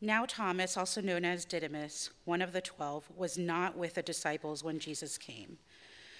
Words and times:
Now, 0.00 0.26
Thomas, 0.26 0.76
also 0.76 1.00
known 1.00 1.24
as 1.24 1.44
Didymus, 1.44 2.10
one 2.24 2.40
of 2.40 2.52
the 2.52 2.60
twelve, 2.60 3.08
was 3.16 3.36
not 3.36 3.76
with 3.76 3.94
the 3.94 4.02
disciples 4.02 4.62
when 4.62 4.78
Jesus 4.78 5.18
came. 5.18 5.58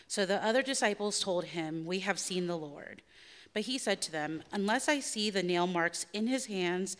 So 0.09 0.27
the 0.27 0.45
other 0.45 0.62
disciples 0.62 1.21
told 1.21 1.45
him, 1.45 1.85
We 1.85 2.01
have 2.01 2.19
seen 2.19 2.49
the 2.49 2.56
Lord. 2.56 3.03
But 3.53 3.62
he 3.62 3.79
said 3.79 4.01
to 4.03 4.12
them, 4.12 4.43
Unless 4.53 4.88
I 4.88 5.01
see 5.01 5.30
the 5.30 5.43
nail 5.43 5.67
marks 5.67 6.06
in 6.12 6.27
his 6.27 6.46
hands, 6.46 6.96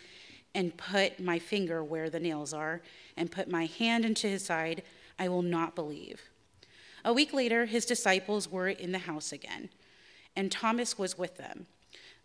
and 0.55 0.77
put 0.77 1.21
my 1.21 1.39
finger 1.39 1.83
where 1.83 2.11
the 2.11 2.21
nails 2.21 2.53
are, 2.53 2.81
and 3.17 3.31
put 3.31 3.51
my 3.51 3.67
hand 3.67 4.05
into 4.05 4.29
his 4.29 4.45
side, 4.45 4.83
I 5.19 5.29
will 5.29 5.43
not 5.43 5.75
believe. 5.75 6.31
A 7.05 7.13
week 7.13 7.33
later, 7.33 7.67
his 7.67 7.87
disciples 7.87 8.51
were 8.51 8.69
in 8.69 8.93
the 8.93 8.99
house 8.99 9.33
again, 9.33 9.69
and 10.37 10.51
Thomas 10.51 10.99
was 10.99 11.19
with 11.19 11.37
them. 11.37 11.67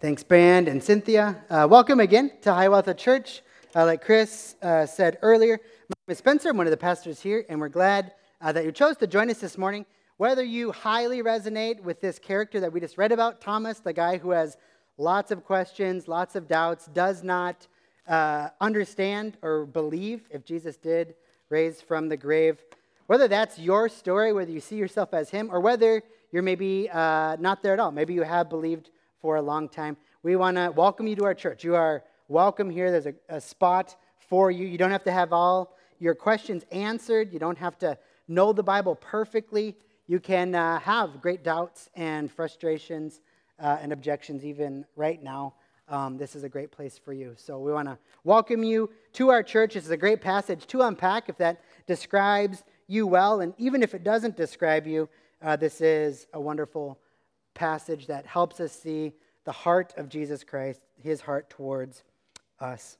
Thanks, 0.00 0.22
Brand 0.22 0.66
and 0.66 0.82
Cynthia. 0.82 1.44
Uh, 1.50 1.66
welcome 1.68 2.00
again 2.00 2.32
to 2.40 2.54
Hiawatha 2.54 2.94
Church. 2.94 3.42
Uh, 3.76 3.84
like 3.84 4.02
Chris 4.02 4.56
uh, 4.62 4.86
said 4.86 5.18
earlier, 5.20 5.58
my 5.58 5.94
name 6.06 6.12
is 6.12 6.16
Spencer. 6.16 6.48
I'm 6.48 6.56
one 6.56 6.66
of 6.66 6.70
the 6.70 6.78
pastors 6.78 7.20
here, 7.20 7.44
and 7.50 7.60
we're 7.60 7.68
glad 7.68 8.14
uh, 8.40 8.50
that 8.50 8.64
you 8.64 8.72
chose 8.72 8.96
to 8.96 9.06
join 9.06 9.28
us 9.28 9.40
this 9.40 9.58
morning. 9.58 9.84
Whether 10.16 10.42
you 10.42 10.72
highly 10.72 11.22
resonate 11.22 11.82
with 11.82 12.00
this 12.00 12.18
character 12.18 12.60
that 12.60 12.72
we 12.72 12.80
just 12.80 12.96
read 12.96 13.12
about, 13.12 13.42
Thomas, 13.42 13.80
the 13.80 13.92
guy 13.92 14.16
who 14.16 14.30
has 14.30 14.56
lots 14.96 15.30
of 15.32 15.44
questions, 15.44 16.08
lots 16.08 16.34
of 16.34 16.48
doubts, 16.48 16.86
does 16.86 17.22
not 17.22 17.66
uh, 18.08 18.48
understand 18.58 19.36
or 19.42 19.66
believe 19.66 20.22
if 20.30 20.46
Jesus 20.46 20.78
did 20.78 21.14
raise 21.50 21.82
from 21.82 22.08
the 22.08 22.16
grave, 22.16 22.64
whether 23.06 23.28
that's 23.28 23.58
your 23.58 23.86
story, 23.90 24.32
whether 24.32 24.50
you 24.50 24.60
see 24.60 24.76
yourself 24.76 25.12
as 25.12 25.28
him, 25.28 25.50
or 25.52 25.60
whether 25.60 26.02
you're 26.32 26.42
maybe 26.42 26.88
uh, 26.88 27.36
not 27.38 27.62
there 27.62 27.74
at 27.74 27.80
all, 27.80 27.92
maybe 27.92 28.14
you 28.14 28.22
have 28.22 28.48
believed 28.48 28.88
for 29.20 29.36
a 29.36 29.42
long 29.42 29.68
time. 29.68 29.96
We 30.22 30.36
want 30.36 30.56
to 30.56 30.72
welcome 30.74 31.06
you 31.06 31.16
to 31.16 31.24
our 31.24 31.34
church. 31.34 31.64
You 31.64 31.74
are 31.74 32.02
welcome 32.28 32.70
here. 32.70 32.90
There's 32.90 33.06
a, 33.06 33.14
a 33.28 33.40
spot 33.40 33.96
for 34.18 34.50
you. 34.50 34.66
You 34.66 34.78
don't 34.78 34.90
have 34.90 35.04
to 35.04 35.12
have 35.12 35.32
all 35.32 35.76
your 35.98 36.14
questions 36.14 36.64
answered, 36.72 37.32
you 37.32 37.38
don't 37.38 37.58
have 37.58 37.78
to 37.78 37.98
know 38.26 38.52
the 38.52 38.62
Bible 38.62 38.94
perfectly. 38.94 39.76
You 40.06 40.18
can 40.18 40.54
uh, 40.54 40.80
have 40.80 41.20
great 41.20 41.44
doubts 41.44 41.90
and 41.94 42.32
frustrations 42.32 43.20
uh, 43.58 43.78
and 43.82 43.92
objections 43.92 44.44
even 44.44 44.86
right 44.96 45.22
now. 45.22 45.54
Um, 45.88 46.16
this 46.16 46.34
is 46.34 46.42
a 46.42 46.48
great 46.48 46.70
place 46.70 46.96
for 46.96 47.12
you. 47.12 47.34
So 47.36 47.58
we 47.58 47.72
want 47.72 47.88
to 47.88 47.98
welcome 48.24 48.64
you 48.64 48.90
to 49.14 49.28
our 49.28 49.42
church. 49.42 49.74
This 49.74 49.84
is 49.84 49.90
a 49.90 49.96
great 49.96 50.20
passage 50.20 50.66
to 50.68 50.82
unpack 50.82 51.28
if 51.28 51.36
that 51.38 51.60
describes 51.86 52.64
you 52.86 53.06
well. 53.06 53.40
And 53.40 53.52
even 53.58 53.82
if 53.82 53.94
it 53.94 54.04
doesn't 54.04 54.36
describe 54.36 54.86
you, 54.86 55.08
uh, 55.42 55.56
this 55.56 55.80
is 55.80 56.26
a 56.32 56.40
wonderful 56.40 56.98
passage 57.54 58.06
that 58.06 58.26
helps 58.26 58.60
us 58.60 58.72
see 58.72 59.12
the 59.44 59.52
heart 59.52 59.94
of 59.96 60.08
Jesus 60.08 60.44
Christ, 60.44 60.80
his 60.96 61.20
heart 61.20 61.50
towards 61.50 62.02
us. 62.60 62.98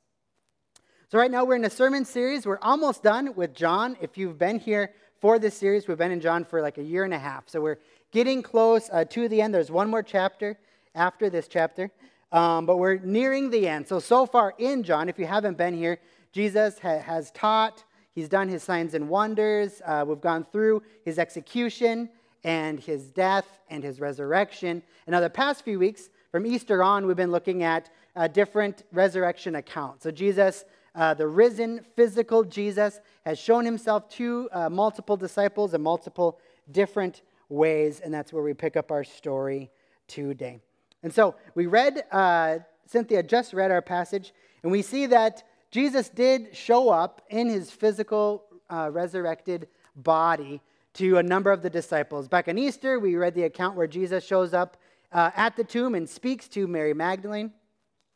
So, 1.09 1.17
right 1.17 1.29
now, 1.29 1.43
we're 1.43 1.57
in 1.57 1.65
a 1.65 1.69
sermon 1.69 2.05
series. 2.05 2.45
We're 2.45 2.59
almost 2.61 3.03
done 3.03 3.35
with 3.35 3.53
John. 3.53 3.97
If 4.01 4.17
you've 4.17 4.37
been 4.37 4.59
here 4.59 4.93
for 5.19 5.39
this 5.39 5.55
series, 5.55 5.87
we've 5.87 5.97
been 5.97 6.11
in 6.11 6.21
John 6.21 6.45
for 6.45 6.61
like 6.61 6.77
a 6.77 6.83
year 6.83 7.03
and 7.03 7.13
a 7.13 7.19
half. 7.19 7.49
So, 7.49 7.61
we're 7.61 7.79
getting 8.11 8.41
close 8.41 8.89
uh, 8.91 9.05
to 9.05 9.27
the 9.27 9.41
end. 9.41 9.53
There's 9.53 9.71
one 9.71 9.89
more 9.89 10.03
chapter 10.03 10.57
after 10.95 11.29
this 11.29 11.47
chapter, 11.47 11.91
um, 12.31 12.65
but 12.65 12.77
we're 12.77 12.97
nearing 12.97 13.49
the 13.49 13.67
end. 13.67 13.87
So, 13.87 13.99
so 13.99 14.25
far 14.25 14.53
in 14.57 14.83
John, 14.83 15.09
if 15.09 15.19
you 15.19 15.25
haven't 15.25 15.57
been 15.57 15.73
here, 15.73 15.99
Jesus 16.31 16.79
ha- 16.79 16.99
has 16.99 17.31
taught, 17.31 17.83
he's 18.13 18.29
done 18.29 18.47
his 18.47 18.63
signs 18.63 18.93
and 18.93 19.09
wonders. 19.09 19.81
Uh, 19.85 20.05
we've 20.07 20.21
gone 20.21 20.45
through 20.51 20.81
his 21.03 21.19
execution 21.19 22.09
and 22.43 22.79
his 22.79 23.11
death 23.11 23.59
and 23.69 23.83
his 23.83 23.99
resurrection. 23.99 24.81
And 25.05 25.13
now, 25.13 25.19
the 25.19 25.29
past 25.29 25.63
few 25.63 25.79
weeks, 25.79 26.09
from 26.31 26.45
Easter 26.45 26.81
on, 26.81 27.05
we've 27.05 27.15
been 27.15 27.31
looking 27.31 27.63
at 27.63 27.89
uh, 28.15 28.27
different 28.27 28.83
resurrection 28.91 29.55
accounts. 29.55 30.03
So, 30.03 30.11
Jesus, 30.11 30.65
uh, 30.95 31.13
the 31.13 31.27
risen 31.27 31.85
physical 31.95 32.43
Jesus, 32.43 32.99
has 33.25 33.37
shown 33.37 33.65
himself 33.65 34.09
to 34.09 34.49
uh, 34.51 34.69
multiple 34.69 35.17
disciples 35.17 35.73
in 35.73 35.81
multiple 35.81 36.39
different 36.71 37.21
ways, 37.49 37.99
and 37.99 38.13
that's 38.13 38.33
where 38.33 38.43
we 38.43 38.53
pick 38.53 38.75
up 38.75 38.91
our 38.91 39.03
story 39.03 39.69
today. 40.07 40.59
And 41.03 41.13
so, 41.13 41.35
we 41.55 41.67
read, 41.67 42.03
uh, 42.11 42.59
Cynthia 42.85 43.23
just 43.23 43.53
read 43.53 43.71
our 43.71 43.81
passage, 43.81 44.33
and 44.63 44.71
we 44.71 44.81
see 44.81 45.05
that 45.07 45.43
Jesus 45.69 46.09
did 46.09 46.55
show 46.55 46.89
up 46.89 47.21
in 47.29 47.47
his 47.49 47.71
physical 47.71 48.43
uh, 48.69 48.89
resurrected 48.91 49.67
body 49.95 50.61
to 50.93 51.17
a 51.17 51.23
number 51.23 51.51
of 51.51 51.61
the 51.61 51.69
disciples. 51.69 52.27
Back 52.27 52.47
on 52.47 52.57
Easter, 52.57 52.99
we 52.99 53.15
read 53.15 53.33
the 53.33 53.43
account 53.43 53.75
where 53.75 53.87
Jesus 53.87 54.25
shows 54.25 54.53
up 54.53 54.77
uh, 55.11 55.31
at 55.35 55.55
the 55.55 55.63
tomb 55.63 55.95
and 55.95 56.09
speaks 56.09 56.47
to 56.49 56.67
Mary 56.67 56.93
Magdalene. 56.93 57.51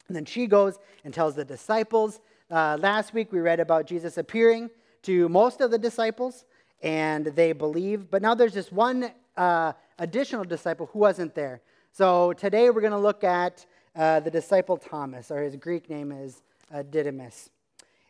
And 0.08 0.16
then 0.16 0.26
she 0.26 0.46
goes 0.46 0.78
and 1.04 1.14
tells 1.14 1.36
the 1.36 1.46
disciples. 1.46 2.20
Uh, 2.52 2.78
last 2.80 3.14
week, 3.14 3.32
we 3.32 3.40
read 3.40 3.60
about 3.60 3.88
Jesus 3.88 4.18
appearing 4.18 4.70
to 5.04 5.28
most 5.30 5.62
of 5.62 5.72
the 5.72 5.78
disciples, 5.78 6.46
and 6.82 7.26
they 7.28 7.54
believe. 7.54 8.12
But 8.12 8.22
now 8.22 8.36
there's 8.36 8.54
just 8.54 8.72
one 8.72 9.12
uh, 9.36 9.74
additional 9.98 10.44
disciple 10.44 10.90
who 10.92 11.00
wasn't 11.00 11.34
there. 11.34 11.62
So 11.92 12.34
today, 12.34 12.70
we're 12.70 12.82
going 12.82 12.92
to 12.92 13.00
look 13.00 13.24
at 13.24 13.66
uh, 13.96 14.20
the 14.20 14.30
disciple 14.30 14.78
Thomas, 14.78 15.32
or 15.32 15.42
his 15.42 15.56
Greek 15.56 15.90
name 15.90 16.12
is 16.12 16.44
uh, 16.74 16.84
Didymus. 16.84 17.50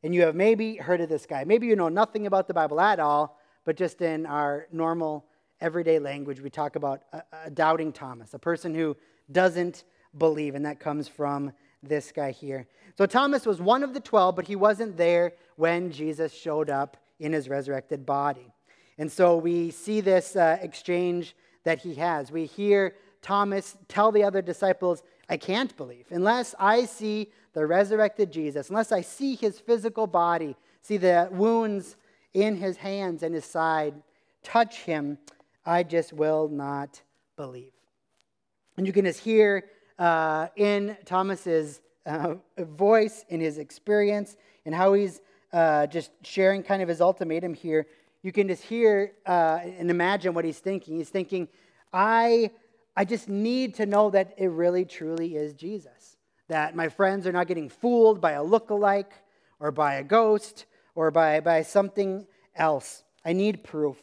And 0.04 0.14
you 0.14 0.22
have 0.24 0.36
maybe 0.36 0.76
heard 0.76 1.02
of 1.02 1.10
this 1.10 1.26
guy. 1.26 1.44
Maybe 1.46 1.68
you 1.68 1.76
know 1.76 1.90
nothing 1.90 2.28
about 2.28 2.48
the 2.48 2.54
Bible 2.54 2.80
at 2.82 3.00
all, 3.00 3.40
but 3.66 3.76
just 3.76 4.02
in 4.02 4.26
our 4.26 4.68
normal 4.72 5.26
everyday 5.60 6.00
language, 6.00 6.40
we 6.40 6.50
talk 6.50 6.76
about 6.76 7.02
a, 7.12 7.24
a 7.46 7.50
doubting 7.50 7.92
Thomas, 7.92 8.34
a 8.34 8.40
person 8.40 8.74
who 8.74 8.96
doesn't 9.32 9.84
believe, 10.18 10.56
and 10.56 10.66
that 10.66 10.80
comes 10.80 11.08
from 11.08 11.52
this 11.84 12.12
guy 12.12 12.32
here. 12.32 12.68
So 12.98 13.06
Thomas 13.06 13.46
was 13.46 13.60
one 13.60 13.84
of 13.84 13.94
the 13.94 14.00
12, 14.00 14.36
but 14.36 14.48
he 14.48 14.56
wasn't 14.56 14.98
there 14.98 15.34
when 15.56 15.92
Jesus 15.92 16.34
showed 16.34 16.70
up 16.70 16.98
in 17.20 17.34
his 17.34 17.50
resurrected 17.50 18.06
body. 18.06 18.54
And 18.98 19.12
so 19.12 19.38
we 19.38 19.72
see 19.72 20.02
this 20.02 20.36
uh, 20.36 20.58
exchange 20.62 21.36
that 21.64 21.80
he 21.80 21.96
has. 21.96 22.32
We 22.32 22.46
hear 22.46 22.96
Thomas 23.22 23.76
tell 23.88 24.12
the 24.12 24.24
other 24.24 24.42
disciples, 24.42 25.04
I 25.30 25.38
can't 25.38 25.76
believe. 25.76 26.06
Unless 26.12 26.56
I 26.60 26.86
see 26.86 27.32
the 27.54 27.66
resurrected 27.66 28.32
Jesus, 28.32 28.70
unless 28.70 28.92
I 28.92 29.02
see 29.02 29.36
his 29.36 29.60
physical 29.60 30.08
body, 30.08 30.56
see 30.82 30.98
the 30.98 31.30
wounds 31.32 31.98
in 32.36 32.58
his 32.58 32.78
hands 32.78 33.24
and 33.24 33.34
his 33.34 33.46
side, 33.46 33.96
touch 34.44 34.82
him, 34.82 35.18
I 35.66 35.82
just 35.82 36.14
will 36.14 36.48
not 36.50 37.02
believe. 37.38 37.72
And 38.78 38.86
you 38.86 38.94
can 38.94 39.06
just 39.06 39.22
hear 39.22 39.64
uh, 39.98 40.48
in 40.56 40.98
Thomas's 41.06 41.82
uh, 42.06 42.36
voice, 42.58 43.26
in 43.30 43.40
his 43.40 43.58
experience, 43.58 44.36
and 44.66 44.76
how 44.76 44.94
he's 44.94 45.22
uh, 45.54 45.88
just 45.88 46.12
sharing 46.24 46.62
kind 46.62 46.82
of 46.82 46.90
his 46.90 47.02
ultimatum 47.02 47.54
here. 47.54 47.88
You 48.22 48.34
can 48.34 48.50
just 48.50 48.64
hear 48.64 49.14
uh, 49.26 49.60
and 49.64 49.90
imagine 49.90 50.34
what 50.34 50.44
he's 50.44 50.60
thinking. 50.60 50.98
He's 50.98 51.10
thinking, 51.10 51.48
I, 51.94 52.52
I 52.98 53.06
just 53.06 53.30
need 53.30 53.76
to 53.76 53.86
know 53.86 54.10
that 54.10 54.36
it 54.38 54.48
really, 54.48 54.84
truly 54.84 55.38
is 55.38 55.54
Jesus. 55.54 56.18
That 56.50 56.76
my 56.76 56.90
friends 56.90 57.26
are 57.26 57.32
not 57.32 57.48
getting 57.48 57.70
fooled 57.70 58.20
by 58.20 58.34
a 58.34 58.44
look-alike 58.44 59.14
or 59.60 59.72
by 59.72 59.96
a 59.96 60.04
ghost 60.04 60.66
or 60.96 61.12
by, 61.12 61.40
by 61.42 61.62
something 61.62 62.26
else. 62.56 63.04
I 63.24 63.34
need 63.34 63.64
proof. 63.64 63.98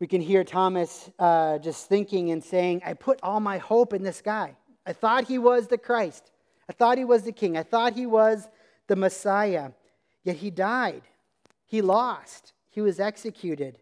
We 0.00 0.06
can 0.06 0.20
hear 0.20 0.44
Thomas 0.44 1.10
uh, 1.18 1.58
just 1.58 1.88
thinking 1.88 2.30
and 2.30 2.42
saying, 2.42 2.82
I 2.84 2.94
put 2.94 3.20
all 3.22 3.40
my 3.40 3.58
hope 3.58 3.92
in 3.92 4.02
this 4.02 4.20
guy. 4.20 4.56
I 4.86 4.92
thought 4.92 5.24
he 5.24 5.38
was 5.38 5.68
the 5.68 5.78
Christ. 5.78 6.30
I 6.68 6.72
thought 6.72 6.98
he 6.98 7.04
was 7.04 7.22
the 7.22 7.32
king. 7.32 7.56
I 7.56 7.62
thought 7.62 7.94
he 7.94 8.06
was 8.06 8.48
the 8.86 8.96
Messiah. 8.96 9.70
Yet 10.24 10.36
he 10.36 10.50
died. 10.50 11.02
He 11.66 11.82
lost. 11.82 12.52
He 12.70 12.80
was 12.80 13.00
executed 13.00 13.78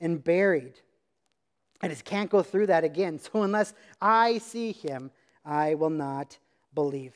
and 0.00 0.22
buried. 0.22 0.74
I 1.82 1.88
just 1.88 2.04
can't 2.04 2.30
go 2.30 2.42
through 2.42 2.66
that 2.66 2.84
again. 2.84 3.18
So 3.18 3.42
unless 3.42 3.74
I 4.00 4.38
see 4.38 4.72
him, 4.72 5.10
I 5.44 5.74
will 5.74 5.90
not 5.90 6.38
believe. 6.74 7.14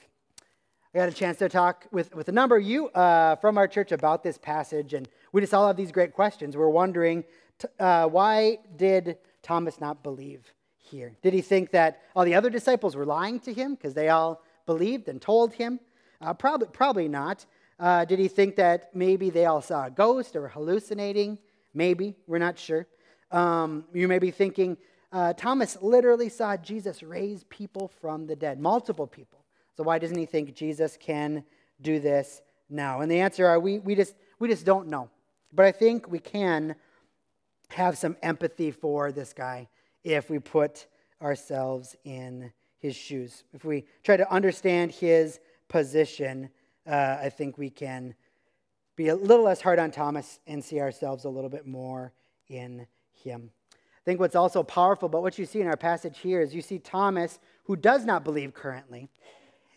I 0.95 0.99
got 0.99 1.09
a 1.09 1.13
chance 1.13 1.39
to 1.39 1.49
talk 1.49 1.87
with, 1.91 2.15
with 2.15 2.29
a 2.29 2.33
number 2.33 2.57
of 2.57 2.65
you 2.65 2.89
uh, 2.89 3.37
from 3.37 3.57
our 3.57 3.67
church 3.67 3.93
about 3.93 4.23
this 4.23 4.37
passage, 4.37 4.93
and 4.93 5.09
we 5.33 5.41
just 5.41 5.55
all 5.55 5.67
have 5.67 5.77
these 5.77 5.93
great 5.93 6.13
questions. 6.13 6.57
We're 6.57 6.69
wondering 6.69 7.25
uh, 7.79 8.09
why 8.09 8.59
did 8.77 9.17
Thomas 9.43 9.81
not 9.81 10.03
believe? 10.03 10.53
here? 10.93 11.17
Did 11.23 11.33
he 11.33 11.41
think 11.41 11.71
that 11.73 12.03
all 12.15 12.25
the 12.25 12.35
other 12.35 12.51
disciples 12.51 12.95
were 12.95 13.07
lying 13.07 13.41
to 13.41 13.53
him 13.53 13.75
because 13.75 13.95
they 13.95 14.11
all 14.11 14.43
believed 14.67 15.09
and 15.09 15.21
told 15.21 15.55
him? 15.55 15.81
Uh, 16.21 16.35
probably, 16.35 16.69
probably 16.69 17.09
not. 17.09 17.45
Uh, 17.81 18.05
did 18.05 18.21
he 18.21 18.29
think 18.29 18.55
that 18.57 18.95
maybe 18.95 19.31
they 19.31 19.47
all 19.47 19.63
saw 19.63 19.87
a 19.87 19.91
ghost 19.91 20.37
or 20.37 20.47
hallucinating? 20.49 21.39
Maybe. 21.75 22.15
We're 22.29 22.39
not 22.39 22.59
sure. 22.59 22.87
Um, 23.33 23.87
you 23.93 24.07
may 24.07 24.21
be 24.21 24.31
thinking, 24.31 24.77
uh, 25.11 25.33
Thomas 25.33 25.79
literally 25.81 26.29
saw 26.29 26.57
Jesus 26.57 27.03
raise 27.03 27.45
people 27.45 27.91
from 28.01 28.27
the 28.27 28.37
dead, 28.37 28.61
multiple 28.61 29.07
people. 29.07 29.42
So 29.77 29.83
why 29.83 29.99
doesn't 29.99 30.19
he 30.19 30.27
think 30.27 30.55
Jesus 30.55 30.97
can 31.01 31.45
do 31.81 31.99
this 32.01 32.43
now? 32.69 33.01
And 33.01 33.11
the 33.11 33.21
answer 33.21 33.47
are 33.47 33.59
we, 33.59 33.79
we, 33.79 33.95
just, 33.95 34.15
we 34.39 34.49
just 34.49 34.65
don't 34.65 34.89
know. 34.89 35.09
But 35.53 35.67
I 35.67 35.73
think 35.73 36.11
we 36.11 36.19
can 36.19 36.75
have 37.71 37.97
some 37.97 38.17
empathy 38.23 38.71
for 38.71 39.13
this 39.13 39.33
guy 39.33 39.69
if 40.05 40.29
we 40.29 40.39
put 40.39 40.87
ourselves 41.21 41.97
in 42.05 42.53
his 42.79 42.97
shoes. 42.97 43.45
If 43.53 43.65
we 43.65 43.85
try 44.03 44.17
to 44.17 44.31
understand 44.31 44.93
his 44.93 45.41
position, 45.69 46.51
uh, 46.87 47.19
I 47.21 47.29
think 47.31 47.57
we 47.57 47.71
can 47.71 48.15
be 48.97 49.09
a 49.09 49.17
little 49.17 49.45
less 49.45 49.61
hard 49.61 49.79
on 49.79 49.91
Thomas 49.91 50.41
and 50.47 50.63
see 50.63 50.81
ourselves 50.81 51.25
a 51.25 51.29
little 51.29 51.49
bit 51.49 51.67
more 51.67 52.13
in 52.49 52.87
him. 53.13 53.51
I 53.73 54.05
think 54.05 54.21
what's 54.21 54.37
also 54.37 54.63
powerful 54.63 55.07
about 55.07 55.23
what 55.23 55.39
you 55.39 55.47
see 55.47 55.61
in 55.61 55.69
our 55.69 55.77
passage 55.77 56.19
here 56.19 56.41
is 56.41 56.55
you 56.55 56.61
see 56.61 56.79
Thomas, 56.79 57.39
who 57.65 57.77
does 57.77 58.05
not 58.05 58.25
believe 58.25 58.53
currently. 58.53 59.09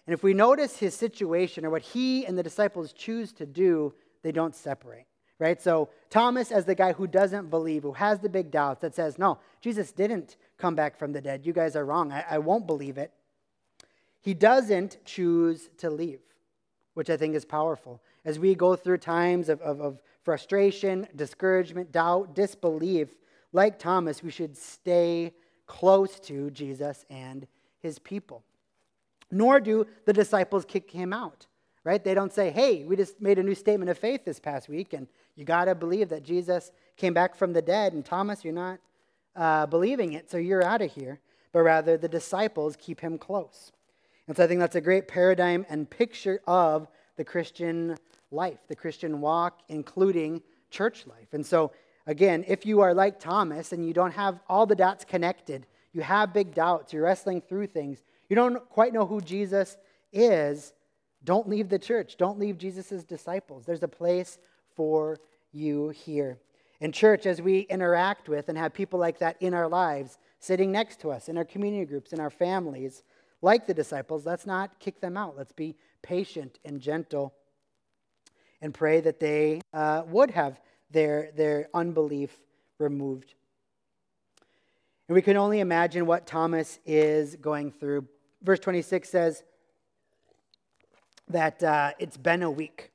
And 0.07 0.13
if 0.13 0.23
we 0.23 0.33
notice 0.33 0.77
his 0.77 0.93
situation 0.93 1.65
or 1.65 1.69
what 1.69 1.81
he 1.81 2.25
and 2.25 2.37
the 2.37 2.43
disciples 2.43 2.93
choose 2.93 3.33
to 3.33 3.45
do, 3.45 3.93
they 4.21 4.31
don't 4.31 4.55
separate 4.55 5.05
right? 5.39 5.61
So 5.61 5.89
Thomas, 6.09 6.51
as 6.51 6.65
the 6.65 6.75
guy 6.75 6.93
who 6.93 7.07
doesn't 7.07 7.49
believe, 7.49 7.83
who 7.83 7.93
has 7.93 8.19
the 8.19 8.29
big 8.29 8.51
doubts, 8.51 8.81
that 8.81 8.95
says, 8.95 9.17
No, 9.17 9.39
Jesus 9.61 9.91
didn't 9.91 10.37
come 10.57 10.75
back 10.75 10.97
from 10.97 11.11
the 11.11 11.21
dead. 11.21 11.45
You 11.45 11.53
guys 11.53 11.75
are 11.75 11.85
wrong. 11.85 12.11
I, 12.11 12.23
I 12.29 12.37
won't 12.37 12.67
believe 12.67 12.97
it. 12.97 13.11
He 14.21 14.33
doesn't 14.33 14.97
choose 15.05 15.69
to 15.77 15.89
leave, 15.89 16.21
which 16.93 17.09
I 17.09 17.17
think 17.17 17.35
is 17.35 17.45
powerful. 17.45 18.01
As 18.23 18.39
we 18.39 18.55
go 18.55 18.75
through 18.75 18.97
times 18.97 19.49
of, 19.49 19.61
of, 19.61 19.79
of 19.81 20.01
frustration, 20.23 21.07
discouragement, 21.15 21.91
doubt, 21.91 22.33
disbelief, 22.33 23.09
like 23.53 23.77
Thomas, 23.77 24.23
we 24.23 24.31
should 24.31 24.57
stay 24.57 25.33
close 25.67 26.19
to 26.21 26.49
Jesus 26.49 27.05
and 27.09 27.45
his 27.79 27.99
people. 27.99 28.43
Nor 29.31 29.59
do 29.59 29.87
the 30.05 30.13
disciples 30.13 30.65
kick 30.65 30.91
him 30.91 31.13
out 31.13 31.47
right? 31.85 32.03
They 32.03 32.15
don't 32.15 32.33
say, 32.33 32.49
hey, 32.49 32.83
we 32.83 32.97
just 32.97 33.21
made 33.21 33.39
a 33.39 33.43
new 33.43 33.55
statement 33.55 33.89
of 33.89 33.97
faith 33.97 34.25
this 34.25 34.39
past 34.39 34.67
week, 34.67 34.91
and 34.91 35.07
you 35.35 35.45
got 35.45 35.65
to 35.65 35.75
believe 35.75 36.09
that 36.09 36.23
Jesus 36.23 36.71
came 36.97 37.13
back 37.13 37.35
from 37.35 37.53
the 37.53 37.61
dead. 37.61 37.93
And 37.93 38.03
Thomas, 38.03 38.43
you're 38.43 38.53
not 38.53 38.79
uh, 39.35 39.67
believing 39.67 40.13
it, 40.13 40.29
so 40.29 40.37
you're 40.37 40.63
out 40.63 40.81
of 40.81 40.91
here. 40.91 41.19
But 41.53 41.61
rather, 41.61 41.95
the 41.95 42.09
disciples 42.09 42.75
keep 42.75 42.99
him 42.99 43.17
close. 43.17 43.71
And 44.27 44.35
so 44.35 44.43
I 44.43 44.47
think 44.47 44.59
that's 44.59 44.75
a 44.75 44.81
great 44.81 45.07
paradigm 45.07 45.65
and 45.69 45.87
picture 45.87 46.41
of 46.47 46.87
the 47.15 47.23
Christian 47.23 47.97
life, 48.31 48.57
the 48.67 48.75
Christian 48.75 49.21
walk, 49.21 49.61
including 49.69 50.41
church 50.71 51.05
life. 51.05 51.33
And 51.33 51.45
so, 51.45 51.71
again, 52.07 52.43
if 52.47 52.65
you 52.65 52.81
are 52.81 52.93
like 52.93 53.19
Thomas 53.19 53.71
and 53.71 53.85
you 53.85 53.93
don't 53.93 54.11
have 54.11 54.39
all 54.49 54.65
the 54.65 54.75
dots 54.75 55.05
connected, 55.05 55.67
you 55.93 56.01
have 56.01 56.33
big 56.33 56.55
doubts, 56.55 56.91
you're 56.91 57.03
wrestling 57.03 57.41
through 57.41 57.67
things, 57.67 58.03
you 58.29 58.35
don't 58.35 58.67
quite 58.69 58.93
know 58.93 59.05
who 59.05 59.21
Jesus 59.21 59.77
is, 60.11 60.73
don't 61.23 61.49
leave 61.49 61.69
the 61.69 61.79
church. 61.79 62.17
Don't 62.17 62.39
leave 62.39 62.57
Jesus' 62.57 63.03
disciples. 63.03 63.65
There's 63.65 63.83
a 63.83 63.87
place 63.87 64.37
for 64.75 65.19
you 65.51 65.89
here. 65.89 66.37
In 66.79 66.91
church, 66.91 67.25
as 67.25 67.41
we 67.41 67.61
interact 67.61 68.29
with 68.29 68.47
and 68.47 68.57
have 68.57 68.73
people 68.73 68.99
like 68.99 69.19
that 69.19 69.37
in 69.41 69.53
our 69.53 69.67
lives, 69.67 70.17
sitting 70.39 70.71
next 70.71 70.99
to 71.01 71.11
us, 71.11 71.27
in 71.27 71.37
our 71.37 71.45
community 71.45 71.85
groups, 71.85 72.13
in 72.13 72.19
our 72.19 72.29
families, 72.29 73.03
like 73.41 73.65
the 73.65 73.73
disciples, 73.73 74.25
let's 74.25 74.45
not 74.45 74.79
kick 74.79 75.01
them 75.01 75.17
out. 75.17 75.35
Let's 75.37 75.51
be 75.51 75.75
patient 76.01 76.59
and 76.63 76.79
gentle 76.79 77.33
and 78.61 78.73
pray 78.73 78.99
that 79.01 79.19
they 79.19 79.61
uh, 79.73 80.03
would 80.07 80.31
have 80.31 80.59
their, 80.91 81.31
their 81.35 81.69
unbelief 81.73 82.37
removed. 82.77 83.33
And 85.07 85.15
we 85.15 85.21
can 85.21 85.37
only 85.37 85.59
imagine 85.59 86.05
what 86.05 86.27
Thomas 86.27 86.79
is 86.85 87.35
going 87.35 87.71
through. 87.71 88.07
Verse 88.45 88.59
26 88.59 89.09
says, 89.09 89.43
that 91.29 91.63
uh, 91.63 91.91
it's 91.99 92.17
been 92.17 92.43
a 92.43 92.51
week. 92.51 92.91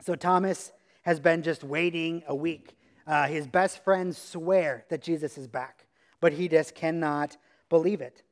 So 0.00 0.14
Thomas 0.14 0.72
has 1.02 1.20
been 1.20 1.42
just 1.42 1.64
waiting 1.64 2.22
a 2.28 2.34
week. 2.34 2.76
Uh, 3.06 3.26
his 3.26 3.46
best 3.46 3.82
friends 3.84 4.18
swear 4.18 4.84
that 4.90 5.02
Jesus 5.02 5.36
is 5.38 5.46
back, 5.46 5.86
but 6.20 6.32
he 6.32 6.48
just 6.48 6.74
cannot 6.74 7.36
believe 7.68 8.00
it. 8.00 8.22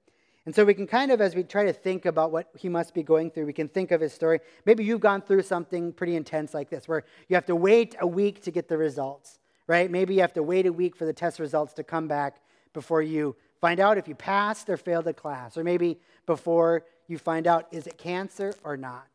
And 0.45 0.55
so 0.55 0.65
we 0.65 0.75
can 0.75 0.87
kind 0.87 1.13
of, 1.13 1.21
as 1.21 1.37
we 1.37 1.45
try 1.45 1.65
to 1.65 1.73
think 1.73 2.05
about 2.05 2.33
what 2.33 2.49
he 2.59 2.69
must 2.69 2.95
be 2.95 3.03
going 3.03 3.31
through, 3.31 3.47
we 3.47 3.53
can 3.53 3.69
think 3.69 3.93
of 3.93 4.01
his 4.01 4.13
story. 4.13 4.41
Maybe 4.67 4.85
you've 4.85 5.01
gone 5.01 5.23
through 5.23 5.43
something 5.43 5.93
pretty 5.93 6.17
intense 6.17 6.53
like 6.53 6.69
this, 6.69 6.89
where 6.89 7.05
you 7.29 7.37
have 7.37 7.47
to 7.47 7.57
wait 7.57 7.95
a 8.01 8.07
week 8.07 8.43
to 8.43 8.51
get 8.51 8.69
the 8.69 8.77
results, 8.77 9.39
right? 9.67 9.91
Maybe 9.91 10.15
you 10.15 10.21
have 10.21 10.33
to 10.35 10.43
wait 10.43 10.67
a 10.67 10.73
week 10.73 10.97
for 10.97 11.05
the 11.05 11.13
test 11.13 11.39
results 11.39 11.75
to 11.75 11.85
come 11.85 12.09
back 12.09 12.41
before 12.73 13.03
you 13.03 13.37
find 13.61 13.79
out 13.79 13.97
if 13.97 14.09
you 14.09 14.15
passed 14.17 14.69
or 14.69 14.77
failed 14.77 15.07
a 15.07 15.15
class, 15.15 15.57
or 15.57 15.63
maybe 15.63 16.01
before 16.27 16.85
you 17.09 17.19
find 17.19 17.47
out 17.47 17.67
is 17.71 17.87
it 17.87 17.99
cancer 17.99 18.55
or 18.65 18.77
not. 18.77 19.09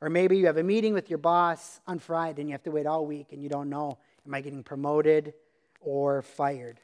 Or 0.00 0.08
maybe 0.08 0.36
you 0.36 0.46
have 0.46 0.56
a 0.56 0.62
meeting 0.62 0.94
with 0.94 1.10
your 1.10 1.18
boss 1.18 1.80
on 1.86 1.98
Friday 1.98 2.42
and 2.42 2.48
you 2.48 2.52
have 2.52 2.62
to 2.64 2.70
wait 2.70 2.86
all 2.86 3.04
week 3.04 3.32
and 3.32 3.42
you 3.42 3.48
don't 3.48 3.68
know 3.68 3.98
am 4.26 4.34
I 4.34 4.40
getting 4.40 4.62
promoted 4.62 5.34
or 5.80 6.22
fired? 6.22 6.80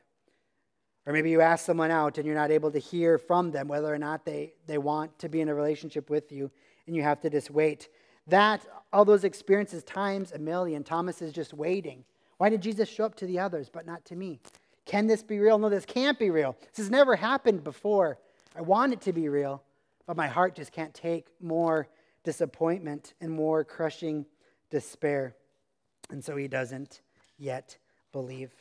Or 1.06 1.12
maybe 1.12 1.30
you 1.30 1.42
ask 1.42 1.64
someone 1.66 1.90
out 1.90 2.16
and 2.16 2.26
you're 2.26 2.34
not 2.34 2.50
able 2.50 2.70
to 2.70 2.78
hear 2.78 3.18
from 3.18 3.50
them 3.50 3.68
whether 3.68 3.92
or 3.92 3.98
not 3.98 4.24
they, 4.24 4.54
they 4.66 4.78
want 4.78 5.18
to 5.18 5.28
be 5.28 5.40
in 5.40 5.48
a 5.48 5.54
relationship 5.54 6.08
with 6.08 6.32
you 6.32 6.50
and 6.86 6.96
you 6.96 7.02
have 7.02 7.20
to 7.20 7.30
just 7.30 7.50
wait. 7.50 7.88
That, 8.26 8.64
all 8.92 9.04
those 9.04 9.24
experiences 9.24 9.84
times 9.84 10.32
a 10.32 10.38
million. 10.38 10.82
Thomas 10.82 11.20
is 11.20 11.32
just 11.32 11.52
waiting. 11.52 12.04
Why 12.38 12.48
did 12.48 12.62
Jesus 12.62 12.88
show 12.88 13.04
up 13.04 13.14
to 13.16 13.26
the 13.26 13.38
others 13.38 13.68
but 13.70 13.86
not 13.86 14.04
to 14.06 14.16
me? 14.16 14.40
Can 14.86 15.06
this 15.06 15.22
be 15.22 15.38
real? 15.38 15.58
No, 15.58 15.68
this 15.68 15.84
can't 15.84 16.18
be 16.18 16.30
real. 16.30 16.56
This 16.70 16.78
has 16.78 16.90
never 16.90 17.16
happened 17.16 17.64
before. 17.64 18.18
I 18.54 18.60
want 18.60 18.92
it 18.92 19.00
to 19.02 19.12
be 19.12 19.28
real, 19.28 19.62
but 20.06 20.16
my 20.16 20.28
heart 20.28 20.54
just 20.54 20.72
can't 20.72 20.94
take 20.94 21.26
more 21.40 21.88
disappointment 22.22 23.14
and 23.20 23.30
more 23.30 23.64
crushing 23.64 24.26
despair. 24.70 25.34
And 26.10 26.24
so 26.24 26.36
he 26.36 26.48
doesn't 26.48 27.00
yet 27.38 27.76
believe. 28.12 28.52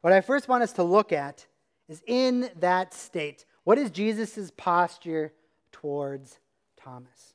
What 0.00 0.12
I 0.12 0.20
first 0.20 0.48
want 0.48 0.62
us 0.62 0.72
to 0.74 0.82
look 0.82 1.12
at 1.12 1.46
is 1.88 2.02
in 2.06 2.50
that 2.60 2.94
state, 2.94 3.44
what 3.64 3.78
is 3.78 3.90
Jesus' 3.90 4.50
posture 4.56 5.32
towards 5.72 6.38
Thomas? 6.76 7.34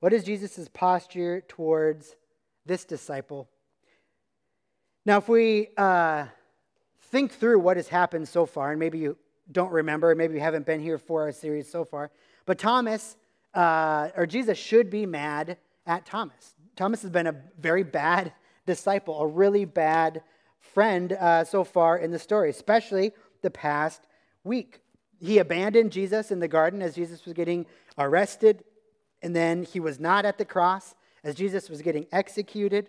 What 0.00 0.12
is 0.12 0.24
Jesus' 0.24 0.68
posture 0.72 1.40
towards 1.42 2.16
this 2.66 2.84
disciple? 2.84 3.48
Now, 5.06 5.18
if 5.18 5.28
we 5.28 5.68
uh, 5.76 6.26
think 7.04 7.32
through 7.32 7.60
what 7.60 7.76
has 7.76 7.88
happened 7.88 8.28
so 8.28 8.44
far, 8.44 8.70
and 8.70 8.78
maybe 8.78 8.98
you 8.98 9.16
don't 9.52 9.72
remember, 9.72 10.14
maybe 10.14 10.34
you 10.34 10.40
haven't 10.40 10.66
been 10.66 10.80
here 10.80 10.98
for 10.98 11.22
our 11.22 11.32
series 11.32 11.70
so 11.70 11.84
far, 11.84 12.10
but 12.46 12.58
Thomas 12.58 13.16
uh, 13.54 14.10
or 14.16 14.26
Jesus 14.26 14.58
should 14.58 14.90
be 14.90 15.06
mad 15.06 15.56
at 15.86 16.06
Thomas. 16.06 16.54
Thomas 16.76 17.02
has 17.02 17.10
been 17.10 17.26
a 17.26 17.34
very 17.58 17.82
bad 17.82 18.32
disciple, 18.66 19.20
a 19.20 19.26
really 19.26 19.64
bad 19.64 20.22
friend 20.60 21.12
uh, 21.12 21.44
so 21.44 21.64
far 21.64 21.98
in 21.98 22.10
the 22.10 22.18
story, 22.18 22.50
especially 22.50 23.12
the 23.42 23.50
past 23.50 24.02
week. 24.44 24.80
He 25.18 25.38
abandoned 25.38 25.92
Jesus 25.92 26.30
in 26.30 26.38
the 26.38 26.48
garden 26.48 26.80
as 26.80 26.94
Jesus 26.94 27.24
was 27.24 27.34
getting 27.34 27.66
arrested, 27.98 28.64
and 29.22 29.34
then 29.34 29.64
he 29.64 29.80
was 29.80 29.98
not 29.98 30.24
at 30.24 30.38
the 30.38 30.44
cross 30.44 30.94
as 31.24 31.34
Jesus 31.34 31.68
was 31.68 31.82
getting 31.82 32.06
executed. 32.12 32.88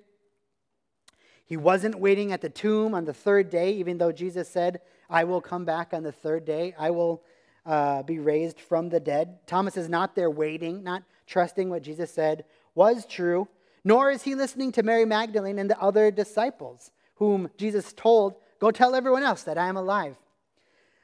He 1.44 1.58
wasn't 1.58 1.96
waiting 2.00 2.32
at 2.32 2.42
the 2.42 2.50
tomb 2.50 2.94
on 2.94 3.04
the 3.04 3.14
third 3.14 3.50
day, 3.50 3.74
even 3.74 3.98
though 3.98 4.14
Jesus 4.14 4.48
said, 4.48 4.80
I 5.12 5.26
will 5.26 5.42
come 5.42 5.66
back 5.66 5.94
on 5.94 6.04
the 6.04 6.12
third 6.12 6.46
day. 6.46 6.74
I 6.80 6.90
will 6.90 7.22
uh, 7.66 8.02
be 8.04 8.20
raised 8.20 8.60
from 8.60 8.90
the 8.90 9.00
dead. 9.00 9.46
Thomas 9.46 9.76
is 9.76 9.90
not 9.90 10.16
there 10.16 10.32
waiting, 10.32 10.84
not 10.84 11.04
trusting 11.28 11.70
what 11.70 11.84
Jesus 11.84 12.12
said 12.12 12.46
was 12.74 13.06
true, 13.06 13.48
nor 13.84 14.10
is 14.10 14.24
he 14.24 14.36
listening 14.36 14.72
to 14.72 14.84
Mary 14.84 15.06
Magdalene 15.06 15.60
and 15.60 15.70
the 15.70 15.80
other 15.80 16.12
disciples, 16.12 16.92
whom 17.16 17.50
Jesus 17.58 17.94
told, 17.94 18.36
Go 18.60 18.72
tell 18.72 18.96
everyone 18.96 19.24
else 19.24 19.44
that 19.44 19.58
I 19.58 19.68
am 19.68 19.76
alive. 19.76 20.16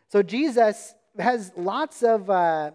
So 0.09 0.23
Jesus 0.23 0.93
has 1.19 1.51
lots 1.57 2.03
of 2.03 2.29
uh, 2.29 2.71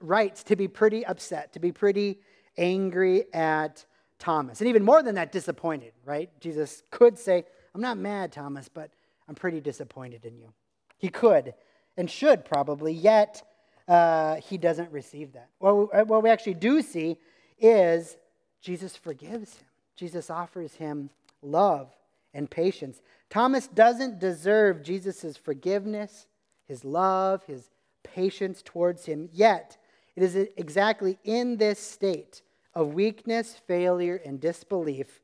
rights 0.00 0.42
to 0.44 0.56
be 0.56 0.68
pretty 0.68 1.06
upset, 1.06 1.52
to 1.54 1.60
be 1.60 1.72
pretty 1.72 2.18
angry 2.58 3.32
at 3.32 3.86
Thomas. 4.18 4.60
And 4.60 4.68
even 4.68 4.84
more 4.84 5.02
than 5.02 5.14
that, 5.14 5.32
disappointed, 5.32 5.92
right? 6.04 6.28
Jesus 6.40 6.82
could 6.90 7.18
say, 7.18 7.44
I'm 7.74 7.80
not 7.80 7.96
mad, 7.96 8.32
Thomas, 8.32 8.68
but 8.68 8.90
I'm 9.28 9.34
pretty 9.34 9.60
disappointed 9.60 10.24
in 10.24 10.38
you. 10.38 10.52
He 10.96 11.08
could 11.08 11.54
and 11.96 12.10
should 12.10 12.44
probably, 12.44 12.92
yet 12.92 13.42
uh, 13.86 14.36
he 14.36 14.58
doesn't 14.58 14.90
receive 14.90 15.32
that. 15.32 15.48
What 15.58 15.76
we, 15.76 16.02
what 16.04 16.22
we 16.22 16.30
actually 16.30 16.54
do 16.54 16.82
see 16.82 17.18
is 17.58 18.16
Jesus 18.60 18.96
forgives 18.96 19.54
him, 19.54 19.66
Jesus 19.96 20.30
offers 20.30 20.74
him 20.74 21.10
love 21.42 21.90
and 22.34 22.50
patience. 22.50 23.00
Thomas 23.30 23.66
doesn't 23.68 24.18
deserve 24.18 24.82
Jesus' 24.82 25.36
forgiveness, 25.36 26.26
his 26.66 26.84
love, 26.84 27.44
his 27.44 27.70
patience 28.02 28.62
towards 28.64 29.06
him. 29.06 29.28
Yet, 29.32 29.76
it 30.16 30.22
is 30.22 30.36
exactly 30.56 31.18
in 31.24 31.56
this 31.56 31.78
state 31.78 32.42
of 32.74 32.94
weakness, 32.94 33.60
failure, 33.66 34.20
and 34.24 34.40
disbelief 34.40 35.20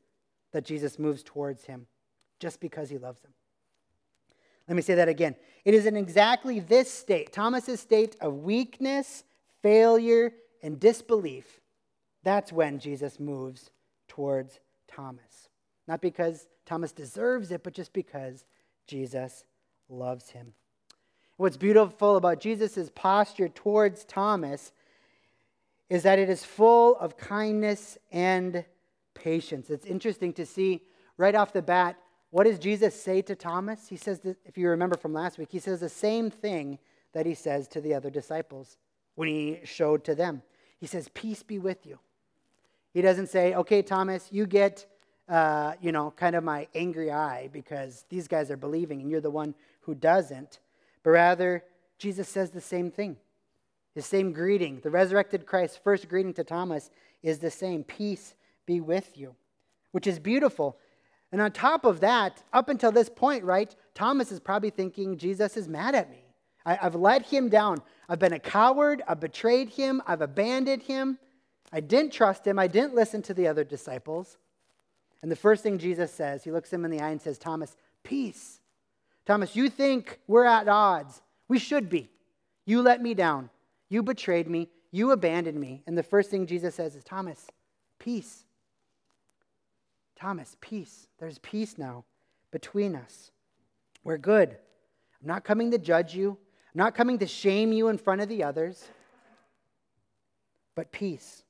that 0.51 0.65
Jesus 0.65 0.99
moves 0.99 1.23
towards 1.23 1.65
him 1.65 1.87
just 2.39 2.59
because 2.59 2.89
he 2.89 2.97
loves 2.97 3.23
him. 3.23 3.34
Let 4.67 4.75
me 4.75 4.81
say 4.81 4.95
that 4.95 5.09
again. 5.09 5.35
It 5.63 5.73
is 5.73 5.85
in 5.85 5.95
exactly 5.95 6.59
this 6.59 6.91
state, 6.91 7.31
Thomas's 7.31 7.79
state 7.79 8.15
of 8.21 8.43
weakness, 8.43 9.23
failure, 9.61 10.33
and 10.63 10.79
disbelief. 10.79 11.59
That's 12.23 12.51
when 12.51 12.79
Jesus 12.79 13.19
moves 13.19 13.69
towards 14.07 14.59
Thomas. 14.87 15.49
Not 15.87 16.01
because 16.01 16.47
Thomas 16.65 16.91
deserves 16.91 17.51
it, 17.51 17.63
but 17.63 17.73
just 17.73 17.93
because 17.93 18.45
Jesus 18.87 19.43
loves 19.89 20.31
him. 20.31 20.53
What's 21.37 21.57
beautiful 21.57 22.15
about 22.15 22.39
Jesus' 22.39 22.89
posture 22.95 23.49
towards 23.49 24.05
Thomas 24.05 24.71
is 25.89 26.03
that 26.03 26.17
it 26.17 26.29
is 26.29 26.43
full 26.43 26.95
of 26.97 27.17
kindness 27.17 27.97
and 28.11 28.65
patience. 29.13 29.69
It's 29.69 29.85
interesting 29.85 30.33
to 30.33 30.45
see 30.45 30.81
right 31.17 31.35
off 31.35 31.53
the 31.53 31.61
bat 31.61 31.97
what 32.31 32.45
does 32.45 32.59
Jesus 32.59 32.99
say 32.99 33.21
to 33.23 33.35
Thomas? 33.35 33.87
He 33.87 33.95
says, 33.95 34.21
if 34.45 34.57
you 34.57 34.69
remember 34.69 34.97
from 34.97 35.13
last 35.13 35.37
week, 35.37 35.49
he 35.51 35.59
says 35.59 35.79
the 35.79 35.89
same 35.89 36.29
thing 36.29 36.79
that 37.13 37.25
he 37.25 37.33
says 37.33 37.67
to 37.69 37.81
the 37.81 37.93
other 37.93 38.09
disciples 38.09 38.77
when 39.15 39.29
he 39.29 39.61
showed 39.63 40.03
to 40.03 40.15
them. 40.15 40.41
He 40.77 40.85
says, 40.85 41.09
Peace 41.13 41.41
be 41.41 41.57
with 41.57 41.85
you. 41.85 41.99
He 42.93 43.01
doesn't 43.01 43.27
say, 43.27 43.55
Okay, 43.55 43.81
Thomas, 43.81 44.27
you 44.31 44.45
get, 44.45 44.85
uh, 45.29 45.73
you 45.81 45.91
know, 45.91 46.11
kind 46.11 46.35
of 46.35 46.43
my 46.43 46.67
angry 46.75 47.11
eye 47.11 47.49
because 47.51 48.05
these 48.09 48.27
guys 48.27 48.51
are 48.51 48.57
believing 48.57 49.01
and 49.01 49.09
you're 49.09 49.21
the 49.21 49.31
one 49.31 49.55
who 49.81 49.95
doesn't. 49.95 50.59
But 51.03 51.11
rather, 51.11 51.63
Jesus 51.97 52.27
says 52.27 52.51
the 52.51 52.61
same 52.61 52.91
thing. 52.91 53.17
The 53.95 54.01
same 54.01 54.33
greeting. 54.33 54.81
The 54.81 54.89
resurrected 54.89 55.45
Christ's 55.45 55.77
first 55.77 56.09
greeting 56.09 56.33
to 56.33 56.43
Thomas 56.43 56.91
is 57.23 57.39
the 57.39 57.51
same 57.51 57.83
Peace 57.83 58.35
be 58.65 58.81
with 58.81 59.17
you, 59.17 59.35
which 59.91 60.05
is 60.05 60.19
beautiful. 60.19 60.77
And 61.31 61.41
on 61.41 61.51
top 61.51 61.85
of 61.85 61.99
that, 62.01 62.43
up 62.53 62.69
until 62.69 62.91
this 62.91 63.09
point, 63.09 63.43
right, 63.43 63.75
Thomas 63.93 64.31
is 64.31 64.39
probably 64.39 64.69
thinking, 64.69 65.17
Jesus 65.17 65.57
is 65.57 65.67
mad 65.67 65.95
at 65.95 66.09
me. 66.09 66.23
I, 66.65 66.75
have 66.75 66.95
let 66.95 67.25
him 67.25 67.49
down. 67.49 67.81
I've 68.09 68.19
been 68.19 68.33
a 68.33 68.39
coward. 68.39 69.03
I've 69.07 69.19
betrayed 69.19 69.69
him. 69.69 70.01
I've 70.07 70.21
abandoned 70.21 70.83
him. 70.83 71.19
I 71.71 71.79
didn't 71.79 72.13
trust 72.13 72.45
him. 72.45 72.57
I 72.57 72.67
didn't 72.67 72.95
listen 72.95 73.21
to 73.23 73.33
the 73.33 73.47
other 73.47 73.63
disciples. 73.63 74.37
And 75.21 75.31
the 75.31 75.35
first 75.35 75.63
thing 75.63 75.77
Jesus 75.77 76.11
says, 76.11 76.43
he 76.43 76.51
looks 76.51 76.71
him 76.71 76.85
in 76.85 76.91
the 76.91 77.01
eye 77.01 77.09
and 77.09 77.21
says, 77.21 77.37
Thomas, 77.37 77.75
peace. 78.03 78.59
Thomas, 79.25 79.55
you 79.55 79.69
think 79.69 80.19
we're 80.27 80.45
at 80.45 80.67
odds. 80.67 81.21
We 81.47 81.59
should 81.59 81.89
be. 81.89 82.09
You 82.65 82.81
let 82.81 83.01
me 83.01 83.13
down. 83.13 83.49
You 83.89 84.03
betrayed 84.03 84.49
me. 84.49 84.69
You 84.91 85.11
abandoned 85.11 85.59
me. 85.59 85.83
And 85.87 85.97
the 85.97 86.03
first 86.03 86.29
thing 86.29 86.45
Jesus 86.45 86.75
says 86.75 86.95
is, 86.95 87.03
Thomas, 87.03 87.47
peace. 87.99 88.44
Thomas, 90.15 90.55
peace. 90.61 91.07
There's 91.19 91.39
peace 91.39 91.77
now 91.77 92.05
between 92.51 92.95
us. 92.95 93.31
We're 94.03 94.17
good. 94.17 94.49
I'm 95.21 95.27
not 95.27 95.43
coming 95.43 95.71
to 95.71 95.77
judge 95.77 96.15
you, 96.15 96.37
I'm 96.73 96.79
not 96.79 96.95
coming 96.95 97.19
to 97.19 97.27
shame 97.27 97.71
you 97.71 97.87
in 97.87 97.97
front 97.97 98.21
of 98.21 98.29
the 98.29 98.43
others, 98.43 98.85
but 100.75 100.91
peace. 100.91 101.43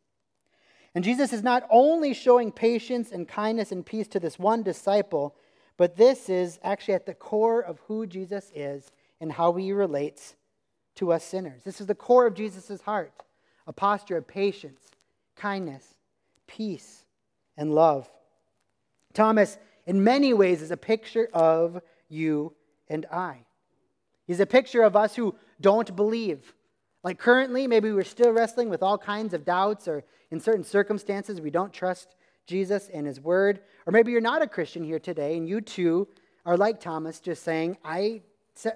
And 0.94 1.04
Jesus 1.04 1.34
is 1.34 1.44
not 1.44 1.68
only 1.70 2.14
showing 2.14 2.52
patience 2.52 3.12
and 3.12 3.28
kindness 3.28 3.72
and 3.72 3.86
peace 3.86 4.08
to 4.10 4.20
this 4.20 4.40
one 4.40 4.64
disciple, 4.64 5.36
but 5.78 5.98
this 5.98 6.30
is 6.30 6.58
actually 6.64 6.94
at 6.94 7.06
the 7.06 7.14
core 7.14 7.60
of 7.60 7.80
who 7.88 8.08
Jesus 8.08 8.50
is 8.56 8.92
and 9.20 9.32
how 9.32 9.54
he 9.54 9.74
relates 9.74 10.36
to 10.96 11.12
us 11.12 11.24
sinners. 11.24 11.64
This 11.64 11.82
is 11.82 11.88
the 11.88 11.96
core 11.96 12.26
of 12.26 12.34
Jesus' 12.34 12.82
heart 12.82 13.12
a 13.68 13.74
posture 13.74 14.18
of 14.18 14.28
patience, 14.28 14.92
kindness, 15.36 15.96
peace, 16.46 17.04
and 17.58 17.74
love. 17.74 18.08
Thomas, 19.16 19.58
in 19.86 20.04
many 20.04 20.34
ways, 20.34 20.62
is 20.62 20.72
a 20.72 20.78
picture 20.78 21.30
of 21.34 21.82
you 22.10 22.54
and 22.88 23.06
I. 23.12 23.46
He's 24.28 24.40
a 24.40 24.46
picture 24.46 24.84
of 24.84 24.96
us 24.96 25.16
who 25.16 25.36
don't 25.62 25.96
believe. 25.96 26.54
Like 27.04 27.20
currently, 27.20 27.68
maybe 27.68 27.92
we're 27.92 28.04
still 28.04 28.32
wrestling 28.32 28.70
with 28.70 28.84
all 28.84 28.98
kinds 28.98 29.34
of 29.34 29.46
doubts, 29.46 29.88
or 29.88 30.04
in 30.32 30.40
certain 30.40 30.64
circumstances, 30.64 31.40
we 31.40 31.52
don't 31.52 31.72
trust 31.72 32.16
Jesus 32.48 32.90
and 32.94 33.08
His 33.08 33.20
Word. 33.20 33.62
Or 33.86 33.92
maybe 33.92 34.12
you're 34.12 34.22
not 34.22 34.42
a 34.42 34.48
Christian 34.48 34.84
here 34.84 35.00
today, 35.00 35.38
and 35.38 35.48
you 35.48 35.62
too 35.62 36.08
are 36.46 36.58
like 36.58 36.80
Thomas, 36.80 37.20
just 37.20 37.44
saying, 37.44 37.78
I 37.84 38.22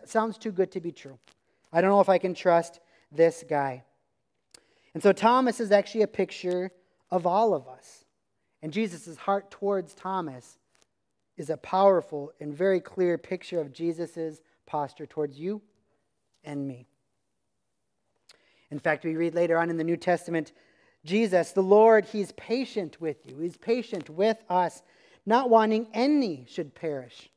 sounds 0.05 0.37
too 0.37 0.51
good 0.51 0.71
to 0.73 0.81
be 0.81 0.91
true. 0.91 1.17
I 1.71 1.81
don't 1.81 1.89
know 1.89 2.01
if 2.01 2.09
I 2.09 2.17
can 2.17 2.33
trust 2.33 2.79
this 3.11 3.43
guy. 3.47 3.83
And 4.93 5.01
so 5.01 5.11
Thomas 5.11 5.59
is 5.59 5.71
actually 5.71 6.01
a 6.01 6.07
picture 6.07 6.71
of 7.11 7.25
all 7.25 7.53
of 7.53 7.67
us. 7.67 8.05
And 8.61 8.73
Jesus' 8.73 9.17
heart 9.17 9.51
towards 9.51 9.93
Thomas 9.93 10.57
is 11.37 11.49
a 11.49 11.57
powerful 11.57 12.33
and 12.39 12.53
very 12.53 12.81
clear 12.81 13.17
picture 13.17 13.61
of 13.61 13.71
Jesus' 13.71 14.41
posture 14.65 15.05
towards 15.05 15.39
you 15.39 15.61
and 16.43 16.67
me. 16.67 16.85
In 18.71 18.79
fact, 18.79 19.03
we 19.03 19.15
read 19.15 19.33
later 19.33 19.57
on 19.57 19.69
in 19.69 19.77
the 19.77 19.83
New 19.83 19.97
Testament 19.97 20.51
Jesus, 21.05 21.53
the 21.53 21.63
Lord, 21.63 22.03
He's 22.05 22.33
patient 22.33 22.99
with 22.99 23.25
you. 23.25 23.37
He's 23.39 23.55
patient 23.55 24.09
with 24.09 24.37
us, 24.49 24.81
not 25.25 25.49
wanting 25.49 25.87
any 25.93 26.45
should 26.49 26.75
perish, 26.75 27.29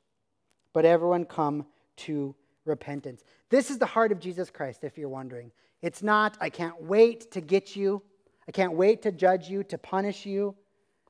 but 0.73 0.85
everyone 0.85 1.25
come 1.25 1.67
to 1.99 2.35
repentance. 2.65 3.23
This 3.51 3.71
is 3.71 3.79
the 3.79 3.87
heart 3.87 4.11
of 4.11 4.19
Jesus 4.19 4.51
Christ, 4.51 4.83
if 4.83 4.99
you're 4.99 5.09
wondering. 5.09 5.53
It's 5.81 6.03
not, 6.03 6.37
I 6.41 6.51
can't 6.51 6.83
wait 6.83 7.31
to 7.33 7.41
get 7.41 7.77
you, 7.77 8.03
I 8.49 8.53
can't 8.53 8.73
wait 8.73 9.03
to 9.03 9.13
judge 9.13 9.49
you, 9.49 9.63
to 9.65 9.79
punish 9.79 10.27
you. 10.27 10.57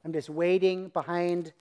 I'm 0.04 0.12
just 0.12 0.30
waiting 0.30 0.88
behind, 0.88 1.52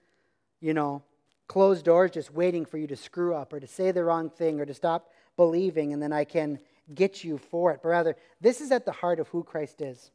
you 0.59 0.73
know, 0.73 1.03
closed 1.47 1.85
doors, 1.85 2.11
just 2.11 2.33
waiting 2.33 2.65
for 2.65 2.77
you 2.77 2.87
to 2.87 2.95
screw 2.95 3.35
up 3.35 3.53
or 3.53 3.59
to 3.59 3.67
say 3.67 3.91
the 3.91 4.03
wrong 4.03 4.29
thing 4.29 4.59
or 4.59 4.65
to 4.65 4.73
stop 4.73 5.09
believing, 5.37 5.93
and 5.93 6.01
then 6.01 6.13
I 6.13 6.23
can 6.23 6.59
get 6.93 7.23
you 7.23 7.37
for 7.37 7.71
it. 7.71 7.81
But 7.83 7.89
rather, 7.89 8.15
this 8.39 8.61
is 8.61 8.71
at 8.71 8.85
the 8.85 8.91
heart 8.91 9.19
of 9.19 9.27
who 9.29 9.43
Christ 9.43 9.81
is. 9.81 10.11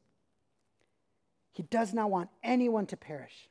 He 1.53 1.63
does 1.65 1.95
not 1.95 2.11
want 2.11 2.29
anyone 2.43 2.87
to 2.87 2.97
perish. 2.97 3.49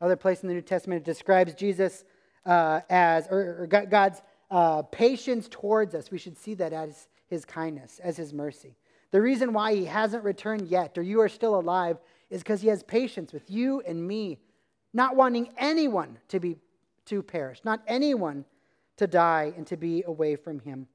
Other 0.00 0.16
place 0.16 0.42
in 0.42 0.48
the 0.48 0.54
New 0.54 0.62
Testament 0.62 1.02
it 1.02 1.04
describes 1.04 1.54
Jesus 1.54 2.04
uh, 2.46 2.80
as, 2.88 3.26
or, 3.28 3.62
or 3.62 3.66
God's 3.66 4.22
uh, 4.50 4.82
patience 4.82 5.48
towards 5.50 5.94
us. 5.94 6.10
We 6.10 6.18
should 6.18 6.38
see 6.38 6.54
that 6.54 6.72
as 6.72 7.08
his 7.26 7.44
kindness, 7.44 8.00
as 8.02 8.16
his 8.16 8.32
mercy. 8.32 8.76
The 9.10 9.20
reason 9.20 9.52
why 9.52 9.74
he 9.74 9.84
hasn't 9.84 10.24
returned 10.24 10.68
yet, 10.68 10.96
or 10.96 11.02
you 11.02 11.20
are 11.20 11.28
still 11.28 11.58
alive, 11.58 11.98
is 12.30 12.42
because 12.42 12.60
he 12.60 12.68
has 12.68 12.82
patience 12.82 13.32
with 13.32 13.50
you 13.50 13.82
and 13.86 14.06
me, 14.06 14.38
not 14.92 15.16
wanting 15.16 15.50
anyone 15.58 16.18
to 16.28 16.40
be 16.40 16.56
to 17.06 17.22
perish, 17.22 17.60
not 17.64 17.82
anyone 17.88 18.44
to 18.96 19.06
die 19.06 19.52
and 19.56 19.66
to 19.66 19.76
be 19.76 20.04
away 20.06 20.36
from 20.36 20.60
him, 20.60 20.86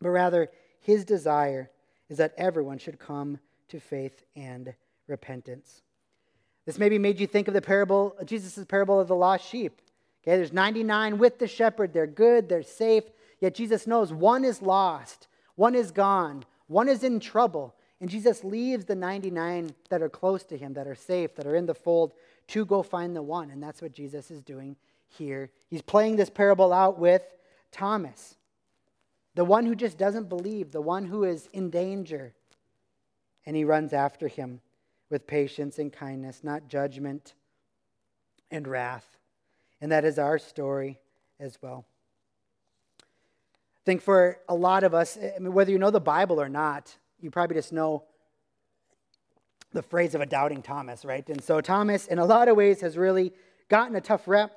but 0.00 0.10
rather 0.10 0.48
his 0.80 1.04
desire 1.04 1.70
is 2.08 2.18
that 2.18 2.34
everyone 2.36 2.78
should 2.78 2.98
come 2.98 3.38
to 3.68 3.80
faith 3.80 4.22
and 4.36 4.72
repentance. 5.08 5.82
This 6.66 6.78
maybe 6.78 6.98
made 6.98 7.18
you 7.18 7.26
think 7.26 7.48
of 7.48 7.54
the 7.54 7.62
parable, 7.62 8.14
Jesus' 8.24 8.64
parable 8.64 9.00
of 9.00 9.08
the 9.08 9.14
lost 9.14 9.48
sheep. 9.48 9.80
Okay, 10.22 10.36
there's 10.36 10.52
99 10.52 11.18
with 11.18 11.38
the 11.38 11.48
shepherd. 11.48 11.92
They're 11.92 12.06
good, 12.06 12.48
they're 12.48 12.62
safe. 12.62 13.04
Yet 13.40 13.54
Jesus 13.54 13.86
knows 13.86 14.12
one 14.12 14.44
is 14.44 14.60
lost, 14.60 15.28
one 15.54 15.74
is 15.74 15.90
gone, 15.90 16.44
one 16.66 16.88
is 16.88 17.02
in 17.02 17.18
trouble. 17.20 17.74
And 18.00 18.08
Jesus 18.08 18.42
leaves 18.42 18.86
the 18.86 18.94
99 18.94 19.74
that 19.90 20.00
are 20.02 20.08
close 20.08 20.42
to 20.44 20.56
him, 20.56 20.72
that 20.74 20.86
are 20.86 20.94
safe, 20.94 21.34
that 21.36 21.46
are 21.46 21.56
in 21.56 21.66
the 21.66 21.74
fold, 21.74 22.14
to 22.48 22.64
go 22.64 22.82
find 22.82 23.14
the 23.14 23.22
one. 23.22 23.50
And 23.50 23.62
that's 23.62 23.82
what 23.82 23.92
Jesus 23.92 24.30
is 24.30 24.40
doing 24.40 24.76
here. 25.08 25.50
He's 25.68 25.82
playing 25.82 26.16
this 26.16 26.30
parable 26.30 26.72
out 26.72 26.98
with 26.98 27.22
Thomas, 27.72 28.36
the 29.34 29.44
one 29.44 29.66
who 29.66 29.74
just 29.74 29.98
doesn't 29.98 30.28
believe, 30.28 30.72
the 30.72 30.80
one 30.80 31.04
who 31.04 31.24
is 31.24 31.48
in 31.52 31.70
danger. 31.70 32.32
And 33.46 33.54
he 33.54 33.64
runs 33.64 33.92
after 33.92 34.28
him 34.28 34.60
with 35.10 35.26
patience 35.26 35.78
and 35.78 35.92
kindness, 35.92 36.40
not 36.42 36.68
judgment 36.68 37.34
and 38.50 38.66
wrath. 38.66 39.18
And 39.80 39.92
that 39.92 40.04
is 40.04 40.18
our 40.18 40.38
story 40.38 40.98
as 41.38 41.58
well. 41.60 41.84
I 43.00 43.82
think 43.84 44.02
for 44.02 44.38
a 44.48 44.54
lot 44.54 44.84
of 44.84 44.94
us, 44.94 45.16
I 45.16 45.38
mean, 45.38 45.52
whether 45.52 45.70
you 45.70 45.78
know 45.78 45.90
the 45.90 46.00
Bible 46.00 46.40
or 46.40 46.48
not, 46.48 46.94
you 47.20 47.30
probably 47.30 47.56
just 47.56 47.72
know 47.72 48.04
the 49.72 49.82
phrase 49.82 50.14
of 50.14 50.20
a 50.20 50.26
doubting 50.26 50.62
Thomas, 50.62 51.04
right? 51.04 51.26
And 51.28 51.42
so 51.42 51.60
Thomas, 51.60 52.06
in 52.06 52.18
a 52.18 52.24
lot 52.24 52.48
of 52.48 52.56
ways, 52.56 52.80
has 52.80 52.96
really 52.96 53.32
gotten 53.68 53.94
a 53.96 54.00
tough 54.00 54.26
rep. 54.26 54.52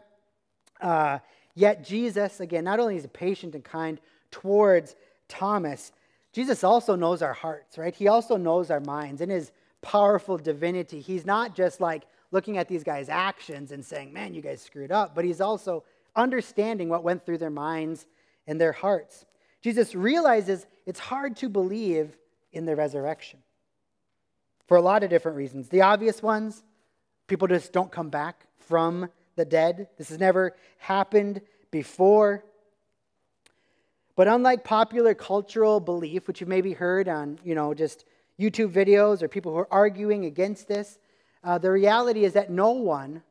Uh, 0.82 1.20
yet 1.54 1.84
Jesus, 1.84 2.40
again, 2.40 2.64
not 2.64 2.80
only 2.80 2.96
is 2.96 3.04
he 3.04 3.08
patient 3.10 3.54
and 3.54 3.64
kind 3.64 4.00
towards 4.32 4.96
Thomas, 5.28 5.92
Jesus 6.32 6.64
also 6.64 6.96
knows 6.96 7.22
our 7.22 7.34
hearts, 7.34 7.78
right? 7.78 7.94
He 7.94 8.08
also 8.08 8.38
knows 8.38 8.72
our 8.72 8.80
minds. 8.80 9.22
In 9.22 9.30
his 9.30 9.52
powerful 9.82 10.38
divinity, 10.38 11.00
he's 11.00 11.26
not 11.26 11.56
just 11.56 11.80
like 11.80 12.04
looking 12.32 12.58
at 12.58 12.68
these 12.68 12.84
guys' 12.84 13.08
actions 13.10 13.72
and 13.72 13.86
saying, 13.86 14.12
man, 14.12 14.34
you 14.34 14.42
guys 14.42 14.62
screwed 14.62 14.92
up, 14.92 15.14
but 15.14 15.24
he's 15.24 15.42
also 15.42 15.84
understanding 16.16 16.90
what 16.90 17.04
went 17.04 17.24
through 17.24 17.38
their 17.38 17.52
minds 17.52 18.08
and 18.48 18.60
their 18.60 18.72
hearts. 18.72 19.26
Jesus 19.62 19.94
realizes 19.94 20.66
it's 20.88 21.00
hard 21.00 21.36
to 21.38 21.50
believe 21.50 22.18
in 22.54 22.66
the 22.66 22.76
resurrection 22.76 23.40
for 24.68 24.78
a 24.78 24.82
lot 24.82 25.04
of 25.04 25.10
different 25.10 25.38
reasons. 25.38 25.70
The 25.70 25.82
obvious 25.82 26.24
ones 26.24 26.64
people 27.28 27.48
just 27.48 27.74
don't 27.74 27.92
come 27.92 28.10
back 28.10 28.46
from 28.68 29.10
the 29.36 29.46
dead. 29.46 29.88
This 29.98 30.10
has 30.10 30.20
never 30.20 30.56
happened 30.78 31.42
before. 31.72 32.44
But 34.16 34.28
unlike 34.28 34.64
popular 34.64 35.14
cultural 35.14 35.80
belief, 35.80 36.28
which 36.28 36.40
you've 36.40 36.50
maybe 36.50 36.74
heard 36.74 37.08
on, 37.08 37.40
you 37.44 37.56
know, 37.56 37.74
just 37.74 38.06
YouTube 38.40 38.72
videos 38.72 39.22
or 39.22 39.28
people 39.28 39.52
who 39.52 39.58
are 39.58 39.68
arguing 39.72 40.26
against 40.26 40.68
this, 40.68 41.00
uh, 41.44 41.58
the 41.58 41.72
reality 41.72 42.24
is 42.24 42.34
that 42.34 42.50
no 42.52 42.72
one 42.72 43.24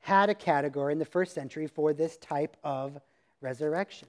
had 0.00 0.30
a 0.30 0.34
category 0.34 0.92
in 0.92 0.98
the 0.98 1.04
first 1.04 1.34
century 1.34 1.66
for 1.66 1.92
this 1.92 2.16
type 2.18 2.56
of 2.62 2.98
resurrection. 3.40 4.08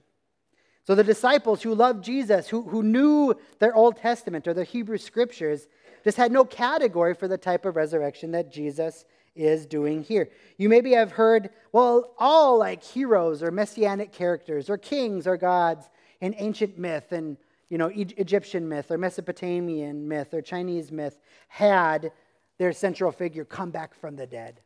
So 0.89 0.95
the 0.95 1.03
disciples 1.03 1.61
who 1.61 1.75
loved 1.75 2.03
Jesus, 2.03 2.47
who, 2.49 2.63
who 2.63 2.81
knew 2.81 3.35
their 3.59 3.75
Old 3.75 3.97
Testament 3.97 4.47
or 4.47 4.55
their 4.55 4.63
Hebrew 4.63 4.97
scriptures, 4.97 5.67
just 6.03 6.17
had 6.17 6.31
no 6.31 6.43
category 6.43 7.13
for 7.13 7.27
the 7.27 7.37
type 7.37 7.67
of 7.67 7.75
resurrection 7.75 8.31
that 8.31 8.51
Jesus 8.51 9.05
is 9.35 9.67
doing 9.67 10.01
here. 10.01 10.29
You 10.57 10.67
maybe 10.67 10.93
have 10.93 11.11
heard, 11.11 11.51
well, 11.73 12.15
all 12.17 12.57
like 12.57 12.83
heroes 12.83 13.43
or 13.43 13.51
messianic 13.51 14.11
characters 14.11 14.67
or 14.67 14.79
kings 14.79 15.27
or 15.27 15.37
gods 15.37 15.91
in 16.21 16.33
ancient 16.39 16.79
myth 16.79 17.11
and 17.11 17.37
you 17.69 17.77
know 17.77 17.91
Egyptian 17.93 18.67
myth 18.67 18.89
or 18.89 18.97
Mesopotamian 18.97 20.07
myth 20.07 20.33
or 20.33 20.41
Chinese 20.41 20.91
myth 20.91 21.19
had 21.49 22.11
their 22.57 22.73
central 22.73 23.11
figure 23.11 23.45
come 23.45 23.69
back 23.69 23.93
from 23.93 24.15
the 24.15 24.25
dead. 24.25 24.59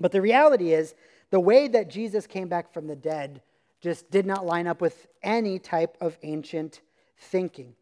But 0.00 0.12
the 0.12 0.22
reality 0.22 0.72
is, 0.72 0.94
the 1.28 1.38
way 1.38 1.68
that 1.68 1.90
Jesus 1.90 2.26
came 2.26 2.48
back 2.48 2.72
from 2.72 2.86
the 2.86 2.96
dead 2.96 3.42
just 3.82 4.10
did 4.10 4.24
not 4.24 4.46
line 4.46 4.66
up 4.66 4.80
with 4.80 5.06
any 5.22 5.58
type 5.58 5.98
of 6.00 6.16
ancient 6.22 6.80
thinking. 7.18 7.74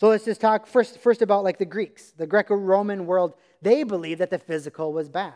So 0.00 0.08
let's 0.08 0.24
just 0.24 0.40
talk 0.40 0.66
first, 0.66 0.98
first 0.98 1.22
about 1.22 1.44
like 1.44 1.58
the 1.58 1.64
Greeks, 1.64 2.10
the 2.10 2.26
Greco-Roman 2.26 3.06
world. 3.06 3.34
They 3.62 3.82
believed 3.84 4.20
that 4.20 4.30
the 4.30 4.38
physical 4.38 4.92
was 4.92 5.08
bad. 5.08 5.34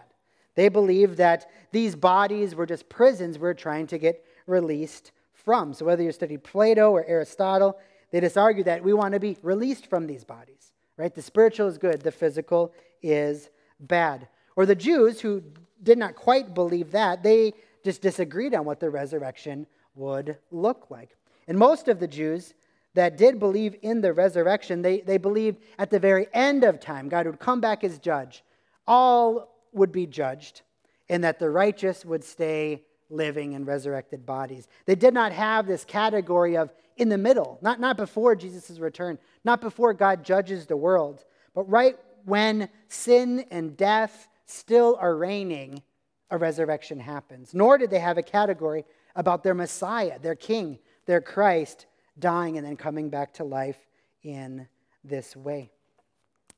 They 0.54 0.68
believed 0.68 1.18
that 1.18 1.48
these 1.72 1.94
bodies 1.94 2.54
were 2.54 2.66
just 2.66 2.88
prisons 2.88 3.38
we're 3.38 3.54
trying 3.54 3.86
to 3.88 3.98
get 3.98 4.24
released 4.46 5.12
from. 5.32 5.72
So 5.72 5.84
whether 5.84 6.02
you 6.02 6.12
study 6.12 6.36
Plato 6.36 6.90
or 6.90 7.04
Aristotle, 7.06 7.78
they 8.10 8.20
just 8.20 8.36
argue 8.36 8.64
that 8.64 8.82
we 8.82 8.92
want 8.92 9.14
to 9.14 9.20
be 9.20 9.38
released 9.42 9.86
from 9.86 10.06
these 10.06 10.24
bodies, 10.24 10.72
right? 10.96 11.14
The 11.14 11.22
spiritual 11.22 11.68
is 11.68 11.78
good, 11.78 12.02
the 12.02 12.12
physical 12.12 12.74
is 13.02 13.48
bad. 13.78 14.28
Or 14.56 14.66
the 14.66 14.74
Jews 14.74 15.20
who 15.20 15.42
did 15.82 15.96
not 15.96 16.16
quite 16.16 16.52
believe 16.54 16.90
that, 16.90 17.22
they 17.22 17.54
just 17.84 18.02
disagreed 18.02 18.54
on 18.54 18.64
what 18.64 18.80
the 18.80 18.90
resurrection 18.90 19.66
would 19.94 20.36
look 20.50 20.86
like. 20.90 21.16
And 21.48 21.58
most 21.58 21.88
of 21.88 22.00
the 22.00 22.08
Jews 22.08 22.54
that 22.94 23.16
did 23.16 23.38
believe 23.38 23.76
in 23.82 24.00
the 24.00 24.12
resurrection, 24.12 24.82
they, 24.82 25.00
they 25.00 25.18
believed 25.18 25.58
at 25.78 25.90
the 25.90 25.98
very 25.98 26.26
end 26.32 26.64
of 26.64 26.80
time, 26.80 27.08
God 27.08 27.26
would 27.26 27.40
come 27.40 27.60
back 27.60 27.84
as 27.84 27.98
judge. 27.98 28.44
All 28.86 29.56
would 29.72 29.92
be 29.92 30.06
judged, 30.06 30.62
and 31.08 31.22
that 31.22 31.38
the 31.38 31.50
righteous 31.50 32.04
would 32.04 32.24
stay 32.24 32.82
living 33.08 33.52
in 33.52 33.64
resurrected 33.64 34.24
bodies. 34.24 34.68
They 34.86 34.94
did 34.94 35.14
not 35.14 35.32
have 35.32 35.66
this 35.66 35.84
category 35.84 36.56
of 36.56 36.72
in 36.96 37.08
the 37.08 37.18
middle, 37.18 37.58
not, 37.62 37.80
not 37.80 37.96
before 37.96 38.36
Jesus' 38.36 38.78
return, 38.78 39.18
not 39.44 39.60
before 39.60 39.94
God 39.94 40.22
judges 40.24 40.66
the 40.66 40.76
world, 40.76 41.24
but 41.54 41.62
right 41.70 41.96
when 42.24 42.68
sin 42.88 43.46
and 43.50 43.76
death 43.76 44.28
still 44.44 44.98
are 45.00 45.16
reigning, 45.16 45.82
a 46.30 46.38
resurrection 46.38 47.00
happens. 47.00 47.54
Nor 47.54 47.78
did 47.78 47.90
they 47.90 47.98
have 47.98 48.18
a 48.18 48.22
category 48.22 48.84
about 49.16 49.42
their 49.42 49.54
Messiah, 49.54 50.18
their 50.18 50.34
King, 50.34 50.78
their 51.06 51.20
Christ, 51.20 51.86
dying 52.18 52.56
and 52.56 52.66
then 52.66 52.76
coming 52.76 53.08
back 53.08 53.34
to 53.34 53.44
life 53.44 53.78
in 54.22 54.68
this 55.04 55.34
way. 55.34 55.70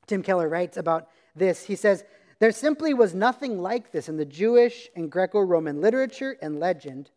Tim 0.05 0.21
Keller 0.21 0.49
writes 0.49 0.77
about 0.77 1.07
this. 1.35 1.63
He 1.63 1.75
says, 1.75 2.03
There 2.39 2.51
simply 2.51 2.93
was 2.93 3.15
nothing 3.15 3.57
like 3.59 3.91
this 3.91 4.09
in 4.09 4.17
the 4.17 4.25
Jewish 4.25 4.89
and 4.95 5.11
Greco 5.11 5.39
Roman 5.39 5.81
literature 5.81 6.37
and 6.41 6.59
legend 6.59 7.09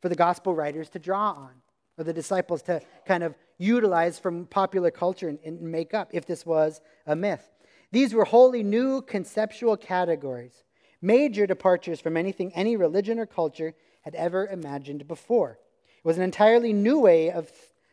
for 0.00 0.08
the 0.08 0.14
gospel 0.14 0.54
writers 0.54 0.90
to 0.90 0.98
draw 0.98 1.30
on, 1.30 1.52
or 1.96 2.04
the 2.04 2.12
disciples 2.12 2.62
to 2.62 2.80
kind 3.06 3.22
of 3.22 3.34
utilize 3.58 4.18
from 4.18 4.46
popular 4.46 4.90
culture 4.90 5.28
and, 5.28 5.38
and 5.44 5.60
make 5.60 5.94
up 5.94 6.10
if 6.12 6.26
this 6.26 6.44
was 6.44 6.80
a 7.06 7.16
myth. 7.16 7.50
These 7.92 8.12
were 8.12 8.24
wholly 8.24 8.62
new 8.62 9.02
conceptual 9.02 9.76
categories, 9.76 10.63
major 11.04 11.46
departures 11.46 12.00
from 12.00 12.16
anything 12.16 12.52
any 12.54 12.76
religion 12.76 13.18
or 13.18 13.26
culture 13.26 13.74
had 14.00 14.14
ever 14.14 14.46
imagined 14.46 15.06
before. 15.06 15.58
It 15.98 16.04
was 16.04 16.16
an 16.16 16.22
entirely 16.22 16.72
new 16.72 16.98
way 16.98 17.30
of 17.30 17.50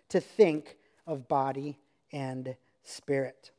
to 0.09 0.19
think 0.19 0.77
of 1.05 1.27
body 1.27 1.79
and 2.11 2.55
spirit. 2.83 3.51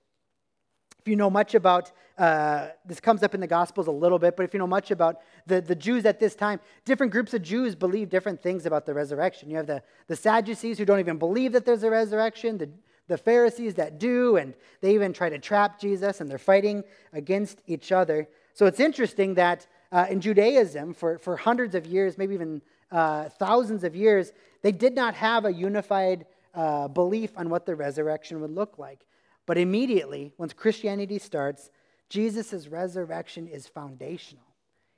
If 0.98 1.08
you 1.08 1.16
know 1.16 1.30
much 1.30 1.54
about, 1.54 1.90
uh, 2.16 2.68
this 2.86 3.00
comes 3.00 3.22
up 3.22 3.34
in 3.34 3.40
the 3.40 3.46
Gospels 3.46 3.88
a 3.88 3.92
little 3.92 4.18
bit, 4.18 4.36
but 4.36 4.44
if 4.44 4.54
you 4.54 4.58
know 4.58 4.66
much 4.66 4.90
about 4.90 5.20
the, 5.46 5.60
the 5.60 5.74
Jews 5.74 6.04
at 6.04 6.20
this 6.20 6.34
time, 6.34 6.60
different 6.84 7.12
groups 7.12 7.34
of 7.34 7.42
Jews 7.42 7.74
believe 7.74 8.08
different 8.08 8.42
things 8.42 8.66
about 8.66 8.86
the 8.86 8.94
resurrection. 8.94 9.50
You 9.50 9.56
have 9.56 9.66
the, 9.66 9.82
the 10.06 10.16
Sadducees 10.16 10.78
who 10.78 10.84
don't 10.84 11.00
even 11.00 11.18
believe 11.18 11.52
that 11.52 11.64
there's 11.64 11.82
a 11.82 11.90
resurrection, 11.90 12.58
the, 12.58 12.70
the 13.08 13.18
Pharisees 13.18 13.74
that 13.74 13.98
do, 13.98 14.36
and 14.36 14.54
they 14.80 14.94
even 14.94 15.12
try 15.12 15.28
to 15.28 15.38
trap 15.38 15.80
Jesus, 15.80 16.20
and 16.20 16.30
they're 16.30 16.38
fighting 16.38 16.84
against 17.12 17.60
each 17.66 17.90
other. 17.90 18.28
So 18.54 18.66
it's 18.66 18.80
interesting 18.80 19.34
that 19.34 19.66
uh, 19.90 20.06
in 20.10 20.20
Judaism, 20.20 20.94
for, 20.94 21.18
for 21.18 21.36
hundreds 21.36 21.74
of 21.74 21.86
years, 21.86 22.18
maybe 22.18 22.34
even 22.34 22.62
uh, 22.90 23.28
thousands 23.28 23.84
of 23.84 23.96
years, 23.96 24.32
they 24.62 24.72
did 24.72 24.94
not 24.94 25.14
have 25.14 25.44
a 25.44 25.52
unified 25.52 26.26
uh, 26.54 26.88
belief 26.88 27.32
on 27.36 27.48
what 27.48 27.66
the 27.66 27.74
resurrection 27.74 28.40
would 28.40 28.50
look 28.50 28.78
like. 28.78 29.00
But 29.46 29.58
immediately, 29.58 30.32
once 30.38 30.52
Christianity 30.52 31.18
starts, 31.18 31.70
Jesus' 32.08 32.68
resurrection 32.68 33.48
is 33.48 33.66
foundational. 33.66 34.44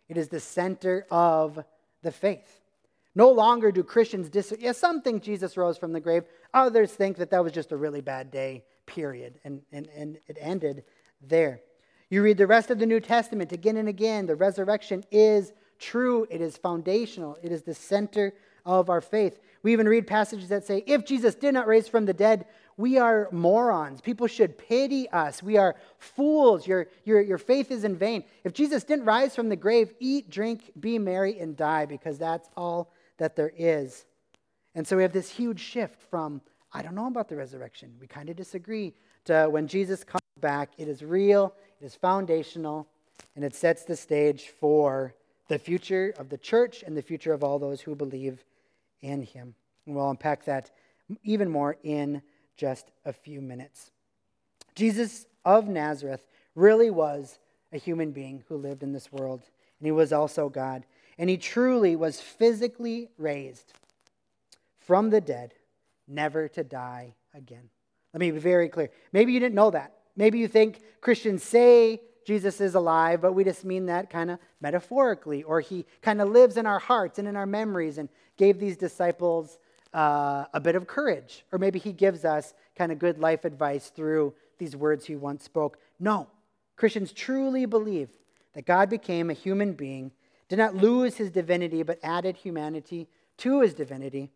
It 0.09 0.17
is 0.17 0.29
the 0.29 0.41
center 0.41 1.07
of 1.11 1.65
the 2.03 2.11
faith. 2.11 2.61
No 3.15 3.31
longer 3.31 3.71
do 3.71 3.85
Christians 3.85 4.29
dis. 4.29 4.53
Yeah, 4.59 4.73
some 4.73 5.01
think 5.01 5.23
Jesus 5.23 5.57
rose 5.57 5.79
from 5.79 5.93
the 5.93 6.01
grave. 6.01 6.25
Others 6.53 6.93
think 6.93 7.17
that 7.19 7.31
that 7.31 7.43
was 7.43 7.53
just 7.53 7.73
a 7.73 7.77
really 7.77 8.01
bad 8.01 8.31
day, 8.31 8.65
period. 8.87 9.39
And, 9.45 9.63
and, 9.71 9.89
and 9.97 10.19
it 10.27 10.37
ended 10.41 10.85
there. 11.21 11.61
You 12.11 12.23
read 12.23 12.39
the 12.39 12.47
rest 12.47 12.71
of 12.71 12.79
the 12.79 12.87
New 12.87 13.01
Testament 13.01 13.53
again 13.53 13.77
and 13.77 13.89
again. 13.89 14.27
The 14.27 14.37
resurrection 14.37 15.05
is 15.11 15.53
true, 15.79 16.27
it 16.31 16.41
is 16.41 16.57
foundational, 16.57 17.39
it 17.43 17.51
is 17.51 17.63
the 17.63 17.75
center 17.75 18.35
of 18.65 18.89
our 18.89 19.01
faith. 19.01 19.39
We 19.63 19.73
even 19.73 19.89
read 19.89 20.07
passages 20.07 20.49
that 20.49 20.65
say, 20.65 20.85
if 20.87 21.05
Jesus 21.05 21.35
did 21.35 21.55
not 21.55 21.67
raise 21.67 21.89
from 21.89 22.07
the 22.07 22.13
dead, 22.13 22.47
we 22.77 22.99
are 22.99 23.29
morons. 23.31 24.01
People 24.01 24.27
should 24.27 24.59
pity 24.59 25.09
us. 25.11 25.43
We 25.43 25.57
are 25.59 25.77
fools. 25.99 26.67
Your, 26.67 26.89
your, 27.05 27.21
your 27.21 27.39
faith 27.39 27.71
is 27.71 27.85
in 27.85 27.97
vain. 27.97 28.25
If 28.43 28.53
Jesus 28.53 28.85
didn't 28.85 29.05
rise 29.05 29.35
from 29.35 29.49
the 29.49 29.57
grave, 29.57 29.95
eat, 30.01 30.29
drink, 30.29 30.73
be 30.81 30.99
merry, 30.99 31.39
and 31.39 31.57
die, 31.57 31.87
because 31.87 32.19
that's 32.19 32.49
all 32.57 32.93
that 33.19 33.37
there 33.37 33.53
is. 33.57 34.05
And 34.75 34.87
so 34.87 34.97
we 34.97 35.03
have 35.03 35.13
this 35.13 35.31
huge 35.31 35.61
shift 35.61 36.03
from, 36.11 36.41
I 36.73 36.83
don't 36.83 36.97
know 36.97 37.07
about 37.07 37.29
the 37.29 37.37
resurrection. 37.37 37.95
We 38.01 38.07
kind 38.07 38.29
of 38.29 38.37
disagree, 38.37 38.95
to 39.27 39.47
when 39.49 39.69
Jesus 39.69 40.03
comes 40.03 40.23
back, 40.41 40.71
it 40.77 40.89
is 40.89 41.05
real, 41.05 41.55
is 41.85 41.95
foundational, 41.95 42.89
and 43.37 43.45
it 43.45 43.55
sets 43.55 43.85
the 43.85 43.97
stage 43.97 44.49
for 44.49 45.15
the 45.49 45.59
future 45.59 46.15
of 46.19 46.31
the 46.31 46.39
church 46.39 46.83
and 46.85 46.97
the 46.97 47.03
future 47.03 47.33
of 47.33 47.45
all 47.45 47.59
those 47.59 47.81
who 47.81 47.95
believe 47.95 48.45
in 49.03 49.23
him. 49.23 49.55
And 49.87 49.95
we'll 49.95 50.11
unpack 50.11 50.45
that 50.47 50.71
even 51.23 51.51
more 51.51 51.77
in 51.83 52.23
just 52.57 52.91
a 53.05 53.13
few 53.13 53.41
minutes. 53.41 53.91
Jesus 54.75 55.27
of 55.45 55.69
Nazareth 55.69 56.27
really 56.55 56.91
was 56.91 57.39
a 57.73 57.79
human 57.79 58.13
being 58.13 58.43
who 58.49 58.57
lived 58.57 58.83
in 58.83 58.93
this 58.93 59.13
world, 59.13 59.43
and 59.79 59.87
he 59.87 59.93
was 59.93 60.13
also 60.13 60.49
God. 60.49 60.87
And 61.19 61.29
he 61.29 61.37
truly 61.37 61.95
was 61.95 62.21
physically 62.21 63.11
raised 63.19 63.73
from 64.79 65.11
the 65.11 65.21
dead, 65.21 65.55
never 66.09 66.49
to 66.49 66.65
die 66.65 67.15
again. 67.35 67.69
Let 68.13 68.21
me 68.21 68.31
be 68.31 68.39
very 68.39 68.69
clear. 68.69 68.91
Maybe 69.13 69.33
you 69.33 69.41
didn't 69.41 69.55
know 69.55 69.71
that. 69.71 69.93
Maybe 70.17 70.39
you 70.39 70.49
think 70.49 70.81
Christians 71.01 71.43
say 71.43 72.01
Jesus 72.25 72.61
is 72.61 72.75
alive, 72.75 73.21
but 73.21 73.33
we 73.33 73.45
just 73.45 73.65
mean 73.65 73.87
that 73.87 74.11
kind 74.11 74.31
of 74.31 74.39
metaphorically, 74.61 75.43
or 75.43 75.61
he 75.61 75.85
kind 76.03 76.21
of 76.21 76.31
lives 76.31 76.57
in 76.57 76.67
our 76.67 76.79
hearts 76.79 77.19
and 77.19 77.29
in 77.29 77.37
our 77.37 77.47
memories 77.47 77.99
and 77.99 78.09
gave 78.37 78.59
these 78.59 78.77
disciples 78.77 79.59
uh, 79.93 80.47
a 80.53 80.61
bit 80.61 80.75
of 80.75 80.87
courage. 80.87 81.45
Or 81.53 81.59
maybe 81.59 81.79
he 81.79 81.93
gives 81.93 82.25
us 82.25 82.55
kind 82.77 82.91
of 82.91 82.99
good 82.99 83.19
life 83.19 83.45
advice 83.45 83.91
through 83.91 84.35
these 84.59 84.75
words 84.75 85.05
he 85.05 85.17
once 85.17 85.45
spoke. 85.45 85.79
No, 86.01 86.29
Christians 86.77 87.13
truly 87.13 87.67
believe 87.67 88.11
that 88.55 88.67
God 88.67 88.89
became 88.89 89.31
a 89.31 89.35
human 89.35 89.73
being, 89.73 90.13
did 90.49 90.59
not 90.59 90.75
lose 90.75 91.17
his 91.17 91.31
divinity, 91.31 91.83
but 91.83 91.99
added 92.03 92.37
humanity 92.37 93.09
to 93.39 93.61
his 93.61 93.75
divinity, 93.75 94.31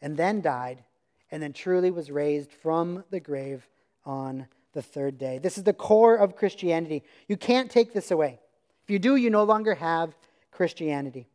and 0.00 0.16
then 0.16 0.40
died, 0.40 0.84
and 1.30 1.42
then 1.42 1.52
truly 1.52 1.90
was 1.90 2.10
raised 2.10 2.52
from 2.52 3.04
the 3.10 3.20
grave 3.20 3.68
on 4.04 4.46
the 4.72 4.82
third 4.82 5.18
day. 5.18 5.38
This 5.38 5.58
is 5.58 5.64
the 5.64 5.72
core 5.72 6.16
of 6.16 6.36
Christianity. 6.36 7.02
You 7.28 7.36
can't 7.36 7.70
take 7.70 7.92
this 7.92 8.10
away. 8.10 8.40
If 8.84 8.90
you 8.90 8.98
do, 8.98 9.16
you 9.16 9.30
no 9.30 9.44
longer 9.44 9.74
have 9.74 10.14
Christianity. 10.50 11.28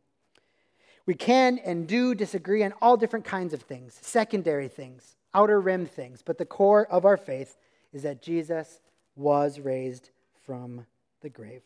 We 1.06 1.14
can 1.14 1.58
and 1.58 1.86
do 1.86 2.14
disagree 2.14 2.62
on 2.62 2.74
all 2.82 2.96
different 2.96 3.24
kinds 3.24 3.54
of 3.54 3.62
things, 3.62 3.98
secondary 4.02 4.68
things, 4.68 5.16
outer 5.32 5.60
rim 5.60 5.86
things, 5.86 6.22
but 6.22 6.36
the 6.36 6.44
core 6.44 6.86
of 6.86 7.04
our 7.04 7.16
faith 7.16 7.56
is 7.92 8.02
that 8.02 8.20
Jesus 8.20 8.80
was 9.16 9.58
raised 9.58 10.10
from 10.44 10.84
the 11.22 11.30
grave. 11.30 11.62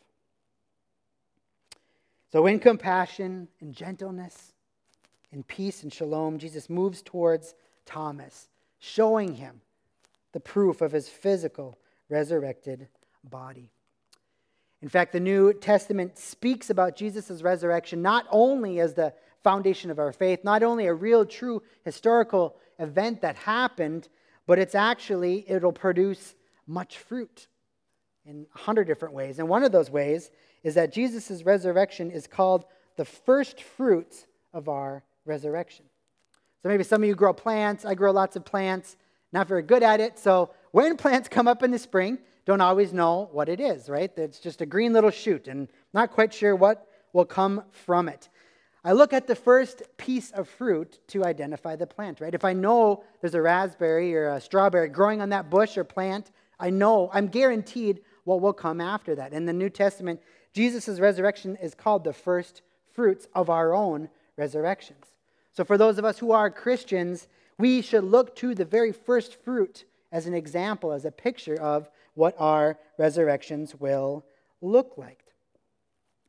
So, 2.31 2.47
in 2.47 2.61
compassion 2.61 3.49
and 3.61 3.75
gentleness, 3.75 4.53
in 5.33 5.43
peace 5.43 5.83
and 5.83 5.93
shalom, 5.93 6.39
Jesus 6.39 6.71
moves 6.71 7.03
towards 7.03 7.55
Thomas, 7.85 8.49
showing 8.79 9.35
him 9.35 9.61
the 10.33 10.41
proof 10.41 10.81
of 10.81 10.93
his 10.93 11.09
physical 11.09 11.79
resurrected 12.09 12.89
body. 13.25 13.71
In 14.81 14.89
fact, 14.89 15.13
the 15.13 15.21
New 15.21 15.53
Testament 15.53 16.19
speaks 16.19 16.69
about 16.69 16.97
Jesus' 16.97 17.43
resurrection 17.43 18.03
not 18.03 18.27
only 18.31 18.81
as 18.81 18.95
the 18.95 19.15
foundation 19.45 19.91
of 19.91 19.99
our 19.99 20.13
faith, 20.13 20.45
not 20.45 20.63
only 20.63 20.87
a 20.87 20.95
real, 20.95 21.25
true 21.25 21.63
historical 21.85 22.57
event 22.79 23.21
that 23.21 23.37
happened, 23.37 24.09
but 24.47 24.59
it's 24.59 24.75
actually, 24.75 25.45
it'll 25.49 25.73
produce 25.73 26.35
much 26.67 26.99
fruit 26.99 27.47
in 28.25 28.47
a 28.55 28.59
hundred 28.59 28.85
different 28.85 29.15
ways. 29.15 29.39
And 29.39 29.49
one 29.49 29.63
of 29.63 29.73
those 29.73 29.91
ways 29.91 30.31
is 30.63 30.75
that 30.75 30.93
Jesus' 30.93 31.43
resurrection 31.45 32.11
is 32.11 32.27
called 32.27 32.65
the 32.97 33.05
first 33.05 33.63
fruits 33.63 34.27
of 34.53 34.69
our 34.69 35.05
resurrection. 35.25 35.85
So 36.63 36.69
maybe 36.69 36.85
some 36.85 37.03
of 37.03 37.09
you 37.09 37.15
grow 37.15 37.33
plants. 37.33 37.85
I 37.85 37.95
grow 37.95 38.13
lots 38.13 38.37
of 38.37 38.45
plants. 38.45 38.97
Not 39.33 39.49
very 39.49 39.63
good 39.63 39.83
at 39.83 40.01
it. 40.01 40.19
So 40.19 40.51
when 40.73 40.97
plants 40.97 41.29
come 41.29 41.49
up 41.49 41.63
in 41.63 41.71
the 41.71 41.79
spring, 41.79 42.19
don't 42.45 42.61
always 42.61 42.93
know 42.93 43.29
what 43.33 43.49
it 43.49 43.61
is, 43.61 43.89
right? 43.89 44.11
It's 44.17 44.39
just 44.39 44.61
a 44.61 44.67
green 44.67 44.93
little 44.93 45.11
shoot 45.11 45.49
and 45.49 45.69
not 45.95 46.11
quite 46.11 46.35
sure 46.35 46.57
what 46.57 46.87
will 47.13 47.25
come 47.25 47.65
from 47.71 48.09
it. 48.09 48.29
I 48.85 48.93
look 48.93 49.13
at 49.13 49.29
the 49.29 49.37
first 49.37 49.83
piece 49.97 50.33
of 50.33 50.49
fruit 50.49 50.99
to 51.09 51.25
identify 51.25 51.77
the 51.77 51.87
plant, 51.87 52.21
right? 52.21 52.35
If 52.35 52.45
I 52.45 52.53
know 52.53 53.05
there's 53.21 53.35
a 53.35 53.43
raspberry 53.43 54.15
or 54.17 54.31
a 54.31 54.41
strawberry 54.41 54.89
growing 54.89 55.23
on 55.23 55.29
that 55.29 55.51
bush 55.51 55.77
or 55.77 55.85
plant, 55.85 56.33
I 56.59 56.71
know, 56.71 57.09
I'm 57.13 57.29
guaranteed 57.29 58.01
what 58.25 58.41
will 58.41 58.53
come 58.53 58.81
after 58.81 59.15
that. 59.15 59.33
In 59.33 59.47
the 59.47 59.53
New 59.53 59.71
Testament, 59.71 60.21
Jesus' 60.53 60.99
resurrection 60.99 61.57
is 61.57 61.75
called 61.75 62.03
the 62.03 62.13
first 62.13 62.63
fruits 62.93 63.29
of 63.35 63.51
our 63.51 63.73
own 63.73 64.09
resurrections. 64.37 65.07
So, 65.53 65.65
for 65.65 65.79
those 65.79 65.99
of 65.99 66.05
us 66.05 66.19
who 66.19 66.33
are 66.33 66.51
Christians, 66.51 67.29
we 67.59 67.83
should 67.83 68.05
look 68.05 68.35
to 68.37 68.55
the 68.55 68.65
very 68.65 68.93
first 68.93 69.43
fruit 69.43 69.85
as 70.11 70.27
an 70.27 70.35
example, 70.35 70.93
as 70.93 71.05
a 71.05 71.11
picture 71.11 71.61
of 71.61 71.89
what 72.15 72.35
our 72.39 72.79
resurrections 72.99 73.75
will 73.75 74.25
look 74.61 74.95
like. 74.97 75.25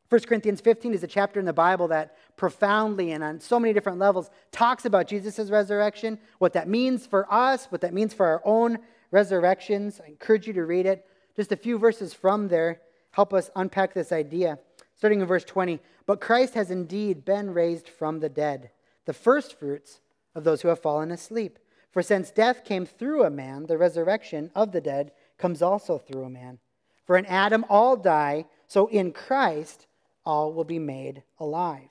1 0.10 0.22
Corinthians 0.22 0.62
15 0.62 0.94
is 0.94 1.04
a 1.04 1.08
chapter 1.08 1.40
in 1.40 1.46
the 1.46 1.54
Bible 1.54 1.88
that 1.88 2.16
profoundly 2.38 3.14
and 3.14 3.24
on 3.24 3.40
so 3.40 3.60
many 3.60 3.74
different 3.74 3.98
levels 3.98 4.30
talks 4.52 4.86
about 4.86 5.08
Jesus' 5.08 5.50
resurrection, 5.50 6.20
what 6.38 6.54
that 6.54 6.68
means 6.68 7.08
for 7.08 7.32
us, 7.34 7.66
what 7.72 7.82
that 7.82 7.94
means 7.94 8.14
for 8.14 8.26
our 8.28 8.42
own 8.46 8.78
resurrections. 9.10 10.00
I 10.06 10.10
encourage 10.10 10.46
you 10.46 10.54
to 10.54 10.66
read 10.66 10.86
it. 10.86 11.06
Just 11.36 11.52
a 11.52 11.58
few 11.58 11.80
verses 11.80 12.14
from 12.14 12.48
there 12.48 12.82
help 13.10 13.34
us 13.34 13.50
unpack 13.56 13.94
this 13.94 14.12
idea. 14.12 14.60
Starting 14.96 15.22
in 15.22 15.26
verse 15.26 15.44
20. 15.46 15.80
But 16.06 16.22
Christ 16.22 16.54
has 16.54 16.70
indeed 16.70 17.26
been 17.26 17.52
raised 17.52 17.90
from 17.90 18.20
the 18.20 18.30
dead, 18.30 18.70
the 19.06 19.14
firstfruits 19.14 20.02
of 20.36 20.44
those 20.44 20.62
who 20.62 20.68
have 20.70 20.82
fallen 20.82 21.12
asleep. 21.12 21.60
For 21.92 22.02
since 22.02 22.32
death 22.32 22.64
came 22.64 22.86
through 22.86 23.24
a 23.24 23.30
man, 23.30 23.68
the 23.68 23.78
resurrection 23.78 24.52
of 24.56 24.72
the 24.72 24.82
dead 24.82 25.12
comes 25.38 25.62
also 25.62 25.98
through 25.98 26.24
a 26.24 26.30
man. 26.30 26.60
For 27.06 27.18
in 27.18 27.26
Adam 27.26 27.66
all 27.70 27.96
die, 27.96 28.46
so 28.68 28.88
in 28.88 29.12
Christ 29.12 29.86
all 30.26 30.54
will 30.54 30.64
be 30.64 30.80
made 30.80 31.24
alive. 31.40 31.90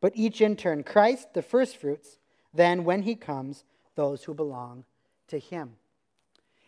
But 0.00 0.12
each 0.14 0.40
in 0.40 0.56
turn, 0.56 0.82
Christ 0.82 1.32
the 1.32 1.42
firstfruits, 1.42 2.18
then 2.52 2.84
when 2.84 3.02
he 3.02 3.14
comes, 3.14 3.64
those 3.94 4.24
who 4.24 4.34
belong 4.34 4.84
to 5.28 5.38
him. 5.38 5.76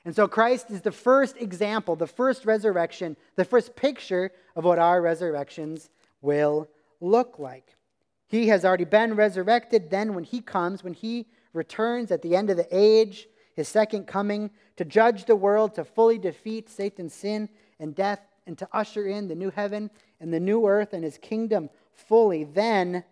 And 0.05 0.15
so 0.15 0.29
Christ 0.29 0.71
is 0.71 0.83
the 0.83 0.93
first 0.93 1.37
example, 1.37 1.97
the 1.97 2.07
first 2.07 2.47
resurrection, 2.47 3.17
the 3.35 3.45
first 3.45 3.75
picture 3.75 4.31
of 4.55 4.65
what 4.65 4.79
our 4.79 5.03
resurrections 5.03 5.91
will 6.23 6.69
look 7.01 7.39
like. 7.39 7.75
He 8.29 8.49
has 8.49 8.65
already 8.65 8.85
been 8.85 9.15
resurrected. 9.15 9.91
Then, 9.91 10.15
when 10.15 10.25
he 10.25 10.41
comes, 10.41 10.83
when 10.83 10.95
he 10.95 11.27
returns 11.53 12.11
at 12.11 12.23
the 12.23 12.37
end 12.37 12.51
of 12.51 12.57
the 12.57 12.69
age, 12.71 13.29
his 13.55 13.69
second 13.69 14.07
coming, 14.07 14.51
to 14.77 14.85
judge 14.85 15.25
the 15.25 15.37
world, 15.37 15.75
to 15.75 15.85
fully 15.85 16.19
defeat 16.19 16.69
Satan's 16.69 17.15
sin 17.15 17.49
and 17.81 17.95
death, 17.95 18.21
and 18.47 18.57
to 18.59 18.69
usher 18.73 19.07
in 19.07 19.29
the 19.29 19.35
new 19.35 19.51
heaven 19.51 19.91
and 20.21 20.33
the 20.33 20.41
new 20.41 20.67
earth 20.67 20.93
and 20.93 21.03
his 21.03 21.19
kingdom 21.19 21.69
fully, 21.93 22.45
then 22.45 23.03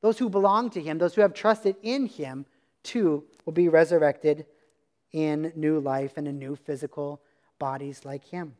those 0.00 0.18
who 0.18 0.28
belong 0.28 0.70
to 0.70 0.80
him, 0.80 0.98
those 0.98 1.14
who 1.14 1.22
have 1.22 1.34
trusted 1.34 1.76
in 1.82 2.06
him, 2.06 2.46
too 2.82 3.24
will 3.44 3.52
be 3.52 3.68
resurrected 3.68 4.46
in 5.12 5.52
new 5.56 5.80
life 5.80 6.12
and 6.16 6.28
in 6.28 6.38
new 6.38 6.54
physical 6.54 7.20
bodies 7.58 8.04
like 8.04 8.24
him. 8.24 8.54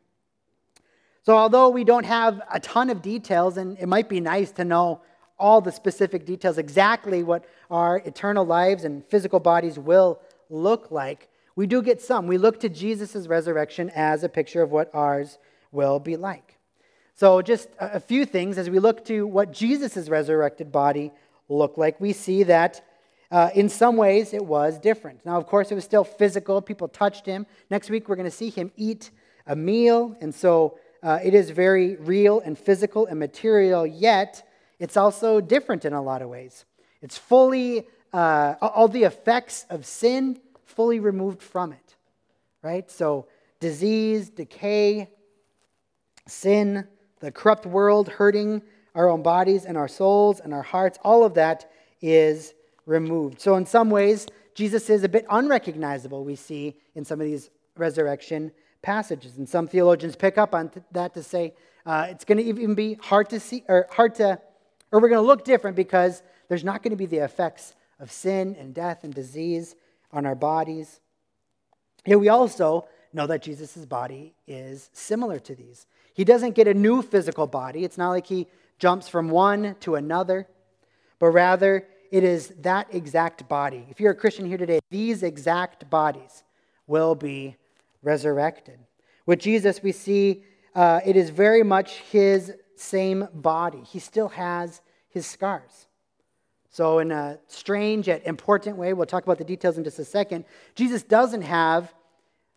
So, 1.23 1.35
although 1.35 1.69
we 1.69 1.83
don't 1.83 2.05
have 2.05 2.41
a 2.51 2.59
ton 2.59 2.89
of 2.89 3.01
details, 3.01 3.57
and 3.57 3.77
it 3.79 3.87
might 3.87 4.09
be 4.09 4.19
nice 4.19 4.51
to 4.53 4.65
know 4.65 5.01
all 5.37 5.61
the 5.61 5.71
specific 5.71 6.25
details, 6.25 6.57
exactly 6.57 7.23
what 7.23 7.45
our 7.69 7.97
eternal 8.05 8.45
lives 8.45 8.83
and 8.83 9.05
physical 9.05 9.39
bodies 9.39 9.77
will 9.77 10.19
look 10.49 10.91
like, 10.91 11.29
we 11.55 11.67
do 11.67 11.81
get 11.81 12.01
some. 12.01 12.27
We 12.27 12.37
look 12.37 12.59
to 12.61 12.69
Jesus' 12.69 13.27
resurrection 13.27 13.89
as 13.95 14.23
a 14.23 14.29
picture 14.29 14.61
of 14.61 14.71
what 14.71 14.89
ours 14.93 15.37
will 15.71 15.99
be 15.99 16.17
like. 16.17 16.57
So, 17.15 17.41
just 17.41 17.69
a 17.79 17.99
few 17.99 18.25
things 18.25 18.57
as 18.57 18.69
we 18.69 18.79
look 18.79 19.05
to 19.05 19.25
what 19.25 19.53
Jesus' 19.53 20.09
resurrected 20.09 20.71
body 20.71 21.13
looked 21.47 21.77
like, 21.77 21.99
we 22.01 22.11
see 22.11 22.43
that 22.43 22.83
uh, 23.31 23.49
in 23.55 23.69
some 23.69 23.95
ways, 23.95 24.33
it 24.33 24.45
was 24.45 24.77
different. 24.79 25.25
Now, 25.25 25.37
of 25.37 25.47
course, 25.47 25.71
it 25.71 25.75
was 25.75 25.83
still 25.83 26.03
physical. 26.03 26.61
People 26.61 26.87
touched 26.87 27.25
him. 27.25 27.45
Next 27.69 27.89
week, 27.89 28.07
we're 28.07 28.15
going 28.15 28.29
to 28.29 28.35
see 28.35 28.49
him 28.49 28.71
eat 28.75 29.11
a 29.47 29.55
meal. 29.55 30.15
And 30.21 30.33
so 30.33 30.77
uh, 31.01 31.19
it 31.23 31.33
is 31.33 31.49
very 31.49 31.95
real 31.95 32.41
and 32.41 32.57
physical 32.57 33.05
and 33.07 33.19
material, 33.19 33.85
yet 33.87 34.47
it's 34.79 34.97
also 34.97 35.41
different 35.41 35.85
in 35.85 35.93
a 35.93 36.01
lot 36.01 36.21
of 36.21 36.29
ways. 36.29 36.65
It's 37.01 37.17
fully, 37.17 37.87
uh, 38.13 38.55
all 38.61 38.87
the 38.87 39.03
effects 39.03 39.65
of 39.69 39.85
sin 39.85 40.39
fully 40.65 40.99
removed 40.99 41.41
from 41.41 41.71
it, 41.71 41.95
right? 42.61 42.89
So, 42.89 43.27
disease, 43.59 44.29
decay, 44.29 45.09
sin, 46.27 46.87
the 47.19 47.31
corrupt 47.31 47.65
world 47.65 48.09
hurting 48.09 48.61
our 48.93 49.09
own 49.09 49.23
bodies 49.23 49.65
and 49.65 49.77
our 49.77 49.87
souls 49.87 50.39
and 50.39 50.53
our 50.53 50.61
hearts, 50.61 50.97
all 51.03 51.23
of 51.23 51.33
that 51.35 51.71
is 52.01 52.53
removed. 52.85 53.39
So, 53.41 53.55
in 53.55 53.65
some 53.65 53.89
ways, 53.89 54.27
Jesus 54.53 54.89
is 54.89 55.03
a 55.03 55.09
bit 55.09 55.25
unrecognizable, 55.29 56.23
we 56.23 56.35
see 56.35 56.75
in 56.95 57.03
some 57.03 57.19
of 57.19 57.27
these 57.27 57.49
resurrection 57.77 58.51
passages. 58.81 59.37
And 59.37 59.47
some 59.47 59.67
theologians 59.67 60.15
pick 60.15 60.37
up 60.37 60.53
on 60.53 60.71
that 60.91 61.13
to 61.13 61.23
say 61.23 61.53
uh, 61.85 62.07
it's 62.09 62.25
going 62.25 62.37
to 62.37 62.43
even 62.43 62.73
be 62.73 62.95
hard 62.95 63.29
to 63.29 63.39
see, 63.39 63.63
or 63.67 63.87
hard 63.91 64.15
to, 64.15 64.39
or 64.95 65.01
we're 65.01 65.09
going 65.09 65.21
to 65.21 65.27
look 65.27 65.43
different 65.43 65.75
because 65.75 66.23
there's 66.47 66.63
not 66.63 66.81
going 66.81 66.91
to 66.91 66.95
be 66.95 67.05
the 67.05 67.17
effects 67.17 67.75
of 67.99 68.09
sin 68.09 68.55
and 68.57 68.73
death 68.73 69.03
and 69.03 69.13
disease 69.13 69.75
on 70.13 70.25
our 70.25 70.35
bodies. 70.35 71.01
Here 72.05 72.17
we 72.17 72.29
also 72.29 72.87
know 73.11 73.27
that 73.27 73.41
Jesus' 73.41 73.85
body 73.85 74.35
is 74.47 74.89
similar 74.93 75.37
to 75.39 75.53
these. 75.53 75.85
He 76.13 76.23
doesn't 76.23 76.55
get 76.55 76.69
a 76.69 76.73
new 76.73 77.01
physical 77.01 77.45
body. 77.45 77.83
It's 77.83 77.97
not 77.97 78.11
like 78.11 78.25
he 78.25 78.47
jumps 78.79 79.09
from 79.09 79.27
one 79.27 79.75
to 79.81 79.95
another, 79.95 80.47
but 81.19 81.27
rather 81.27 81.85
it 82.09 82.23
is 82.23 82.53
that 82.61 82.87
exact 82.95 83.49
body. 83.49 83.85
If 83.89 83.99
you're 83.99 84.13
a 84.13 84.15
Christian 84.15 84.45
here 84.45 84.57
today, 84.57 84.79
these 84.91 85.23
exact 85.23 85.89
bodies 85.89 86.45
will 86.87 87.15
be 87.15 87.57
resurrected. 88.01 88.79
With 89.25 89.39
Jesus, 89.39 89.83
we 89.83 89.91
see 89.91 90.45
uh, 90.73 91.01
it 91.05 91.17
is 91.17 91.31
very 91.31 91.63
much 91.63 91.95
his 91.95 92.53
same 92.75 93.27
body. 93.33 93.81
He 93.81 93.99
still 93.99 94.29
has 94.29 94.81
his 95.09 95.25
scars. 95.25 95.87
So, 96.69 96.99
in 96.99 97.11
a 97.11 97.39
strange 97.47 98.07
yet 98.07 98.27
important 98.27 98.75
way, 98.75 98.91
we'll 98.93 99.05
talk 99.05 99.23
about 99.23 99.37
the 99.37 99.45
details 99.45 99.77
in 99.77 99.83
just 99.83 99.97
a 99.99 100.05
second. 100.05 100.43
Jesus 100.75 101.03
doesn't 101.03 101.43
have 101.43 101.93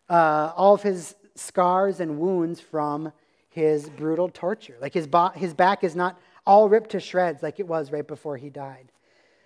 uh, 0.09 0.51
all 0.55 0.73
of 0.73 0.83
his 0.83 1.15
scars 1.35 2.01
and 2.01 2.19
wounds 2.19 2.59
from 2.59 3.13
his 3.49 3.89
brutal 3.89 4.29
torture. 4.29 4.75
Like 4.81 4.93
his, 4.93 5.07
bo- 5.07 5.29
his 5.29 5.53
back 5.53 5.83
is 5.83 5.95
not 5.95 6.19
all 6.45 6.67
ripped 6.67 6.91
to 6.91 6.99
shreds 6.99 7.41
like 7.41 7.59
it 7.59 7.67
was 7.67 7.91
right 7.91 8.05
before 8.05 8.37
he 8.37 8.49
died. 8.49 8.91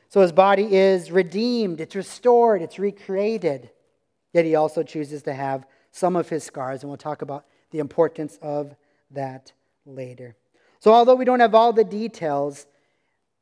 So 0.09 0.21
his 0.21 0.31
body 0.31 0.75
is 0.75 1.11
redeemed, 1.11 1.81
it's 1.81 1.95
restored, 1.95 2.61
it's 2.61 2.79
recreated. 2.79 3.69
Yet 4.31 4.45
he 4.45 4.55
also 4.55 4.83
chooses 4.83 5.23
to 5.23 5.33
have 5.33 5.65
some 5.91 6.15
of 6.15 6.29
his 6.29 6.43
scars, 6.43 6.81
and 6.81 6.89
we'll 6.89 6.97
talk 6.97 7.21
about 7.21 7.45
the 7.71 7.79
importance 7.79 8.37
of 8.41 8.75
that 9.11 9.53
later. 9.85 10.35
So, 10.83 10.91
although 10.91 11.15
we 11.15 11.23
don't 11.23 11.39
have 11.39 11.55
all 11.55 11.71
the 11.71 11.85
details, 11.85 12.65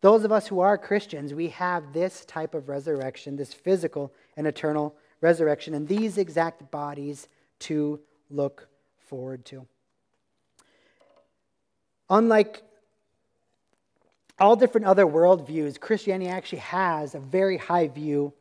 those 0.01 0.23
of 0.23 0.31
us 0.31 0.45
who 0.45 0.59
are 0.59 0.77
Christians, 0.77 1.33
we 1.33 1.47
have 1.47 1.91
this 1.91 2.23
type 2.25 2.53
of 2.53 2.69
resurrection, 2.69 3.35
this 3.35 3.51
physical 3.51 4.13
and 4.37 4.45
eternal 4.45 4.95
resurrection, 5.21 5.73
and 5.73 5.87
these 5.87 6.19
exact 6.19 6.69
bodies 6.69 7.27
to 7.61 7.99
look 8.29 8.67
forward 8.99 9.43
to. 9.45 9.65
Unlike 12.11 12.61
all 14.37 14.55
different 14.55 14.85
other 14.85 15.07
worldviews, 15.07 15.79
Christianity 15.79 16.29
actually 16.29 16.59
has 16.59 17.15
a 17.15 17.19
very 17.19 17.57
high 17.57 17.87
view 17.87 18.33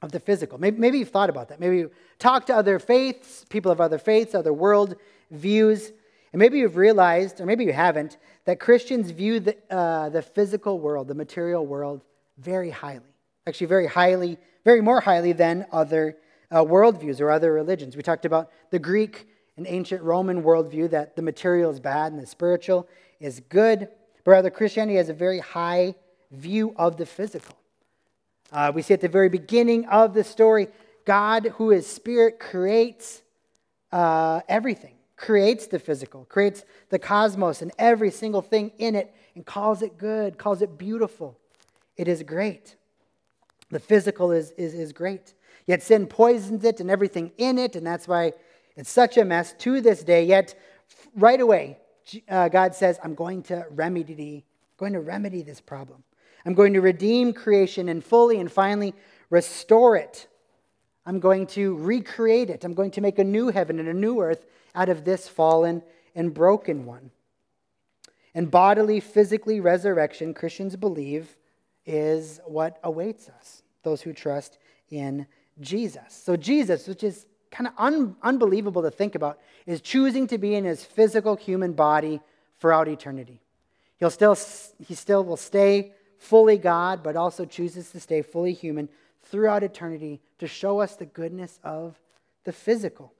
of 0.00 0.12
the 0.12 0.20
physical. 0.20 0.58
Maybe, 0.58 0.78
maybe 0.78 0.98
you've 1.00 1.10
thought 1.10 1.28
about 1.28 1.48
that. 1.48 1.58
Maybe 1.58 1.78
you 1.78 1.90
talk 2.20 2.46
to 2.46 2.54
other 2.54 2.78
faiths, 2.78 3.44
people 3.48 3.72
of 3.72 3.80
other 3.80 3.98
faiths, 3.98 4.32
other 4.32 4.52
world 4.52 4.94
views, 5.32 5.90
and 6.34 6.40
maybe 6.40 6.58
you've 6.58 6.76
realized, 6.76 7.40
or 7.40 7.46
maybe 7.46 7.64
you 7.64 7.72
haven't, 7.72 8.16
that 8.44 8.60
Christians 8.60 9.10
view 9.10 9.40
the, 9.40 9.56
uh, 9.70 10.08
the 10.10 10.22
physical 10.22 10.78
world, 10.78 11.08
the 11.08 11.14
material 11.14 11.66
world, 11.66 12.02
very 12.38 12.70
highly. 12.70 13.00
Actually, 13.46 13.66
very 13.66 13.86
highly, 13.86 14.38
very 14.64 14.80
more 14.80 15.00
highly 15.00 15.32
than 15.32 15.66
other 15.72 16.16
uh, 16.50 16.62
worldviews 16.64 17.20
or 17.20 17.30
other 17.30 17.52
religions. 17.52 17.96
We 17.96 18.02
talked 18.02 18.24
about 18.24 18.50
the 18.70 18.78
Greek 18.78 19.26
and 19.56 19.66
ancient 19.66 20.02
Roman 20.02 20.42
worldview 20.42 20.90
that 20.90 21.16
the 21.16 21.22
material 21.22 21.70
is 21.70 21.80
bad 21.80 22.12
and 22.12 22.20
the 22.20 22.26
spiritual 22.26 22.88
is 23.20 23.40
good. 23.48 23.88
But 24.24 24.30
rather, 24.30 24.50
Christianity 24.50 24.96
has 24.96 25.08
a 25.08 25.14
very 25.14 25.38
high 25.38 25.94
view 26.30 26.74
of 26.76 26.96
the 26.96 27.06
physical. 27.06 27.56
Uh, 28.52 28.72
we 28.74 28.82
see 28.82 28.94
at 28.94 29.00
the 29.00 29.08
very 29.08 29.28
beginning 29.28 29.86
of 29.86 30.14
the 30.14 30.24
story, 30.24 30.68
God, 31.04 31.46
who 31.56 31.70
is 31.70 31.86
spirit, 31.86 32.38
creates 32.38 33.22
uh, 33.92 34.40
everything, 34.48 34.93
creates 35.16 35.66
the 35.66 35.78
physical, 35.78 36.24
creates 36.24 36.64
the 36.90 36.98
cosmos 36.98 37.62
and 37.62 37.72
every 37.78 38.10
single 38.10 38.42
thing 38.42 38.72
in 38.78 38.94
it, 38.94 39.14
and 39.34 39.46
calls 39.46 39.82
it 39.82 39.98
good, 39.98 40.38
calls 40.38 40.62
it 40.62 40.76
beautiful. 40.78 41.38
It 41.96 42.08
is 42.08 42.22
great. 42.22 42.76
The 43.70 43.80
physical 43.80 44.32
is, 44.32 44.50
is, 44.52 44.74
is 44.74 44.92
great. 44.92 45.34
Yet 45.66 45.82
sin 45.82 46.06
poisons 46.06 46.64
it 46.64 46.80
and 46.80 46.90
everything 46.90 47.32
in 47.38 47.58
it, 47.58 47.76
and 47.76 47.86
that's 47.86 48.06
why 48.06 48.32
it's 48.76 48.90
such 48.90 49.16
a 49.16 49.24
mess 49.24 49.54
to 49.58 49.80
this 49.80 50.02
day. 50.02 50.24
Yet, 50.24 50.54
right 51.16 51.40
away, 51.40 51.78
uh, 52.28 52.48
God 52.48 52.74
says, 52.74 52.98
I'm 53.02 53.14
going 53.14 53.42
to 53.44 53.66
remedy, 53.70 54.44
going 54.76 54.92
to 54.92 55.00
remedy 55.00 55.42
this 55.42 55.60
problem. 55.60 56.02
I'm 56.44 56.54
going 56.54 56.74
to 56.74 56.80
redeem 56.80 57.32
creation 57.32 57.88
and 57.88 58.04
fully 58.04 58.38
and 58.38 58.52
finally 58.52 58.94
restore 59.30 59.96
it. 59.96 60.28
I'm 61.06 61.20
going 61.20 61.46
to 61.48 61.76
recreate 61.76 62.50
it. 62.50 62.64
I'm 62.64 62.74
going 62.74 62.90
to 62.92 63.00
make 63.00 63.18
a 63.18 63.24
new 63.24 63.48
heaven 63.48 63.78
and 63.78 63.88
a 63.88 63.94
new 63.94 64.20
earth 64.20 64.44
out 64.74 64.88
of 64.88 65.04
this 65.04 65.28
fallen 65.28 65.82
and 66.14 66.34
broken 66.34 66.86
one. 66.86 67.10
And 68.34 68.50
bodily, 68.50 69.00
physically 69.00 69.60
resurrection, 69.60 70.34
Christians 70.34 70.76
believe, 70.76 71.36
is 71.86 72.40
what 72.46 72.78
awaits 72.82 73.28
us, 73.28 73.62
those 73.82 74.02
who 74.02 74.12
trust 74.12 74.58
in 74.90 75.26
Jesus. 75.60 76.02
So, 76.08 76.36
Jesus, 76.36 76.88
which 76.88 77.04
is 77.04 77.26
kind 77.50 77.68
of 77.68 77.74
un- 77.78 78.16
unbelievable 78.22 78.82
to 78.82 78.90
think 78.90 79.14
about, 79.14 79.38
is 79.66 79.80
choosing 79.80 80.26
to 80.28 80.38
be 80.38 80.54
in 80.54 80.64
his 80.64 80.84
physical 80.84 81.36
human 81.36 81.72
body 81.72 82.20
throughout 82.58 82.88
eternity. 82.88 83.40
He'll 83.98 84.10
still, 84.10 84.36
he 84.84 84.94
still 84.94 85.24
will 85.24 85.36
stay 85.36 85.92
fully 86.18 86.58
God, 86.58 87.02
but 87.02 87.16
also 87.16 87.44
chooses 87.44 87.90
to 87.90 88.00
stay 88.00 88.22
fully 88.22 88.52
human 88.52 88.88
throughout 89.22 89.62
eternity 89.62 90.20
to 90.38 90.46
show 90.46 90.80
us 90.80 90.96
the 90.96 91.06
goodness 91.06 91.60
of 91.62 91.98
the 92.44 92.52
physical. 92.52 93.13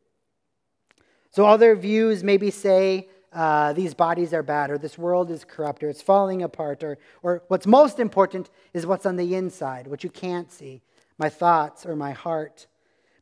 So, 1.34 1.46
other 1.46 1.74
views 1.74 2.22
maybe 2.22 2.52
say 2.52 3.08
uh, 3.32 3.72
these 3.72 3.92
bodies 3.92 4.32
are 4.32 4.44
bad, 4.44 4.70
or 4.70 4.78
this 4.78 4.96
world 4.96 5.32
is 5.32 5.44
corrupt, 5.44 5.82
or 5.82 5.88
it's 5.88 6.00
falling 6.00 6.44
apart, 6.44 6.84
or, 6.84 6.96
or 7.24 7.42
what's 7.48 7.66
most 7.66 7.98
important 7.98 8.50
is 8.72 8.86
what's 8.86 9.04
on 9.04 9.16
the 9.16 9.34
inside, 9.34 9.88
what 9.88 10.04
you 10.04 10.10
can't 10.10 10.52
see, 10.52 10.80
my 11.18 11.28
thoughts 11.28 11.84
or 11.84 11.96
my 11.96 12.12
heart. 12.12 12.68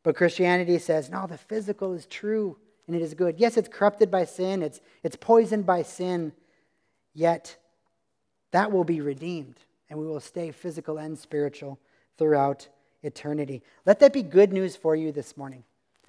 But 0.03 0.15
Christianity 0.15 0.77
says, 0.77 1.09
no, 1.09 1.25
the 1.25 1.39
physical 1.39 1.93
is 1.93 2.05
true 2.05 2.59
and 2.85 2.95
it 2.95 3.01
is 3.01 3.15
good. 3.15 3.39
Yes, 3.39 3.57
it's 3.57 3.67
corrupted 3.67 4.11
by 4.11 4.25
sin, 4.25 4.61
it's, 4.61 4.79
it's 5.01 5.15
poisoned 5.15 5.65
by 5.65 5.81
sin, 5.81 6.33
yet 7.15 7.57
that 8.51 8.71
will 8.71 8.83
be 8.83 9.01
redeemed 9.01 9.57
and 9.89 9.97
we 9.97 10.05
will 10.05 10.19
stay 10.19 10.51
physical 10.51 10.99
and 10.99 11.17
spiritual 11.17 11.79
throughout 12.19 12.67
eternity. 13.01 13.63
Let 13.87 13.99
that 14.01 14.13
be 14.13 14.21
good 14.21 14.53
news 14.53 14.75
for 14.75 14.95
you 14.95 15.11
this 15.11 15.35
morning. 15.35 15.63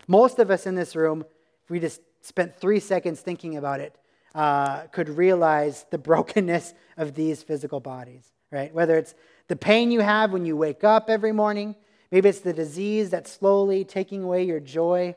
Most 0.06 0.38
of 0.38 0.50
us 0.50 0.66
in 0.66 0.74
this 0.74 0.94
room, 0.94 1.24
if 1.64 1.70
we 1.70 1.81
just 1.81 2.00
spent 2.22 2.57
three 2.57 2.81
seconds 2.81 3.20
thinking 3.20 3.57
about 3.57 3.81
it, 3.81 3.96
uh, 4.35 4.83
could 4.92 5.09
realize 5.09 5.87
the 5.90 5.98
brokenness 6.11 6.74
of 6.96 7.14
these 7.14 7.42
physical 7.42 7.81
bodies, 7.81 8.24
right? 8.50 8.72
Whether 8.72 8.96
it's 8.98 9.14
the 9.48 9.57
pain 9.57 9.90
you 9.90 10.00
have 10.00 10.33
when 10.33 10.44
you 10.46 10.57
wake 10.57 10.85
up 10.85 11.11
every 11.11 11.33
morning, 11.33 11.77
Maybe 12.14 12.29
it's 12.29 12.38
the 12.38 12.53
disease 12.53 13.11
that's 13.11 13.33
slowly 13.33 13.85
taking 13.85 14.22
away 14.22 14.44
your 14.44 14.61
joy. 14.61 15.16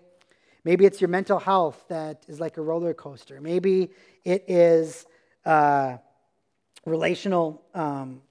Maybe 0.64 0.84
it's 0.84 1.00
your 1.00 1.10
mental 1.10 1.38
health 1.38 1.86
that 1.90 2.26
is 2.28 2.40
like 2.40 2.58
a 2.58 2.62
roller 2.64 2.96
coaster. 2.96 3.40
Maybe 3.40 3.92
it 4.24 4.46
is 4.48 5.06
uh, 5.46 5.98
relational 6.88 7.62
um, 7.76 8.24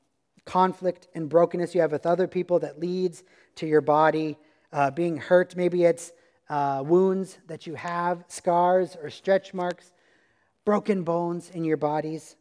conflict 0.47 1.07
and 1.15 1.29
brokenness 1.29 1.77
you 1.77 1.81
have 1.81 1.93
with 1.93 2.07
other 2.07 2.27
people 2.27 2.59
that 2.59 2.81
leads 2.81 3.23
to 3.55 3.69
your 3.69 3.83
body 3.83 4.37
uh, 4.73 4.91
being 4.91 5.17
hurt. 5.17 5.55
Maybe 5.55 5.85
it's 5.85 6.11
uh, 6.49 6.83
wounds 6.87 7.39
that 7.47 7.67
you 7.67 7.75
have, 7.75 8.25
scars 8.29 8.97
or 9.03 9.11
stretch 9.11 9.53
marks, 9.53 9.93
broken 10.65 11.03
bones 11.03 11.51
in 11.51 11.65
your 11.65 11.77
bodies. 11.77 12.37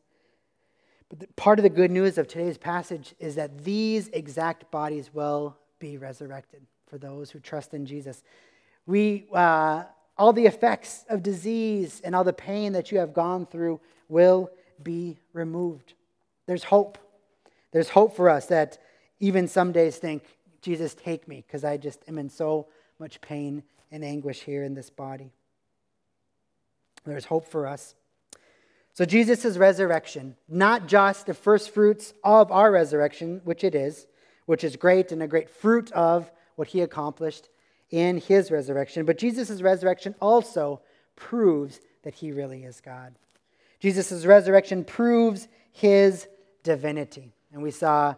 But 1.10 1.20
the, 1.20 1.28
part 1.36 1.60
of 1.60 1.64
the 1.64 1.70
good 1.70 1.92
news 1.92 2.18
of 2.18 2.28
today's 2.28 2.58
passage 2.58 3.14
is 3.20 3.36
that 3.36 3.64
these 3.64 4.08
exact 4.10 4.72
bodies 4.72 5.14
will 5.14 5.58
be 5.80 5.98
resurrected 5.98 6.62
for 6.88 6.98
those 6.98 7.32
who 7.32 7.40
trust 7.40 7.74
in 7.74 7.86
Jesus. 7.86 8.24
We, 8.86 9.28
uh, 9.34 9.84
all 10.18 10.34
the 10.34 10.46
effects 10.46 11.06
of 11.10 11.22
disease 11.24 12.02
and 12.04 12.16
all 12.16 12.24
the 12.24 12.34
pain 12.34 12.74
that 12.74 12.92
you 12.92 13.00
have 13.00 13.14
gone 13.14 13.46
through 13.46 13.80
will 14.08 14.50
be 14.82 15.18
removed. 15.34 15.94
There's 16.46 16.64
hope. 16.64 16.98
There's 17.72 17.90
hope 17.90 18.16
for 18.16 18.30
us 18.30 18.46
that 18.48 18.78
even 19.20 19.48
some 19.48 19.72
days 19.72 19.98
think, 19.98 20.24
Jesus, 20.62 20.96
take 20.96 21.28
me, 21.28 21.44
because 21.46 21.64
I 21.64 21.78
just 21.78 22.04
am 22.08 22.18
in 22.18 22.30
so 22.30 22.68
much 23.00 23.22
pain 23.22 23.64
and 23.96 24.04
anguish 24.04 24.42
here 24.42 24.62
in 24.62 24.74
this 24.74 24.90
body. 24.90 25.32
There's 27.06 27.24
hope 27.24 27.48
for 27.48 27.66
us. 27.66 27.96
So, 28.92 29.06
Jesus' 29.06 29.58
resurrection, 29.58 30.36
not 30.50 30.88
just 30.88 31.26
the 31.26 31.34
first 31.34 31.70
fruits 31.70 32.14
of 32.22 32.52
our 32.52 32.72
resurrection, 32.72 33.40
which 33.46 33.64
it 33.64 33.74
is, 33.74 34.06
which 34.48 34.66
is 34.66 34.76
great 34.76 35.14
and 35.14 35.24
a 35.24 35.28
great 35.28 35.50
fruit 35.50 35.94
of 35.94 36.30
what 36.56 36.68
he 36.68 36.82
accomplished 36.82 37.48
in 37.90 38.18
his 38.18 38.52
resurrection. 38.52 39.06
But 39.06 39.18
Jesus' 39.18 39.62
resurrection 39.62 40.14
also 40.20 40.82
proves 41.16 41.80
that 42.04 42.16
he 42.16 42.34
really 42.34 42.66
is 42.66 42.82
God. 42.82 43.16
Jesus' 43.80 44.26
resurrection 44.26 44.84
proves 44.84 45.48
his 45.72 46.28
divinity. 46.64 47.34
And 47.54 47.64
we 47.64 47.72
saw 47.72 48.16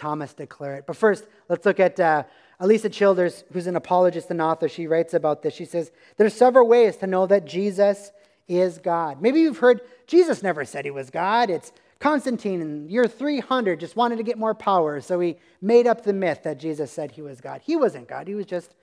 Thomas 0.00 0.32
declare 0.32 0.76
it. 0.76 0.86
But 0.86 0.96
first, 0.96 1.26
let's 1.50 1.66
look 1.66 1.78
at 1.78 2.00
uh, 2.00 2.22
Alisa 2.58 2.90
Childers, 2.90 3.44
who's 3.52 3.66
an 3.66 3.76
apologist 3.76 4.30
and 4.30 4.40
author. 4.40 4.66
She 4.66 4.86
writes 4.86 5.12
about 5.12 5.42
this. 5.42 5.52
She 5.52 5.66
says, 5.66 5.92
There's 6.16 6.32
several 6.32 6.66
ways 6.66 6.96
to 6.96 7.06
know 7.06 7.26
that 7.26 7.44
Jesus 7.44 8.10
is 8.48 8.78
God. 8.78 9.20
Maybe 9.20 9.40
you've 9.40 9.58
heard 9.58 9.82
Jesus 10.06 10.42
never 10.42 10.64
said 10.64 10.86
he 10.86 10.90
was 10.90 11.10
God. 11.10 11.50
It's 11.50 11.70
Constantine 11.98 12.62
in 12.62 12.88
year 12.88 13.06
300 13.06 13.78
just 13.78 13.94
wanted 13.94 14.16
to 14.16 14.22
get 14.22 14.38
more 14.38 14.54
power, 14.54 15.02
so 15.02 15.20
he 15.20 15.36
made 15.60 15.86
up 15.86 16.02
the 16.02 16.14
myth 16.14 16.44
that 16.44 16.58
Jesus 16.58 16.90
said 16.90 17.10
he 17.10 17.20
was 17.20 17.42
God. 17.42 17.60
He 17.62 17.76
wasn't 17.76 18.08
God, 18.08 18.26
he 18.26 18.34
was 18.34 18.46
just 18.46 18.74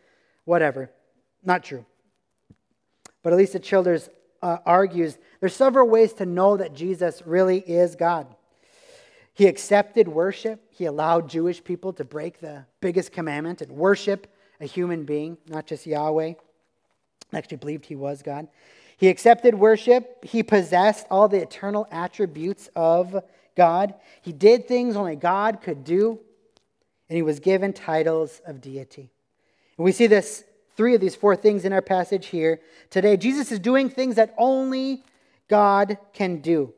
whatever. 0.46 0.92
Not 1.44 1.64
true. 1.64 1.84
But 3.24 3.34
Alisa 3.34 3.62
Childers 3.62 4.10
uh, 4.44 4.58
argues 4.68 5.18
there's 5.40 5.56
several 5.56 5.90
ways 5.90 6.14
to 6.14 6.28
know 6.28 6.58
that 6.58 6.76
Jesus 6.76 7.24
really 7.26 7.58
is 7.58 7.96
God. 7.96 8.28
He 9.38 9.46
accepted 9.46 10.08
worship. 10.08 10.60
He 10.72 10.86
allowed 10.86 11.30
Jewish 11.30 11.64
people 11.64 11.94
to 11.94 12.04
break 12.04 12.40
the 12.40 12.66
biggest 12.82 13.12
commandment 13.12 13.62
and 13.62 13.72
worship 13.72 14.26
a 14.60 14.66
human 14.66 15.06
being, 15.06 15.38
not 15.48 15.68
just 15.68 15.86
Yahweh. 15.86 16.34
Actually 17.32 17.58
believed 17.58 17.86
he 17.86 17.96
was 17.96 18.24
God. 18.24 18.48
He 18.98 19.10
accepted 19.10 19.54
worship. 19.54 20.26
He 20.26 20.42
possessed 20.42 21.06
all 21.12 21.28
the 21.28 21.40
eternal 21.40 21.88
attributes 21.92 22.68
of 22.76 23.24
God. 23.56 23.94
He 24.24 24.32
did 24.34 24.68
things 24.68 24.96
only 24.96 25.16
God 25.16 25.62
could 25.62 25.84
do. 25.84 26.20
And 27.08 27.16
he 27.16 27.22
was 27.22 27.40
given 27.40 27.74
titles 27.74 28.42
of 28.44 28.60
deity. 28.60 29.12
And 29.78 29.86
we 29.86 29.92
see 29.92 30.08
this 30.08 30.46
three 30.76 30.96
of 30.96 31.02
these 31.02 31.16
four 31.16 31.36
things 31.36 31.64
in 31.64 31.74
our 31.74 31.84
passage 31.84 32.26
here 32.26 32.60
today. 32.90 33.16
Jesus 33.16 33.52
is 33.52 33.60
doing 33.60 33.92
things 33.92 34.16
that 34.16 34.34
only 34.36 35.04
God 35.48 36.00
can 36.12 36.40
do. 36.42 36.74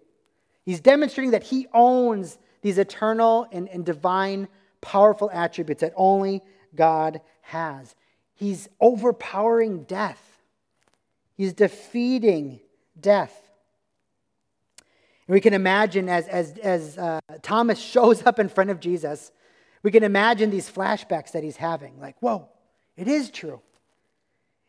He's 0.66 0.82
demonstrating 0.82 1.32
that 1.32 1.44
he 1.44 1.66
owns 1.74 2.38
these 2.62 2.78
eternal 2.78 3.48
and, 3.52 3.68
and 3.70 3.86
divine, 3.86 4.48
powerful 4.82 5.30
attributes 5.32 5.82
that 5.82 5.94
only 5.96 6.42
God 6.76 7.22
has. 7.42 7.96
He's 8.36 8.70
overpowering 8.80 9.84
death. 9.84 10.24
He's 11.36 11.54
defeating 11.54 12.60
death. 13.00 13.50
And 15.28 15.34
we 15.34 15.42
can 15.42 15.54
imagine 15.54 16.10
as, 16.10 16.28
as, 16.28 16.58
as 16.58 16.98
uh, 16.98 17.20
Thomas 17.42 17.80
shows 17.94 18.26
up 18.26 18.40
in 18.40 18.50
front 18.50 18.70
of 18.70 18.80
Jesus, 18.80 19.32
we 19.84 19.92
can 19.92 20.04
imagine 20.04 20.50
these 20.50 20.70
flashbacks 20.70 21.32
that 21.32 21.44
he's 21.44 21.56
having. 21.56 22.00
Like, 22.00 22.18
whoa, 22.20 22.50
it 22.98 23.08
is 23.08 23.30
true. 23.30 23.62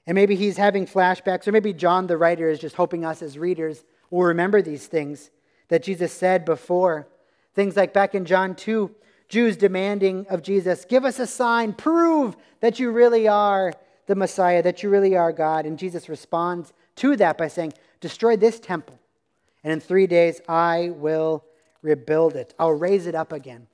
And 0.06 0.14
maybe 0.14 0.34
he's 0.34 0.56
having 0.56 0.86
flashbacks, 0.86 1.46
or 1.46 1.52
maybe 1.52 1.72
John 1.72 2.06
the 2.06 2.16
writer 2.16 2.48
is 2.48 2.58
just 2.58 2.76
hoping 2.76 3.04
us 3.04 3.22
as 3.22 3.38
readers 3.38 3.84
will 4.10 4.24
remember 4.24 4.62
these 4.62 4.86
things 4.86 5.30
that 5.68 5.82
Jesus 5.82 6.12
said 6.12 6.44
before 6.44 7.06
Things 7.54 7.76
like 7.76 7.92
back 7.92 8.14
in 8.14 8.24
John 8.24 8.54
2, 8.54 8.90
Jews 9.28 9.56
demanding 9.56 10.26
of 10.28 10.42
Jesus, 10.42 10.84
Give 10.84 11.04
us 11.04 11.18
a 11.18 11.26
sign, 11.26 11.72
prove 11.72 12.36
that 12.60 12.78
you 12.78 12.90
really 12.90 13.28
are 13.28 13.72
the 14.06 14.14
Messiah, 14.14 14.62
that 14.62 14.82
you 14.82 14.90
really 14.90 15.16
are 15.16 15.32
God. 15.32 15.66
And 15.66 15.78
Jesus 15.78 16.08
responds 16.08 16.72
to 16.96 17.16
that 17.16 17.38
by 17.38 17.48
saying, 17.48 17.72
Destroy 18.00 18.36
this 18.36 18.58
temple, 18.58 18.98
and 19.62 19.72
in 19.72 19.80
three 19.80 20.06
days 20.06 20.40
I 20.48 20.90
will 20.94 21.44
rebuild 21.82 22.34
it. 22.36 22.54
I'll 22.58 22.72
raise 22.72 23.06
it 23.06 23.14
up 23.14 23.32
again. 23.32 23.66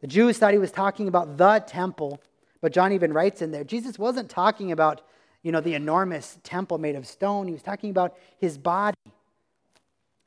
The 0.00 0.06
Jews 0.06 0.38
thought 0.38 0.52
he 0.52 0.58
was 0.58 0.72
talking 0.72 1.08
about 1.08 1.36
the 1.36 1.62
temple, 1.66 2.20
but 2.60 2.72
John 2.72 2.92
even 2.92 3.12
writes 3.12 3.42
in 3.42 3.50
there 3.50 3.64
Jesus 3.64 3.98
wasn't 3.98 4.28
talking 4.28 4.72
about 4.72 5.02
you 5.42 5.50
know, 5.50 5.60
the 5.60 5.74
enormous 5.74 6.38
temple 6.44 6.78
made 6.78 6.94
of 6.94 7.06
stone. 7.06 7.46
He 7.46 7.52
was 7.52 7.62
talking 7.62 7.90
about 7.90 8.16
his 8.38 8.56
body. 8.56 8.96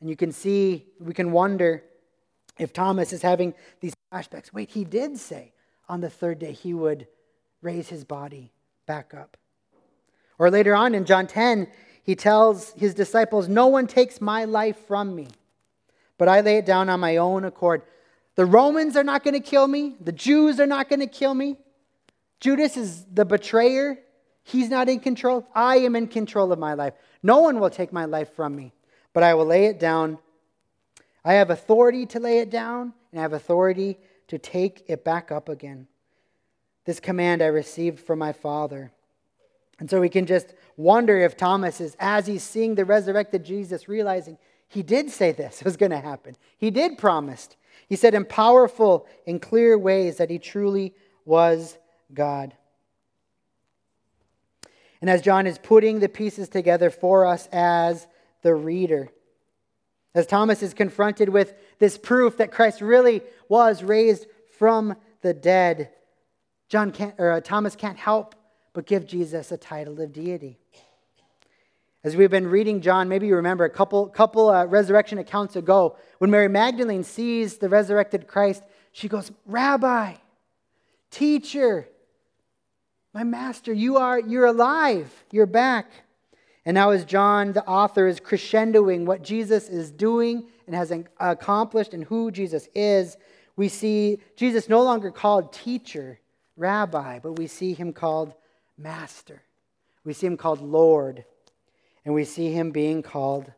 And 0.01 0.09
you 0.09 0.15
can 0.15 0.31
see, 0.31 0.85
we 0.99 1.13
can 1.13 1.31
wonder 1.31 1.83
if 2.57 2.73
Thomas 2.73 3.13
is 3.13 3.21
having 3.21 3.53
these 3.81 3.93
flashbacks. 4.11 4.53
Wait, 4.53 4.69
he 4.69 4.83
did 4.83 5.17
say 5.17 5.53
on 5.89 6.01
the 6.01 6.09
third 6.09 6.39
day 6.39 6.51
he 6.51 6.73
would 6.73 7.07
raise 7.61 7.89
his 7.89 8.03
body 8.03 8.51
back 8.85 9.13
up. 9.13 9.37
Or 10.37 10.49
later 10.49 10.75
on 10.75 10.95
in 10.95 11.05
John 11.05 11.27
10, 11.27 11.67
he 12.03 12.15
tells 12.15 12.71
his 12.73 12.93
disciples, 12.93 13.47
No 13.47 13.67
one 13.67 13.87
takes 13.87 14.21
my 14.21 14.45
life 14.45 14.77
from 14.87 15.15
me, 15.15 15.27
but 16.17 16.27
I 16.27 16.41
lay 16.41 16.57
it 16.57 16.65
down 16.65 16.89
on 16.89 16.99
my 16.99 17.17
own 17.17 17.45
accord. 17.45 17.81
The 18.35 18.45
Romans 18.45 18.97
are 18.97 19.03
not 19.03 19.23
going 19.23 19.33
to 19.33 19.39
kill 19.39 19.67
me, 19.67 19.95
the 20.01 20.11
Jews 20.11 20.59
are 20.59 20.67
not 20.67 20.89
going 20.89 20.99
to 20.99 21.07
kill 21.07 21.33
me. 21.33 21.57
Judas 22.39 22.77
is 22.77 23.05
the 23.05 23.25
betrayer. 23.25 23.97
He's 24.43 24.69
not 24.69 24.87
in 24.89 24.99
control. 24.99 25.47
I 25.55 25.77
am 25.77 25.95
in 25.95 26.07
control 26.07 26.51
of 26.51 26.59
my 26.59 26.75
life. 26.75 26.93
No 27.23 27.39
one 27.39 27.59
will 27.59 27.71
take 27.71 27.91
my 27.91 28.05
life 28.05 28.35
from 28.35 28.55
me, 28.55 28.73
but 29.13 29.23
I 29.23 29.33
will 29.33 29.47
lay 29.47 29.65
it 29.65 29.79
down. 29.79 30.19
I 31.25 31.33
have 31.33 31.49
authority 31.49 32.05
to 32.05 32.19
lay 32.19 32.37
it 32.37 32.51
down, 32.51 32.93
and 33.11 33.19
I 33.19 33.23
have 33.23 33.33
authority 33.33 33.97
to 34.27 34.37
take 34.37 34.83
it 34.87 35.03
back 35.03 35.31
up 35.31 35.49
again. 35.49 35.87
This 36.85 36.99
command 36.99 37.41
I 37.41 37.47
received 37.47 37.99
from 37.99 38.19
my 38.19 38.31
Father. 38.31 38.91
And 39.79 39.89
so 39.89 39.99
we 39.99 40.07
can 40.07 40.27
just 40.27 40.53
wonder 40.77 41.17
if 41.17 41.35
Thomas 41.35 41.81
is, 41.81 41.97
as 41.99 42.27
he's 42.27 42.43
seeing 42.43 42.75
the 42.75 42.85
resurrected 42.85 43.43
Jesus, 43.43 43.89
realizing 43.89 44.37
he 44.67 44.83
did 44.83 45.09
say 45.09 45.31
this 45.31 45.63
was 45.65 45.77
going 45.77 45.91
to 45.91 45.99
happen. 45.99 46.35
He 46.57 46.69
did 46.69 46.99
promise. 46.99 47.49
He 47.89 47.95
said 47.95 48.13
in 48.13 48.25
powerful 48.25 49.07
and 49.25 49.41
clear 49.41 49.77
ways 49.77 50.17
that 50.17 50.29
he 50.29 50.37
truly 50.37 50.93
was 51.25 51.77
God. 52.13 52.53
And 55.01 55.09
as 55.09 55.23
John 55.23 55.47
is 55.47 55.57
putting 55.57 55.99
the 55.99 56.09
pieces 56.09 56.49
together 56.49 56.89
for 56.89 57.25
us 57.25 57.47
as 57.51 58.07
the 58.43 58.53
reader, 58.55 59.09
as 60.15 60.25
Thomas 60.25 60.63
is 60.63 60.73
confronted 60.73 61.29
with 61.29 61.53
this 61.77 61.97
proof 61.97 62.37
that 62.37 62.51
Christ 62.51 62.81
really 62.81 63.21
was 63.49 63.83
raised 63.83 64.25
from 64.57 64.95
the 65.21 65.33
dead, 65.33 65.89
John 66.69 66.91
can't, 66.91 67.13
or 67.19 67.31
uh, 67.31 67.41
Thomas 67.41 67.75
can't 67.75 67.97
help 67.97 68.33
but 68.73 68.85
give 68.85 69.05
Jesus 69.05 69.51
a 69.51 69.57
title 69.57 70.01
of 70.01 70.13
deity. 70.13 70.57
As 72.03 72.15
we've 72.15 72.31
been 72.31 72.47
reading 72.47 72.81
John, 72.81 73.09
maybe 73.09 73.27
you 73.27 73.35
remember 73.35 73.65
a 73.65 73.69
couple, 73.69 74.07
couple 74.07 74.49
uh, 74.49 74.65
resurrection 74.65 75.17
accounts 75.17 75.55
ago, 75.55 75.97
when 76.19 76.29
Mary 76.29 76.47
Magdalene 76.47 77.03
sees 77.03 77.57
the 77.57 77.67
resurrected 77.67 78.27
Christ, 78.27 78.63
she 78.91 79.07
goes, 79.07 79.31
Rabbi, 79.45 80.13
teacher, 81.11 81.89
my 83.13 83.23
master, 83.23 83.73
you 83.73 83.97
are 83.97 84.19
you're 84.19 84.45
alive. 84.45 85.11
You're 85.31 85.45
back. 85.45 85.89
And 86.65 86.73
now 86.75 86.89
as 86.89 87.05
John 87.05 87.53
the 87.53 87.65
author 87.65 88.07
is 88.07 88.19
crescendoing 88.19 89.05
what 89.05 89.21
Jesus 89.21 89.69
is 89.69 89.91
doing 89.91 90.47
and 90.65 90.75
has 90.75 90.91
accomplished 91.19 91.93
and 91.93 92.03
who 92.03 92.31
Jesus 92.31 92.67
is, 92.73 93.17
we 93.55 93.69
see 93.69 94.19
Jesus 94.35 94.67
no 94.67 94.83
longer 94.83 95.11
called 95.11 95.53
teacher, 95.53 96.19
rabbi, 96.57 97.19
but 97.19 97.33
we 97.33 97.47
see 97.47 97.73
him 97.73 97.93
called 97.93 98.33
master. 98.77 99.43
We 100.03 100.13
see 100.13 100.27
him 100.27 100.37
called 100.37 100.61
Lord, 100.61 101.23
and 102.03 102.13
we 102.13 102.25
see 102.25 102.51
him 102.51 102.71
being 102.71 103.01
called 103.01 103.51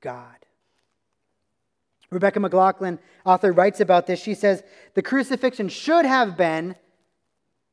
God. 0.00 0.36
Rebecca 2.10 2.40
McLaughlin, 2.40 2.98
author, 3.24 3.52
writes 3.52 3.80
about 3.80 4.06
this. 4.06 4.20
She 4.20 4.34
says, 4.34 4.62
The 4.94 5.02
crucifixion 5.02 5.68
should 5.68 6.04
have 6.04 6.36
been 6.36 6.74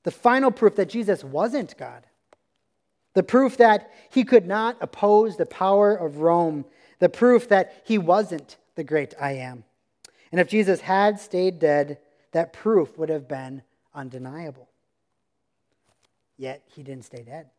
the 0.04 0.12
final 0.12 0.52
proof 0.52 0.76
that 0.76 0.90
Jesus 0.90 1.24
wasn't 1.24 1.76
God. 1.78 2.06
The 3.18 3.24
proof 3.24 3.58
that 3.58 3.92
he 4.12 4.24
could 4.24 4.46
not 4.46 4.78
oppose 4.80 5.38
the 5.38 5.48
power 5.48 5.96
of 5.96 6.18
Rome. 6.18 6.66
The 7.00 7.10
proof 7.10 7.50
that 7.50 7.82
he 7.84 7.98
wasn't 7.98 8.58
the 8.76 8.84
great 8.84 9.16
I 9.20 9.32
am. 9.32 9.64
And 10.32 10.40
if 10.40 10.48
Jesus 10.48 10.82
had 10.82 11.20
stayed 11.20 11.58
dead, 11.58 11.98
that 12.32 12.54
proof 12.54 12.96
would 12.96 13.10
have 13.10 13.28
been 13.28 13.64
undeniable. 13.92 14.70
Yet 16.38 16.62
he 16.68 16.84
didn't 16.84 17.06
stay 17.06 17.24
dead. 17.24 17.50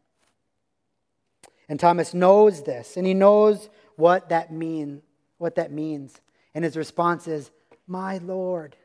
And 1.68 1.80
Thomas 1.80 2.14
knows 2.14 2.62
this, 2.62 2.96
and 2.96 3.04
he 3.04 3.12
knows 3.12 3.68
what 3.96 4.28
that 4.28 4.52
mean, 4.52 5.02
what 5.38 5.56
that 5.56 5.72
means. 5.72 6.20
And 6.54 6.64
his 6.64 6.76
response 6.76 7.26
is, 7.26 7.50
"My 7.84 8.18
Lord 8.18 8.76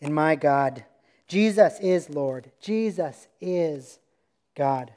and 0.00 0.14
my 0.14 0.34
God." 0.34 0.86
Jesus 1.28 1.78
is 1.80 2.08
Lord. 2.08 2.52
Jesus 2.58 3.28
is 3.38 3.98
God. 4.54 4.94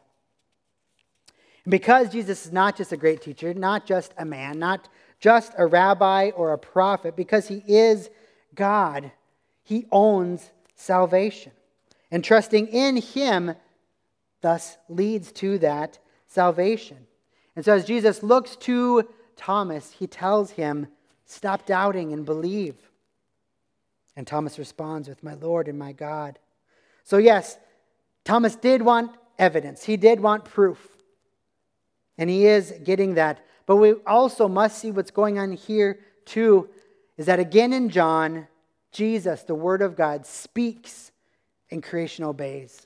And 1.65 1.72
because 1.72 2.10
Jesus 2.10 2.45
is 2.45 2.52
not 2.52 2.78
just 2.78 2.91
a 2.91 2.98
great 2.98 3.22
teacher, 3.22 3.54
not 3.54 3.86
just 3.86 4.13
a 4.17 4.26
man, 4.26 4.60
not 4.60 4.88
just 5.19 5.52
a 5.58 5.65
rabbi 5.65 6.32
or 6.36 6.54
a 6.54 6.58
prophet, 6.58 7.15
because 7.15 7.48
he 7.48 7.63
is 7.67 8.10
God, 8.56 9.12
he 9.63 9.86
owns 9.91 10.52
salvation. 10.76 11.52
And 12.12 12.24
trusting 12.24 12.67
in 12.67 12.98
him 12.98 13.56
thus 14.41 14.78
leads 14.88 15.32
to 15.34 15.58
that 15.60 16.00
salvation. 16.28 16.98
And 17.56 17.65
so 17.65 17.74
as 17.74 17.86
Jesus 17.86 18.24
looks 18.24 18.56
to 18.58 19.08
Thomas, 19.36 19.91
he 19.91 20.08
tells 20.08 20.52
him, 20.52 20.88
Stop 21.26 21.67
doubting 21.67 22.12
and 22.12 22.26
believe. 22.26 22.76
And 24.15 24.26
Thomas 24.26 24.58
responds 24.58 25.08
with, 25.08 25.22
My 25.24 25.36
Lord 25.36 25.67
and 25.67 25.78
my 25.78 25.91
God. 25.91 26.39
So, 27.04 27.17
yes, 27.17 27.58
Thomas 28.24 28.56
did 28.56 28.82
want 28.82 29.12
evidence, 29.38 29.84
he 29.84 29.98
did 29.98 30.19
want 30.19 30.45
proof. 30.45 30.98
And 32.19 32.29
he 32.29 32.45
is 32.45 32.71
getting 32.84 33.15
that. 33.15 33.43
But 33.65 33.77
we 33.77 33.93
also 34.05 34.47
must 34.47 34.77
see 34.77 34.91
what's 34.91 35.10
going 35.10 35.39
on 35.39 35.53
here, 35.53 35.99
too, 36.25 36.69
is 37.17 37.25
that 37.25 37.39
again 37.39 37.73
in 37.73 37.89
John, 37.89 38.47
Jesus, 38.91 39.41
the 39.43 39.55
Word 39.55 39.82
of 39.82 39.95
God, 39.95 40.27
speaks 40.27 41.12
and 41.71 41.82
creation 41.82 42.25
obeys. 42.25 42.86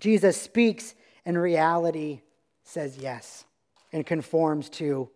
Jesus 0.00 0.40
speaks 0.40 0.94
and 1.24 1.40
reality 1.40 2.20
says 2.62 2.98
yes 2.98 3.44
and 3.92 4.04
conforms 4.04 4.68
to 4.70 5.08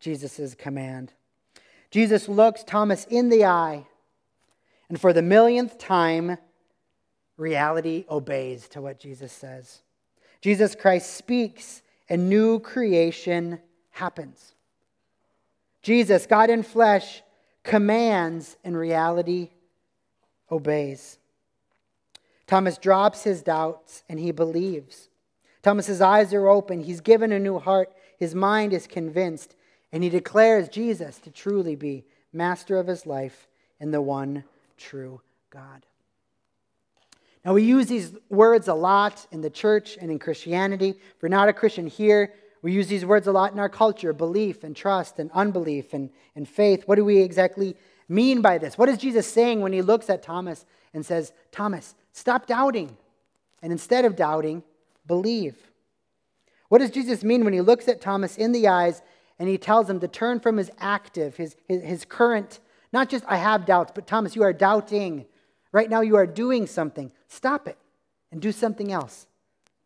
Jesus' 0.00 0.54
command. 0.54 1.12
Jesus 1.90 2.28
looks 2.28 2.64
Thomas 2.64 3.04
in 3.10 3.28
the 3.28 3.44
eye 3.44 3.86
and 4.88 5.00
for 5.00 5.12
the 5.12 5.22
millionth 5.22 5.78
time, 5.78 6.38
reality 7.36 8.04
obeys 8.08 8.68
to 8.68 8.80
what 8.80 9.00
Jesus 9.00 9.32
says. 9.32 9.82
Jesus 10.40 10.74
Christ 10.74 11.14
speaks, 11.14 11.82
and 12.08 12.28
new 12.28 12.58
creation 12.60 13.60
happens. 13.90 14.54
Jesus, 15.82 16.26
God 16.26 16.50
in 16.50 16.62
flesh, 16.62 17.22
commands, 17.62 18.56
and 18.64 18.76
reality 18.76 19.50
obeys. 20.50 21.18
Thomas 22.46 22.78
drops 22.78 23.24
his 23.24 23.42
doubts 23.42 24.04
and 24.08 24.20
he 24.20 24.30
believes. 24.30 25.08
Thomas's 25.62 26.00
eyes 26.00 26.32
are 26.32 26.46
open. 26.46 26.80
He's 26.80 27.00
given 27.00 27.32
a 27.32 27.38
new 27.38 27.58
heart. 27.58 27.92
His 28.18 28.34
mind 28.34 28.72
is 28.72 28.86
convinced. 28.86 29.56
And 29.92 30.02
he 30.02 30.10
declares 30.10 30.68
Jesus 30.68 31.18
to 31.20 31.30
truly 31.30 31.74
be 31.74 32.04
master 32.32 32.78
of 32.78 32.86
his 32.86 33.06
life 33.06 33.48
and 33.80 33.92
the 33.92 34.02
one 34.02 34.44
true 34.76 35.20
God. 35.50 35.84
Now, 37.46 37.54
we 37.54 37.62
use 37.62 37.86
these 37.86 38.12
words 38.28 38.66
a 38.66 38.74
lot 38.74 39.24
in 39.30 39.40
the 39.40 39.48
church 39.48 39.96
and 40.00 40.10
in 40.10 40.18
Christianity. 40.18 40.90
If 40.90 41.22
you're 41.22 41.28
not 41.28 41.48
a 41.48 41.52
Christian 41.52 41.86
here, 41.86 42.34
we 42.60 42.72
use 42.72 42.88
these 42.88 43.06
words 43.06 43.28
a 43.28 43.32
lot 43.32 43.52
in 43.52 43.60
our 43.60 43.68
culture 43.68 44.12
belief 44.12 44.64
and 44.64 44.74
trust 44.74 45.20
and 45.20 45.30
unbelief 45.32 45.94
and, 45.94 46.10
and 46.34 46.48
faith. 46.48 46.82
What 46.86 46.96
do 46.96 47.04
we 47.04 47.18
exactly 47.18 47.76
mean 48.08 48.42
by 48.42 48.58
this? 48.58 48.76
What 48.76 48.88
is 48.88 48.98
Jesus 48.98 49.28
saying 49.28 49.60
when 49.60 49.72
he 49.72 49.80
looks 49.80 50.10
at 50.10 50.24
Thomas 50.24 50.66
and 50.92 51.06
says, 51.06 51.32
Thomas, 51.52 51.94
stop 52.12 52.48
doubting, 52.48 52.96
and 53.62 53.70
instead 53.70 54.04
of 54.04 54.16
doubting, 54.16 54.64
believe? 55.06 55.70
What 56.68 56.78
does 56.78 56.90
Jesus 56.90 57.22
mean 57.22 57.44
when 57.44 57.52
he 57.52 57.60
looks 57.60 57.86
at 57.86 58.00
Thomas 58.00 58.36
in 58.36 58.50
the 58.50 58.66
eyes 58.66 59.02
and 59.38 59.48
he 59.48 59.56
tells 59.56 59.88
him 59.88 60.00
to 60.00 60.08
turn 60.08 60.40
from 60.40 60.56
his 60.56 60.72
active, 60.80 61.36
his, 61.36 61.54
his, 61.68 61.80
his 61.84 62.04
current 62.04 62.58
not 62.92 63.08
just, 63.08 63.24
I 63.28 63.36
have 63.36 63.66
doubts, 63.66 63.92
but 63.94 64.06
Thomas, 64.06 64.34
you 64.34 64.42
are 64.42 64.52
doubting. 64.52 65.26
Right 65.72 65.90
now, 65.90 66.00
you 66.00 66.16
are 66.16 66.26
doing 66.26 66.66
something. 66.66 67.12
Stop 67.28 67.68
it 67.68 67.78
and 68.32 68.40
do 68.40 68.52
something 68.52 68.92
else. 68.92 69.26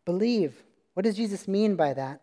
Believe. 0.05 0.63
What 0.93 1.03
does 1.03 1.15
Jesus 1.15 1.47
mean 1.47 1.75
by 1.75 1.93
that? 1.93 2.21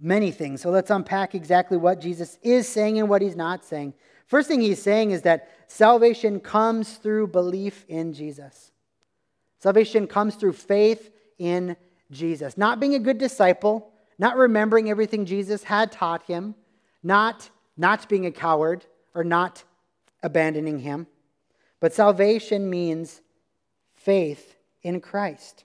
many 0.00 0.30
things. 0.30 0.60
So 0.60 0.70
let's 0.70 0.90
unpack 0.90 1.34
exactly 1.34 1.76
what 1.76 2.00
Jesus 2.00 2.38
is 2.42 2.68
saying 2.68 2.98
and 2.98 3.08
what 3.08 3.22
he's 3.22 3.36
not 3.36 3.64
saying. 3.64 3.94
First 4.26 4.48
thing 4.48 4.60
he's 4.60 4.82
saying 4.82 5.10
is 5.10 5.22
that 5.22 5.48
salvation 5.66 6.40
comes 6.40 6.96
through 6.96 7.28
belief 7.28 7.84
in 7.88 8.12
Jesus. 8.12 8.72
Salvation 9.58 10.06
comes 10.06 10.34
through 10.36 10.52
faith 10.52 11.10
in 11.38 11.76
Jesus. 12.10 12.56
Not 12.56 12.80
being 12.80 12.94
a 12.94 12.98
good 12.98 13.18
disciple, 13.18 13.90
not 14.18 14.36
remembering 14.36 14.90
everything 14.90 15.24
Jesus 15.24 15.64
had 15.64 15.90
taught 15.90 16.22
him, 16.24 16.54
not 17.02 17.50
not 17.76 18.08
being 18.08 18.26
a 18.26 18.32
coward 18.32 18.84
or 19.14 19.22
not 19.22 19.62
abandoning 20.22 20.80
him. 20.80 21.06
But 21.80 21.92
salvation 21.92 22.68
means 22.68 23.20
faith 23.94 24.56
in 24.82 25.00
Christ. 25.00 25.64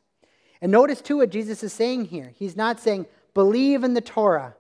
And 0.61 0.71
notice 0.71 1.01
too 1.01 1.17
what 1.17 1.29
Jesus 1.29 1.63
is 1.63 1.73
saying 1.73 2.05
here. 2.05 2.31
He's 2.35 2.55
not 2.55 2.79
saying 2.79 3.05
believe 3.33 3.83
in 3.83 3.93
the 3.93 4.01
Torah. 4.01 4.55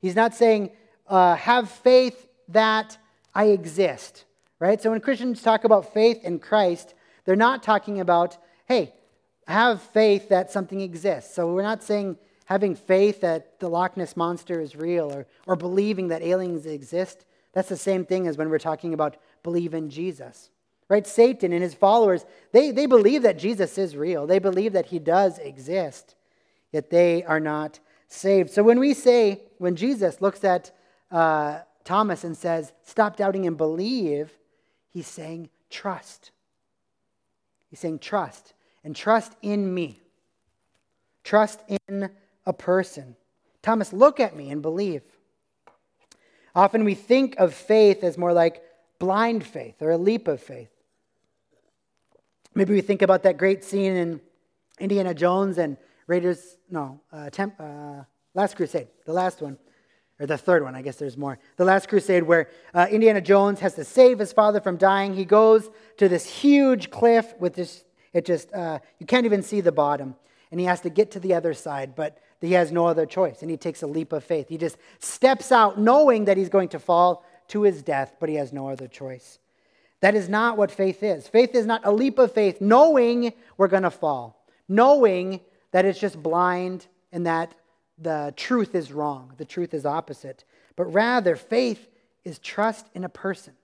He's 0.00 0.16
not 0.16 0.34
saying 0.34 0.70
uh, 1.06 1.36
have 1.36 1.70
faith 1.70 2.28
that 2.48 2.98
I 3.34 3.46
exist, 3.46 4.24
right? 4.58 4.80
So 4.80 4.90
when 4.90 5.00
Christians 5.00 5.42
talk 5.42 5.64
about 5.64 5.92
faith 5.92 6.24
in 6.24 6.38
Christ, 6.38 6.94
they're 7.24 7.36
not 7.36 7.62
talking 7.62 8.00
about, 8.00 8.36
hey, 8.66 8.94
have 9.46 9.82
faith 9.82 10.28
that 10.30 10.50
something 10.50 10.80
exists. 10.80 11.34
So 11.34 11.52
we're 11.52 11.62
not 11.62 11.82
saying 11.82 12.16
having 12.46 12.74
faith 12.74 13.20
that 13.20 13.58
the 13.60 13.68
Loch 13.68 13.96
Ness 13.96 14.16
monster 14.16 14.60
is 14.60 14.76
real 14.76 15.12
or, 15.12 15.26
or 15.46 15.56
believing 15.56 16.08
that 16.08 16.22
aliens 16.22 16.66
exist. 16.66 17.24
That's 17.52 17.68
the 17.68 17.76
same 17.76 18.04
thing 18.04 18.26
as 18.26 18.36
when 18.36 18.50
we're 18.50 18.58
talking 18.58 18.94
about 18.94 19.16
believe 19.42 19.74
in 19.74 19.90
Jesus. 19.90 20.50
Right? 20.88 21.06
Satan 21.06 21.52
and 21.52 21.62
his 21.62 21.74
followers, 21.74 22.24
they, 22.52 22.70
they 22.70 22.86
believe 22.86 23.22
that 23.22 23.38
Jesus 23.38 23.78
is 23.78 23.96
real. 23.96 24.26
They 24.26 24.38
believe 24.38 24.74
that 24.74 24.86
he 24.86 24.98
does 24.98 25.38
exist, 25.38 26.14
yet 26.72 26.90
they 26.90 27.24
are 27.24 27.40
not 27.40 27.80
saved. 28.08 28.50
So 28.50 28.62
when 28.62 28.78
we 28.78 28.94
say, 28.94 29.42
when 29.58 29.76
Jesus 29.76 30.20
looks 30.20 30.44
at 30.44 30.70
uh, 31.10 31.60
Thomas 31.84 32.24
and 32.24 32.36
says, 32.36 32.72
stop 32.82 33.16
doubting 33.16 33.46
and 33.46 33.56
believe, 33.56 34.30
he's 34.90 35.06
saying, 35.06 35.48
trust. 35.70 36.30
He's 37.70 37.80
saying, 37.80 38.00
trust. 38.00 38.52
And 38.84 38.94
trust 38.94 39.34
in 39.40 39.72
me. 39.72 40.00
Trust 41.24 41.60
in 41.88 42.10
a 42.44 42.52
person. 42.52 43.16
Thomas, 43.62 43.92
look 43.92 44.20
at 44.20 44.36
me 44.36 44.50
and 44.50 44.60
believe. 44.60 45.02
Often 46.54 46.84
we 46.84 46.94
think 46.94 47.36
of 47.38 47.54
faith 47.54 48.04
as 48.04 48.18
more 48.18 48.32
like 48.32 48.62
blind 48.98 49.44
faith 49.44 49.80
or 49.80 49.90
a 49.90 49.98
leap 49.98 50.28
of 50.28 50.40
faith. 50.40 50.68
Maybe 52.54 52.72
we 52.74 52.80
think 52.80 53.02
about 53.02 53.24
that 53.24 53.36
great 53.36 53.64
scene 53.64 53.96
in 53.96 54.20
Indiana 54.78 55.12
Jones 55.12 55.58
and 55.58 55.76
Raiders, 56.06 56.56
no, 56.70 57.00
uh, 57.12 57.30
Temp, 57.30 57.54
uh, 57.58 58.02
Last 58.34 58.56
Crusade, 58.56 58.88
the 59.06 59.12
last 59.12 59.40
one, 59.40 59.58
or 60.20 60.26
the 60.26 60.38
third 60.38 60.62
one, 60.62 60.74
I 60.74 60.82
guess 60.82 60.96
there's 60.96 61.16
more. 61.16 61.38
The 61.56 61.64
Last 61.64 61.88
Crusade, 61.88 62.22
where 62.22 62.48
uh, 62.72 62.86
Indiana 62.90 63.20
Jones 63.20 63.60
has 63.60 63.74
to 63.74 63.84
save 63.84 64.18
his 64.18 64.32
father 64.32 64.60
from 64.60 64.76
dying. 64.76 65.14
He 65.14 65.24
goes 65.24 65.70
to 65.96 66.08
this 66.08 66.26
huge 66.26 66.90
cliff 66.90 67.34
with 67.40 67.54
this, 67.54 67.84
it 68.12 68.24
just, 68.24 68.52
uh, 68.52 68.78
you 68.98 69.06
can't 69.06 69.26
even 69.26 69.42
see 69.42 69.60
the 69.60 69.72
bottom. 69.72 70.14
And 70.50 70.60
he 70.60 70.66
has 70.66 70.80
to 70.82 70.90
get 70.90 71.10
to 71.12 71.20
the 71.20 71.34
other 71.34 71.54
side. 71.54 71.96
But 71.96 72.18
he 72.40 72.52
has 72.52 72.70
no 72.70 72.86
other 72.86 73.06
choice, 73.06 73.42
and 73.42 73.50
he 73.50 73.56
takes 73.56 73.82
a 73.82 73.86
leap 73.86 74.12
of 74.12 74.22
faith. 74.22 74.48
He 74.48 74.58
just 74.58 74.76
steps 74.98 75.50
out 75.50 75.78
knowing 75.78 76.26
that 76.26 76.36
he's 76.36 76.48
going 76.48 76.68
to 76.68 76.78
fall 76.78 77.24
to 77.48 77.62
his 77.62 77.82
death, 77.82 78.14
but 78.20 78.28
he 78.28 78.36
has 78.36 78.52
no 78.52 78.68
other 78.68 78.86
choice. 78.86 79.38
That 80.04 80.14
is 80.14 80.28
not 80.28 80.58
what 80.58 80.70
faith 80.70 81.02
is. 81.02 81.28
Faith 81.28 81.54
is 81.54 81.64
not 81.64 81.80
a 81.86 81.90
leap 81.90 82.18
of 82.18 82.30
faith 82.30 82.60
knowing 82.60 83.32
we're 83.56 83.68
going 83.68 83.84
to 83.84 83.90
fall, 83.90 84.44
knowing 84.68 85.40
that 85.70 85.86
it's 85.86 85.98
just 85.98 86.22
blind 86.22 86.86
and 87.10 87.24
that 87.24 87.54
the 87.96 88.34
truth 88.36 88.74
is 88.74 88.92
wrong, 88.92 89.32
the 89.38 89.46
truth 89.46 89.72
is 89.72 89.86
opposite. 89.86 90.44
But 90.76 90.92
rather, 90.92 91.36
faith 91.36 91.88
is 92.22 92.38
trust 92.38 92.86
in 92.92 93.04
a 93.04 93.08
person. 93.08 93.54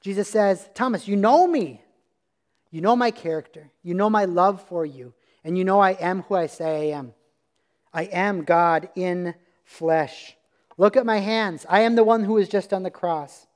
Jesus 0.00 0.26
says, 0.26 0.66
Thomas, 0.72 1.06
you 1.06 1.16
know 1.16 1.46
me. 1.46 1.82
You 2.70 2.80
know 2.80 2.96
my 2.96 3.10
character. 3.10 3.70
You 3.82 3.92
know 3.92 4.08
my 4.08 4.24
love 4.24 4.66
for 4.68 4.86
you. 4.86 5.12
And 5.44 5.58
you 5.58 5.64
know 5.64 5.80
I 5.80 5.90
am 6.00 6.22
who 6.22 6.34
I 6.34 6.46
say 6.46 6.94
I 6.94 6.96
am. 6.96 7.12
I 7.92 8.04
am 8.04 8.44
God 8.44 8.88
in 8.96 9.34
flesh. 9.66 10.34
Look 10.78 10.96
at 10.96 11.04
my 11.04 11.18
hands. 11.18 11.66
I 11.68 11.80
am 11.80 11.94
the 11.94 12.04
one 12.04 12.24
who 12.24 12.32
was 12.32 12.48
just 12.48 12.72
on 12.72 12.84
the 12.84 12.90
cross. 12.90 13.46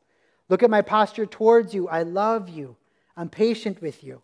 Look 0.49 0.63
at 0.63 0.71
my 0.71 0.83
posture 0.83 1.27
towards 1.27 1.75
you. 1.75 1.89
I 1.89 2.03
love 2.03 2.49
you. 2.49 2.77
I'm 3.17 3.29
patient 3.29 3.81
with 3.81 4.05
you. 4.05 4.23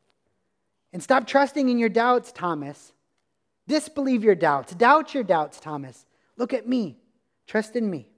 And 0.92 1.02
stop 1.02 1.26
trusting 1.26 1.68
in 1.68 1.78
your 1.78 1.88
doubts, 1.88 2.32
Thomas. 2.32 2.92
Disbelieve 3.68 4.24
your 4.24 4.34
doubts. 4.34 4.74
Doubt 4.74 5.14
your 5.14 5.22
doubts, 5.22 5.60
Thomas. 5.60 6.04
Look 6.36 6.52
at 6.52 6.68
me. 6.68 6.96
Trust 7.46 7.76
in 7.76 7.88
me. 7.88 8.08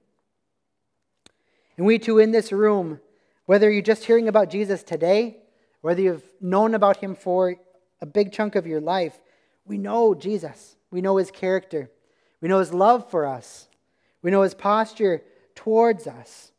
And 1.77 1.85
we 1.85 1.99
too 1.99 2.19
in 2.19 2.31
this 2.31 2.51
room, 2.51 2.99
whether 3.45 3.69
you're 3.69 3.81
just 3.81 4.05
hearing 4.05 4.27
about 4.27 4.49
Jesus 4.49 4.83
today, 4.83 5.37
whether 5.81 6.01
you've 6.01 6.23
known 6.39 6.75
about 6.75 6.97
him 6.97 7.15
for 7.15 7.55
a 8.01 8.05
big 8.05 8.31
chunk 8.31 8.55
of 8.55 8.65
your 8.65 8.81
life, 8.81 9.19
we 9.65 9.77
know 9.77 10.15
Jesus. 10.15 10.75
We 10.91 11.01
know 11.01 11.17
his 11.17 11.31
character. 11.31 11.89
We 12.41 12.47
know 12.49 12.59
his 12.59 12.73
love 12.73 13.09
for 13.09 13.25
us. 13.25 13.67
We 14.21 14.31
know 14.31 14.41
his 14.41 14.53
posture 14.53 15.23
towards 15.55 16.07
us. 16.07 16.52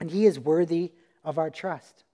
And 0.00 0.10
he 0.10 0.26
is 0.26 0.38
worthy 0.38 0.92
of 1.24 1.38
our 1.38 1.50
trust. 1.50 2.04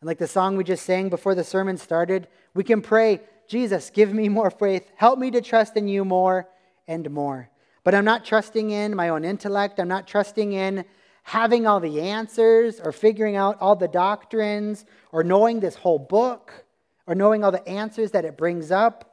And 0.00 0.06
like 0.06 0.18
the 0.18 0.28
song 0.28 0.56
we 0.56 0.64
just 0.64 0.84
sang 0.84 1.08
before 1.08 1.34
the 1.34 1.44
sermon 1.44 1.76
started, 1.76 2.28
we 2.54 2.64
can 2.64 2.82
pray, 2.82 3.20
Jesus, 3.48 3.90
give 3.90 4.12
me 4.12 4.28
more 4.28 4.50
faith. 4.50 4.90
Help 4.96 5.18
me 5.18 5.30
to 5.30 5.40
trust 5.40 5.76
in 5.76 5.88
you 5.88 6.04
more 6.04 6.48
and 6.88 7.10
more. 7.10 7.48
But 7.84 7.94
I'm 7.94 8.04
not 8.04 8.24
trusting 8.24 8.70
in 8.70 8.96
my 8.96 9.10
own 9.10 9.24
intellect. 9.24 9.78
I'm 9.78 9.88
not 9.88 10.06
trusting 10.06 10.52
in 10.52 10.84
having 11.24 11.66
all 11.66 11.80
the 11.80 12.00
answers 12.00 12.80
or 12.80 12.92
figuring 12.92 13.36
out 13.36 13.58
all 13.60 13.76
the 13.76 13.88
doctrines 13.88 14.84
or 15.12 15.22
knowing 15.22 15.60
this 15.60 15.76
whole 15.76 15.98
book 15.98 16.64
or 17.06 17.14
knowing 17.14 17.44
all 17.44 17.52
the 17.52 17.66
answers 17.68 18.10
that 18.12 18.24
it 18.24 18.36
brings 18.36 18.70
up 18.70 19.12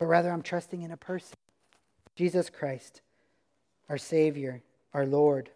but 0.00 0.06
rather 0.06 0.30
I'm 0.30 0.42
trusting 0.42 0.82
in 0.82 0.90
a 0.90 0.96
person 0.96 1.36
Jesus 2.16 2.50
Christ, 2.50 3.02
our 3.88 3.96
Savior, 3.96 4.62
our 4.92 5.06
Lord. 5.06 5.50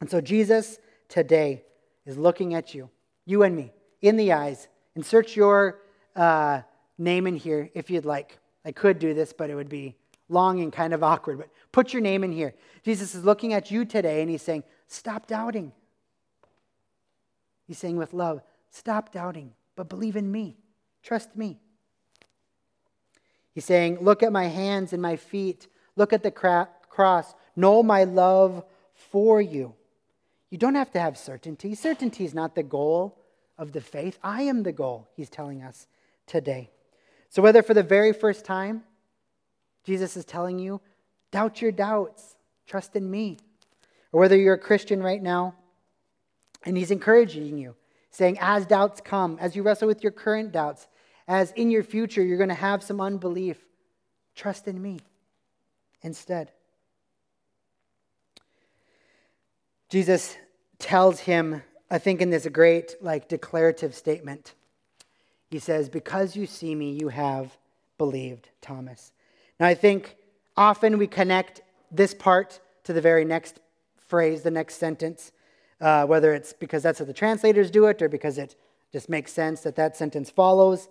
And 0.00 0.10
so 0.10 0.20
Jesus 0.20 0.78
today 1.08 1.64
is 2.06 2.16
looking 2.16 2.54
at 2.54 2.74
you, 2.74 2.90
you 3.24 3.42
and 3.42 3.56
me, 3.56 3.72
in 4.02 4.16
the 4.16 4.32
eyes. 4.32 4.68
Insert 4.96 5.34
your 5.36 5.80
uh, 6.14 6.60
name 6.98 7.26
in 7.26 7.36
here 7.36 7.70
if 7.74 7.90
you'd 7.90 8.04
like. 8.04 8.38
I 8.64 8.72
could 8.72 8.98
do 8.98 9.14
this, 9.14 9.32
but 9.32 9.50
it 9.50 9.54
would 9.54 9.68
be 9.68 9.94
long 10.28 10.60
and 10.60 10.72
kind 10.72 10.92
of 10.92 11.02
awkward. 11.12 11.38
But 11.38 11.48
put 11.72 11.92
your 11.92 12.02
name 12.02 12.24
in 12.24 12.32
here. 12.32 12.54
Jesus 12.82 13.14
is 13.14 13.24
looking 13.24 13.52
at 13.52 13.70
you 13.70 13.84
today 13.84 14.20
and 14.20 14.30
he's 14.30 14.42
saying, 14.42 14.64
Stop 14.86 15.26
doubting. 15.26 15.72
He's 17.66 17.78
saying 17.78 17.96
with 17.96 18.12
love, 18.12 18.42
Stop 18.70 19.12
doubting, 19.12 19.52
but 19.76 19.88
believe 19.88 20.16
in 20.16 20.30
me. 20.30 20.56
Trust 21.02 21.36
me. 21.36 21.58
He's 23.54 23.64
saying, 23.64 23.98
Look 24.00 24.22
at 24.22 24.32
my 24.32 24.46
hands 24.46 24.92
and 24.92 25.00
my 25.00 25.16
feet. 25.16 25.68
Look 25.96 26.12
at 26.12 26.22
the 26.22 26.30
cross. 26.30 27.34
Know 27.56 27.82
my 27.82 28.04
love 28.04 28.64
for 28.94 29.40
you. 29.40 29.74
You 30.54 30.58
don't 30.58 30.76
have 30.76 30.92
to 30.92 31.00
have 31.00 31.18
certainty. 31.18 31.74
Certainty 31.74 32.24
is 32.24 32.32
not 32.32 32.54
the 32.54 32.62
goal 32.62 33.18
of 33.58 33.72
the 33.72 33.80
faith. 33.80 34.20
I 34.22 34.42
am 34.42 34.62
the 34.62 34.70
goal, 34.70 35.08
he's 35.16 35.28
telling 35.28 35.64
us 35.64 35.88
today. 36.28 36.70
So, 37.28 37.42
whether 37.42 37.60
for 37.60 37.74
the 37.74 37.82
very 37.82 38.12
first 38.12 38.44
time, 38.44 38.84
Jesus 39.82 40.16
is 40.16 40.24
telling 40.24 40.60
you, 40.60 40.80
doubt 41.32 41.60
your 41.60 41.72
doubts, 41.72 42.36
trust 42.68 42.94
in 42.94 43.10
me, 43.10 43.38
or 44.12 44.20
whether 44.20 44.36
you're 44.36 44.54
a 44.54 44.58
Christian 44.58 45.02
right 45.02 45.20
now 45.20 45.56
and 46.64 46.76
he's 46.76 46.92
encouraging 46.92 47.58
you, 47.58 47.74
saying, 48.10 48.38
as 48.40 48.64
doubts 48.64 49.00
come, 49.00 49.36
as 49.40 49.56
you 49.56 49.64
wrestle 49.64 49.88
with 49.88 50.04
your 50.04 50.12
current 50.12 50.52
doubts, 50.52 50.86
as 51.26 51.50
in 51.56 51.68
your 51.68 51.82
future 51.82 52.22
you're 52.22 52.38
going 52.38 52.48
to 52.48 52.54
have 52.54 52.80
some 52.80 53.00
unbelief, 53.00 53.58
trust 54.36 54.68
in 54.68 54.80
me 54.80 55.00
instead. 56.00 56.52
Jesus 59.88 60.36
tells 60.84 61.20
him, 61.20 61.62
I 61.90 61.96
think 61.96 62.20
in 62.20 62.28
this 62.28 62.46
great 62.48 62.94
like 63.00 63.26
declarative 63.26 63.94
statement. 63.94 64.52
He 65.50 65.58
says, 65.58 65.88
"Because 65.88 66.36
you 66.36 66.46
see 66.46 66.74
me, 66.74 66.92
you 66.92 67.08
have 67.08 67.56
believed, 67.96 68.50
Thomas." 68.60 69.12
Now 69.58 69.66
I 69.66 69.74
think 69.74 70.16
often 70.58 70.98
we 70.98 71.06
connect 71.06 71.62
this 71.90 72.12
part 72.12 72.60
to 72.84 72.92
the 72.92 73.00
very 73.00 73.24
next 73.24 73.60
phrase, 73.96 74.42
the 74.42 74.50
next 74.50 74.74
sentence, 74.74 75.32
uh, 75.80 76.04
whether 76.04 76.34
it's 76.34 76.52
because 76.52 76.82
that's 76.82 76.98
how 76.98 77.06
the 77.06 77.14
translators 77.14 77.70
do 77.70 77.86
it 77.86 78.02
or 78.02 78.10
because 78.10 78.36
it 78.36 78.54
just 78.92 79.08
makes 79.08 79.32
sense 79.32 79.62
that 79.62 79.76
that 79.76 79.96
sentence 79.96 80.28
follows 80.28 80.88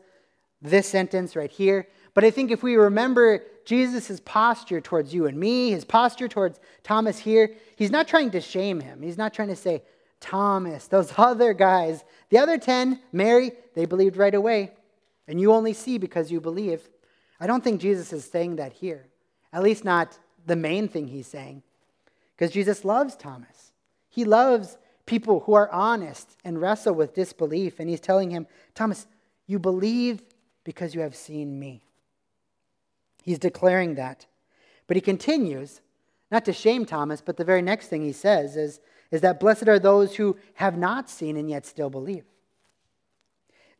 this 0.59 0.87
sentence 0.87 1.35
right 1.35 1.51
here. 1.51 1.87
But 2.13 2.23
I 2.23 2.31
think 2.31 2.51
if 2.51 2.61
we 2.61 2.75
remember 2.75 3.43
Jesus' 3.65 4.21
posture 4.23 4.81
towards 4.81 5.13
you 5.13 5.25
and 5.25 5.37
me, 5.37 5.71
his 5.71 5.85
posture 5.85 6.27
towards 6.27 6.59
Thomas 6.83 7.17
here, 7.17 7.55
he's 7.75 7.91
not 7.91 8.07
trying 8.07 8.31
to 8.31 8.41
shame 8.41 8.79
him. 8.81 9.01
He's 9.01 9.17
not 9.17 9.33
trying 9.33 9.47
to 9.47 9.55
say, 9.55 9.83
Thomas, 10.19 10.87
those 10.87 11.13
other 11.17 11.53
guys, 11.53 12.03
the 12.29 12.37
other 12.37 12.57
10, 12.57 12.99
Mary, 13.11 13.51
they 13.75 13.85
believed 13.85 14.17
right 14.17 14.33
away. 14.33 14.71
And 15.27 15.39
you 15.39 15.51
only 15.53 15.73
see 15.73 15.97
because 15.97 16.31
you 16.31 16.41
believe. 16.41 16.87
I 17.39 17.47
don't 17.47 17.63
think 17.63 17.81
Jesus 17.81 18.13
is 18.13 18.25
saying 18.25 18.57
that 18.57 18.73
here, 18.73 19.07
at 19.51 19.63
least 19.63 19.83
not 19.83 20.17
the 20.45 20.55
main 20.55 20.87
thing 20.87 21.07
he's 21.07 21.27
saying, 21.27 21.63
because 22.35 22.51
Jesus 22.51 22.83
loves 22.83 23.15
Thomas. 23.15 23.71
He 24.09 24.25
loves 24.25 24.77
people 25.05 25.41
who 25.41 25.53
are 25.53 25.69
honest 25.71 26.37
and 26.43 26.61
wrestle 26.61 26.93
with 26.93 27.13
disbelief, 27.13 27.79
and 27.79 27.89
he's 27.89 27.99
telling 27.99 28.29
him, 28.29 28.47
Thomas, 28.75 29.07
you 29.47 29.59
believe 29.59 30.21
because 30.63 30.93
you 30.93 31.01
have 31.01 31.15
seen 31.15 31.59
me. 31.59 31.81
He's 33.23 33.39
declaring 33.39 33.95
that. 33.95 34.27
But 34.85 34.97
he 34.97 35.01
continues, 35.01 35.81
not 36.29 36.45
to 36.45 36.53
shame 36.53 36.85
Thomas, 36.85 37.21
but 37.21 37.37
the 37.37 37.45
very 37.45 37.61
next 37.61 37.87
thing 37.87 38.03
he 38.03 38.11
says 38.11 38.55
is, 38.55 38.79
is 39.11 39.21
that 39.21 39.39
blessed 39.39 39.67
are 39.67 39.79
those 39.79 40.15
who 40.15 40.37
have 40.55 40.77
not 40.77 41.09
seen 41.09 41.37
and 41.37 41.49
yet 41.49 41.65
still 41.65 41.89
believe. 41.89 42.25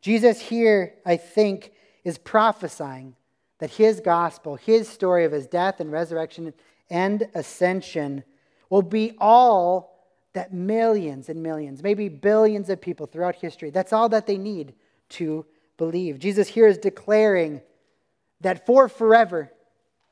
Jesus 0.00 0.40
here, 0.40 0.94
I 1.04 1.16
think, 1.16 1.72
is 2.04 2.18
prophesying 2.18 3.14
that 3.58 3.70
his 3.70 4.00
gospel, 4.00 4.56
his 4.56 4.88
story 4.88 5.24
of 5.24 5.32
his 5.32 5.46
death 5.46 5.80
and 5.80 5.92
resurrection 5.92 6.52
and 6.90 7.28
ascension, 7.34 8.24
will 8.70 8.82
be 8.82 9.14
all 9.18 9.94
that 10.32 10.52
millions 10.52 11.28
and 11.28 11.42
millions, 11.42 11.82
maybe 11.82 12.08
billions 12.08 12.68
of 12.68 12.80
people 12.80 13.06
throughout 13.06 13.36
history, 13.36 13.70
that's 13.70 13.92
all 13.92 14.08
that 14.08 14.26
they 14.26 14.36
need 14.36 14.74
to 15.08 15.46
believe. 15.76 16.18
Jesus 16.18 16.48
here 16.48 16.66
is 16.66 16.78
declaring 16.78 17.62
that 18.44 18.64
for 18.64 18.88
forever, 18.88 19.50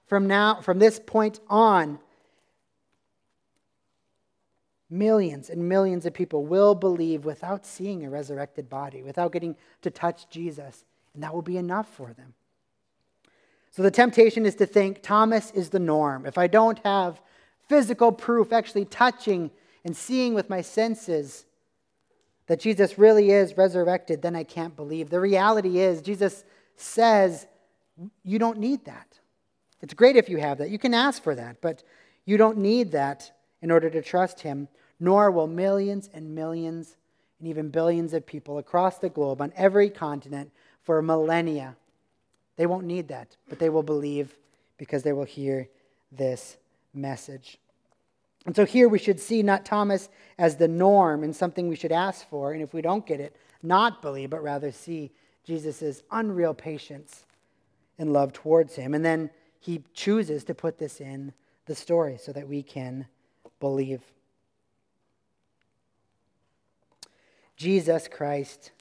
from 0.06 0.26
now, 0.26 0.60
from 0.60 0.78
this 0.78 0.98
point 0.98 1.38
on, 1.48 1.98
millions 4.90 5.48
and 5.48 5.68
millions 5.68 6.04
of 6.04 6.12
people 6.12 6.44
will 6.44 6.74
believe 6.74 7.24
without 7.24 7.64
seeing 7.64 8.04
a 8.04 8.10
resurrected 8.10 8.68
body, 8.68 9.02
without 9.02 9.32
getting 9.32 9.56
to 9.80 9.90
touch 9.90 10.28
Jesus, 10.28 10.84
and 11.14 11.22
that 11.22 11.32
will 11.32 11.42
be 11.42 11.56
enough 11.56 11.88
for 11.88 12.12
them. 12.12 12.34
So 13.70 13.82
the 13.82 13.90
temptation 13.90 14.44
is 14.44 14.54
to 14.56 14.66
think 14.66 15.02
Thomas 15.02 15.50
is 15.52 15.70
the 15.70 15.78
norm. 15.78 16.26
If 16.26 16.36
I 16.36 16.46
don't 16.46 16.78
have 16.84 17.22
physical 17.68 18.12
proof, 18.12 18.52
actually 18.52 18.84
touching 18.84 19.50
and 19.84 19.96
seeing 19.96 20.34
with 20.34 20.50
my 20.50 20.60
senses 20.60 21.46
that 22.46 22.60
Jesus 22.60 22.98
really 22.98 23.30
is 23.30 23.56
resurrected, 23.56 24.20
then 24.20 24.36
I 24.36 24.44
can't 24.44 24.76
believe. 24.76 25.08
The 25.08 25.20
reality 25.20 25.78
is, 25.78 26.02
Jesus 26.02 26.44
says, 26.76 27.46
you 28.24 28.38
don't 28.38 28.58
need 28.58 28.84
that. 28.84 29.18
It's 29.80 29.94
great 29.94 30.16
if 30.16 30.28
you 30.28 30.38
have 30.38 30.58
that. 30.58 30.70
You 30.70 30.78
can 30.78 30.94
ask 30.94 31.22
for 31.22 31.34
that, 31.34 31.60
but 31.60 31.82
you 32.24 32.36
don't 32.36 32.58
need 32.58 32.92
that 32.92 33.32
in 33.60 33.70
order 33.70 33.90
to 33.90 34.02
trust 34.02 34.40
Him, 34.40 34.68
nor 35.00 35.30
will 35.30 35.46
millions 35.46 36.08
and 36.12 36.34
millions 36.34 36.96
and 37.38 37.48
even 37.48 37.68
billions 37.68 38.12
of 38.12 38.26
people 38.26 38.58
across 38.58 38.98
the 38.98 39.08
globe 39.08 39.40
on 39.40 39.52
every 39.56 39.90
continent 39.90 40.52
for 40.82 41.02
millennia 41.02 41.76
they 42.56 42.66
won't 42.66 42.86
need 42.86 43.08
that, 43.08 43.36
but 43.48 43.58
they 43.58 43.70
will 43.70 43.82
believe 43.82 44.36
because 44.76 45.02
they 45.02 45.12
will 45.12 45.24
hear 45.24 45.68
this 46.10 46.56
message. 46.92 47.58
And 48.44 48.54
so 48.54 48.64
here 48.64 48.88
we 48.88 48.98
should 48.98 49.20
see 49.20 49.42
not 49.42 49.64
Thomas 49.64 50.08
as 50.38 50.56
the 50.56 50.68
norm 50.68 51.22
and 51.22 51.34
something 51.34 51.68
we 51.68 51.76
should 51.76 51.92
ask 51.92 52.28
for, 52.28 52.52
and 52.52 52.62
if 52.62 52.74
we 52.74 52.82
don't 52.82 53.06
get 53.06 53.20
it, 53.20 53.36
not 53.62 54.02
believe, 54.02 54.30
but 54.30 54.42
rather 54.42 54.72
see 54.72 55.12
Jesus' 55.44 56.02
unreal 56.10 56.54
patience 56.54 57.24
and 58.02 58.12
love 58.12 58.34
towards 58.34 58.74
him. 58.74 58.92
And 58.92 59.02
then 59.02 59.30
he 59.58 59.82
chooses 59.94 60.44
to 60.44 60.54
put 60.54 60.76
this 60.76 61.00
in 61.00 61.32
the 61.64 61.74
story 61.74 62.18
so 62.20 62.32
that 62.32 62.48
we 62.48 62.62
can 62.62 63.06
believe. 63.60 64.02
Jesus 67.56 68.08
Christ, 68.08 68.72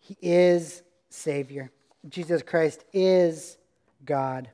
he 0.00 0.16
is 0.20 0.82
Savior. 1.10 1.70
Jesus 2.08 2.42
Christ 2.42 2.84
is 2.92 3.58
God. 4.04 4.48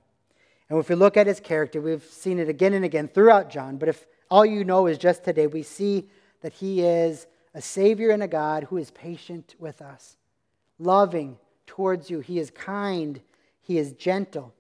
And 0.69 0.79
if 0.79 0.89
we 0.89 0.95
look 0.95 1.17
at 1.17 1.27
his 1.27 1.41
character, 1.41 1.81
we've 1.81 2.05
seen 2.05 2.39
it 2.39 2.49
again 2.49 2.75
and 2.75 2.85
again 2.85 3.09
throughout 3.09 3.51
John, 3.51 3.77
but 3.77 3.89
if 3.89 4.07
all 4.31 4.47
you 4.47 4.65
know 4.65 4.87
is 4.87 4.99
just 4.99 5.25
today, 5.25 5.47
we 5.47 5.63
see 5.63 6.09
that 6.43 6.53
he 6.53 6.83
is 6.83 7.27
a 7.55 7.61
Savior 7.61 8.11
and 8.11 8.23
a 8.23 8.29
God 8.29 8.65
who 8.65 8.77
is 8.77 8.91
patient 8.93 9.57
with 9.59 9.83
us, 9.83 10.17
loving 10.79 11.37
towards 11.67 12.11
you. 12.11 12.21
He 12.21 12.39
is 12.39 12.51
kind, 12.51 13.21
he 13.61 13.79
is 13.79 13.93
gentle. 13.93 14.55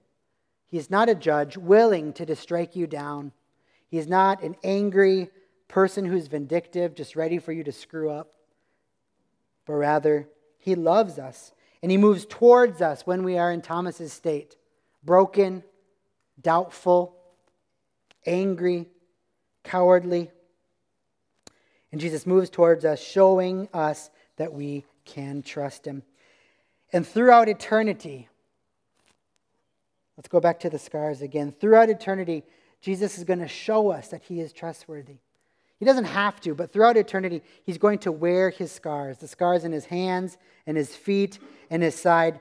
He 0.66 0.78
is 0.78 0.90
not 0.90 1.08
a 1.08 1.14
judge 1.14 1.56
willing 1.56 2.12
to 2.14 2.36
strike 2.36 2.76
you 2.76 2.86
down. 2.86 3.32
He 3.88 3.98
is 3.98 4.06
not 4.06 4.42
an 4.42 4.56
angry 4.62 5.30
person 5.68 6.04
who's 6.04 6.26
vindictive, 6.26 6.94
just 6.94 7.16
ready 7.16 7.38
for 7.38 7.52
you 7.52 7.64
to 7.64 7.72
screw 7.72 8.10
up, 8.10 8.32
but 9.66 9.74
rather, 9.74 10.28
he 10.58 10.74
loves 10.74 11.18
us 11.18 11.52
and 11.82 11.90
he 11.90 11.96
moves 11.96 12.26
towards 12.26 12.82
us 12.82 13.06
when 13.06 13.22
we 13.22 13.38
are 13.38 13.52
in 13.52 13.62
Thomas's 13.62 14.12
state 14.12 14.56
broken, 15.02 15.62
doubtful, 16.40 17.16
angry, 18.26 18.86
cowardly. 19.64 20.30
And 21.92 22.00
Jesus 22.00 22.26
moves 22.26 22.50
towards 22.50 22.84
us, 22.84 23.00
showing 23.00 23.68
us 23.72 24.10
that 24.36 24.52
we 24.52 24.84
can 25.04 25.42
trust 25.42 25.86
him. 25.86 26.02
And 26.92 27.06
throughout 27.06 27.48
eternity, 27.48 28.28
let's 30.20 30.28
go 30.28 30.38
back 30.38 30.60
to 30.60 30.68
the 30.68 30.78
scars 30.78 31.22
again. 31.22 31.50
Throughout 31.50 31.88
eternity, 31.88 32.42
Jesus 32.82 33.16
is 33.16 33.24
going 33.24 33.38
to 33.38 33.48
show 33.48 33.90
us 33.90 34.08
that 34.08 34.20
he 34.22 34.38
is 34.38 34.52
trustworthy. 34.52 35.16
He 35.78 35.86
doesn't 35.86 36.04
have 36.04 36.38
to, 36.42 36.54
but 36.54 36.74
throughout 36.74 36.98
eternity, 36.98 37.40
he's 37.64 37.78
going 37.78 38.00
to 38.00 38.12
wear 38.12 38.50
his 38.50 38.70
scars 38.70 39.16
the 39.16 39.26
scars 39.26 39.64
in 39.64 39.72
his 39.72 39.86
hands 39.86 40.36
and 40.66 40.76
his 40.76 40.94
feet 40.94 41.38
and 41.70 41.82
his 41.82 41.94
side. 41.94 42.38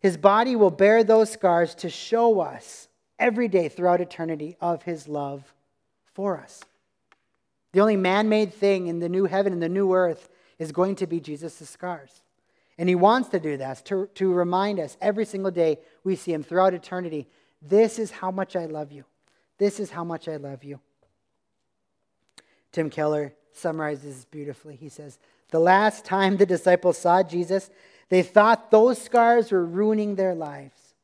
His 0.00 0.16
body 0.16 0.56
will 0.56 0.70
bear 0.70 1.04
those 1.04 1.28
scars 1.28 1.74
to 1.74 1.90
show 1.90 2.40
us 2.40 2.88
every 3.18 3.48
day 3.48 3.68
throughout 3.68 4.00
eternity 4.00 4.56
of 4.58 4.84
his 4.84 5.06
love 5.06 5.52
for 6.14 6.38
us. 6.38 6.62
The 7.72 7.80
only 7.80 7.96
man 7.96 8.30
made 8.30 8.54
thing 8.54 8.86
in 8.86 8.98
the 8.98 9.10
new 9.10 9.26
heaven 9.26 9.52
and 9.52 9.62
the 9.62 9.68
new 9.68 9.92
earth 9.92 10.30
is 10.58 10.72
going 10.72 10.96
to 10.96 11.06
be 11.06 11.20
Jesus' 11.20 11.68
scars. 11.68 12.22
And 12.80 12.88
he 12.88 12.94
wants 12.94 13.28
to 13.28 13.38
do 13.38 13.58
that, 13.58 13.84
to, 13.84 14.08
to 14.14 14.32
remind 14.32 14.80
us 14.80 14.96
every 15.02 15.26
single 15.26 15.50
day 15.50 15.80
we 16.02 16.16
see 16.16 16.32
him 16.32 16.42
throughout 16.42 16.72
eternity 16.72 17.28
this 17.60 17.98
is 17.98 18.10
how 18.10 18.30
much 18.30 18.56
I 18.56 18.64
love 18.64 18.90
you. 18.90 19.04
This 19.58 19.78
is 19.80 19.90
how 19.90 20.02
much 20.02 20.28
I 20.28 20.36
love 20.36 20.64
you. 20.64 20.80
Tim 22.72 22.88
Keller 22.88 23.34
summarizes 23.52 24.24
beautifully. 24.24 24.76
He 24.76 24.88
says, 24.88 25.18
The 25.50 25.58
last 25.58 26.06
time 26.06 26.38
the 26.38 26.46
disciples 26.46 26.96
saw 26.96 27.22
Jesus, 27.22 27.68
they 28.08 28.22
thought 28.22 28.70
those 28.70 28.96
scars 28.96 29.52
were 29.52 29.66
ruining 29.66 30.14
their 30.14 30.34
lives. 30.34 30.94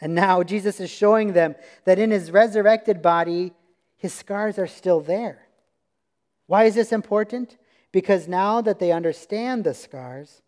And 0.00 0.14
now 0.14 0.42
Jesus 0.42 0.80
is 0.80 0.88
showing 0.88 1.34
them 1.34 1.56
that 1.84 1.98
in 1.98 2.10
his 2.10 2.30
resurrected 2.30 3.02
body, 3.02 3.52
his 3.98 4.14
scars 4.14 4.58
are 4.58 4.66
still 4.66 5.02
there. 5.02 5.42
Why 6.46 6.64
is 6.64 6.74
this 6.74 6.90
important? 6.90 7.58
Because 7.92 8.28
now 8.28 8.60
that 8.60 8.78
they 8.78 8.92
understand 8.92 9.64
the 9.64 9.74
scars, 9.74 10.42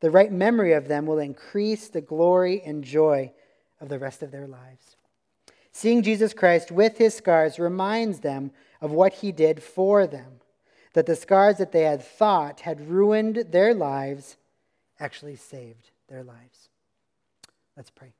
the 0.00 0.10
right 0.10 0.30
memory 0.30 0.72
of 0.72 0.88
them 0.88 1.06
will 1.06 1.18
increase 1.18 1.88
the 1.88 2.00
glory 2.00 2.62
and 2.64 2.84
joy 2.84 3.32
of 3.80 3.88
the 3.88 3.98
rest 3.98 4.22
of 4.22 4.30
their 4.30 4.46
lives. 4.46 4.96
Seeing 5.72 6.02
Jesus 6.02 6.32
Christ 6.32 6.70
with 6.70 6.98
his 6.98 7.14
scars 7.14 7.58
reminds 7.58 8.20
them 8.20 8.52
of 8.80 8.90
what 8.92 9.14
he 9.14 9.32
did 9.32 9.62
for 9.62 10.06
them, 10.06 10.40
that 10.92 11.06
the 11.06 11.16
scars 11.16 11.58
that 11.58 11.72
they 11.72 11.82
had 11.82 12.02
thought 12.02 12.60
had 12.60 12.88
ruined 12.88 13.46
their 13.50 13.74
lives 13.74 14.36
actually 15.00 15.36
saved 15.36 15.90
their 16.08 16.22
lives. 16.22 16.68
Let's 17.76 17.90
pray. 17.90 18.12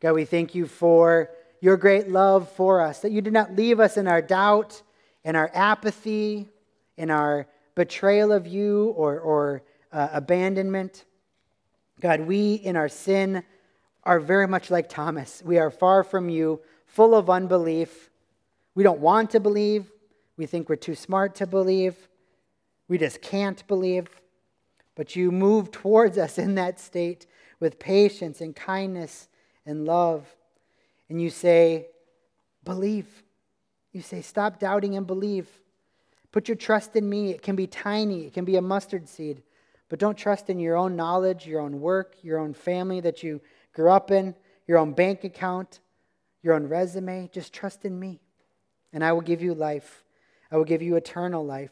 God, 0.00 0.14
we 0.14 0.24
thank 0.24 0.54
you 0.54 0.66
for 0.66 1.30
your 1.60 1.76
great 1.76 2.08
love 2.08 2.50
for 2.52 2.80
us, 2.80 3.00
that 3.00 3.12
you 3.12 3.20
did 3.20 3.32
not 3.32 3.56
leave 3.56 3.80
us 3.80 3.96
in 3.96 4.06
our 4.06 4.22
doubt, 4.22 4.82
in 5.24 5.34
our 5.34 5.50
apathy, 5.54 6.48
in 6.96 7.10
our 7.10 7.46
betrayal 7.78 8.32
of 8.32 8.44
you 8.44 8.88
or, 8.96 9.20
or 9.20 9.62
uh, 9.92 10.08
abandonment. 10.12 11.04
God, 12.00 12.22
we 12.22 12.54
in 12.54 12.74
our 12.74 12.88
sin 12.88 13.44
are 14.02 14.18
very 14.18 14.48
much 14.48 14.68
like 14.68 14.88
Thomas. 14.88 15.44
We 15.44 15.58
are 15.58 15.70
far 15.70 16.02
from 16.02 16.28
you 16.28 16.60
full 16.86 17.14
of 17.14 17.30
unbelief. 17.30 18.10
We 18.74 18.82
don't 18.82 18.98
want 18.98 19.30
to 19.30 19.38
believe. 19.38 19.92
We 20.36 20.46
think 20.46 20.68
we're 20.68 20.74
too 20.74 20.96
smart 20.96 21.36
to 21.36 21.46
believe. 21.46 22.08
We 22.88 22.98
just 22.98 23.22
can't 23.22 23.64
believe. 23.68 24.08
But 24.96 25.14
you 25.14 25.30
move 25.30 25.70
towards 25.70 26.18
us 26.18 26.36
in 26.36 26.56
that 26.56 26.80
state 26.80 27.28
with 27.60 27.78
patience 27.78 28.40
and 28.40 28.56
kindness 28.56 29.28
and 29.64 29.84
love. 29.84 30.26
And 31.08 31.22
you 31.22 31.30
say, 31.30 31.86
Believe. 32.64 33.22
You 33.92 34.02
say, 34.02 34.20
Stop 34.20 34.58
doubting 34.58 34.96
and 34.96 35.06
believe. 35.06 35.48
Put 36.32 36.48
your 36.48 36.56
trust 36.56 36.96
in 36.96 37.08
me. 37.08 37.30
It 37.30 37.42
can 37.42 37.56
be 37.56 37.66
tiny, 37.66 38.26
it 38.26 38.34
can 38.34 38.44
be 38.44 38.56
a 38.56 38.62
mustard 38.62 39.08
seed. 39.08 39.42
But 39.88 39.98
don't 39.98 40.18
trust 40.18 40.50
in 40.50 40.60
your 40.60 40.76
own 40.76 40.96
knowledge, 40.96 41.46
your 41.46 41.60
own 41.60 41.80
work, 41.80 42.16
your 42.22 42.38
own 42.38 42.52
family 42.52 43.00
that 43.00 43.22
you 43.22 43.40
grew 43.72 43.90
up 43.90 44.10
in, 44.10 44.34
your 44.66 44.76
own 44.76 44.92
bank 44.92 45.24
account 45.24 45.80
your 46.42 46.54
own 46.54 46.66
resume. 46.66 47.28
Just 47.32 47.52
trust 47.52 47.84
in 47.84 47.98
me, 47.98 48.20
and 48.92 49.04
I 49.04 49.12
will 49.12 49.20
give 49.20 49.42
you 49.42 49.54
life. 49.54 50.04
I 50.50 50.56
will 50.56 50.64
give 50.64 50.82
you 50.82 50.96
eternal 50.96 51.44
life. 51.44 51.70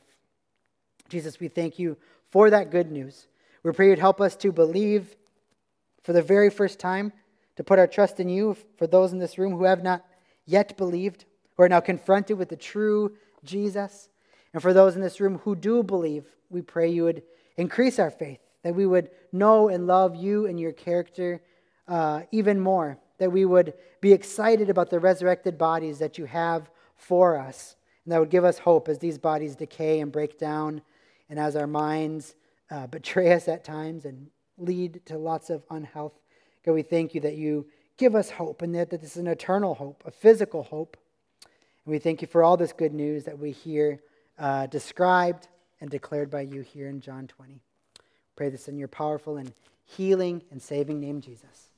Jesus, 1.08 1.40
we 1.40 1.48
thank 1.48 1.78
you 1.78 1.96
for 2.30 2.50
that 2.50 2.70
good 2.70 2.90
news. 2.90 3.28
We 3.62 3.72
pray 3.72 3.88
you'd 3.88 3.98
help 3.98 4.20
us 4.20 4.36
to 4.36 4.52
believe 4.52 5.16
for 6.02 6.12
the 6.12 6.22
very 6.22 6.50
first 6.50 6.78
time 6.78 7.12
to 7.56 7.64
put 7.64 7.78
our 7.78 7.86
trust 7.86 8.20
in 8.20 8.28
you 8.28 8.56
for 8.76 8.86
those 8.86 9.12
in 9.12 9.18
this 9.18 9.38
room 9.38 9.52
who 9.52 9.64
have 9.64 9.82
not 9.82 10.04
yet 10.44 10.76
believed, 10.76 11.24
who 11.56 11.62
are 11.62 11.68
now 11.68 11.80
confronted 11.80 12.38
with 12.38 12.48
the 12.48 12.56
true 12.56 13.16
Jesus. 13.44 14.08
And 14.56 14.62
for 14.62 14.72
those 14.72 14.96
in 14.96 15.02
this 15.02 15.20
room 15.20 15.36
who 15.44 15.54
do 15.54 15.82
believe, 15.82 16.24
we 16.48 16.62
pray 16.62 16.88
you 16.88 17.04
would 17.04 17.22
increase 17.58 17.98
our 17.98 18.10
faith, 18.10 18.38
that 18.62 18.74
we 18.74 18.86
would 18.86 19.10
know 19.30 19.68
and 19.68 19.86
love 19.86 20.16
you 20.16 20.46
and 20.46 20.58
your 20.58 20.72
character 20.72 21.42
uh, 21.88 22.22
even 22.32 22.58
more, 22.58 22.96
that 23.18 23.30
we 23.30 23.44
would 23.44 23.74
be 24.00 24.14
excited 24.14 24.70
about 24.70 24.88
the 24.88 24.98
resurrected 24.98 25.58
bodies 25.58 25.98
that 25.98 26.16
you 26.16 26.24
have 26.24 26.70
for 26.96 27.36
us, 27.36 27.76
and 28.06 28.12
that 28.12 28.18
would 28.18 28.30
give 28.30 28.46
us 28.46 28.58
hope 28.58 28.88
as 28.88 28.98
these 28.98 29.18
bodies 29.18 29.56
decay 29.56 30.00
and 30.00 30.10
break 30.10 30.38
down, 30.38 30.80
and 31.28 31.38
as 31.38 31.54
our 31.54 31.66
minds 31.66 32.34
uh, 32.70 32.86
betray 32.86 33.32
us 33.34 33.48
at 33.48 33.62
times 33.62 34.06
and 34.06 34.26
lead 34.56 35.04
to 35.04 35.18
lots 35.18 35.50
of 35.50 35.64
unhealth. 35.70 36.14
God, 36.64 36.72
we 36.72 36.80
thank 36.80 37.14
you 37.14 37.20
that 37.20 37.36
you 37.36 37.66
give 37.98 38.14
us 38.14 38.30
hope 38.30 38.62
and 38.62 38.74
that, 38.74 38.88
that 38.88 39.02
this 39.02 39.10
is 39.10 39.18
an 39.18 39.26
eternal 39.26 39.74
hope, 39.74 40.02
a 40.06 40.10
physical 40.10 40.62
hope. 40.62 40.96
And 41.84 41.92
we 41.92 41.98
thank 41.98 42.22
you 42.22 42.26
for 42.26 42.42
all 42.42 42.56
this 42.56 42.72
good 42.72 42.94
news 42.94 43.24
that 43.24 43.38
we 43.38 43.50
hear 43.50 44.00
uh, 44.38 44.66
described 44.66 45.48
and 45.80 45.90
declared 45.90 46.30
by 46.30 46.42
you 46.42 46.62
here 46.62 46.88
in 46.88 47.00
John 47.00 47.26
20. 47.26 47.60
Pray 48.34 48.48
this 48.48 48.68
in 48.68 48.76
your 48.76 48.88
powerful 48.88 49.36
and 49.36 49.52
healing 49.84 50.42
and 50.50 50.60
saving 50.60 51.00
name, 51.00 51.20
Jesus. 51.20 51.70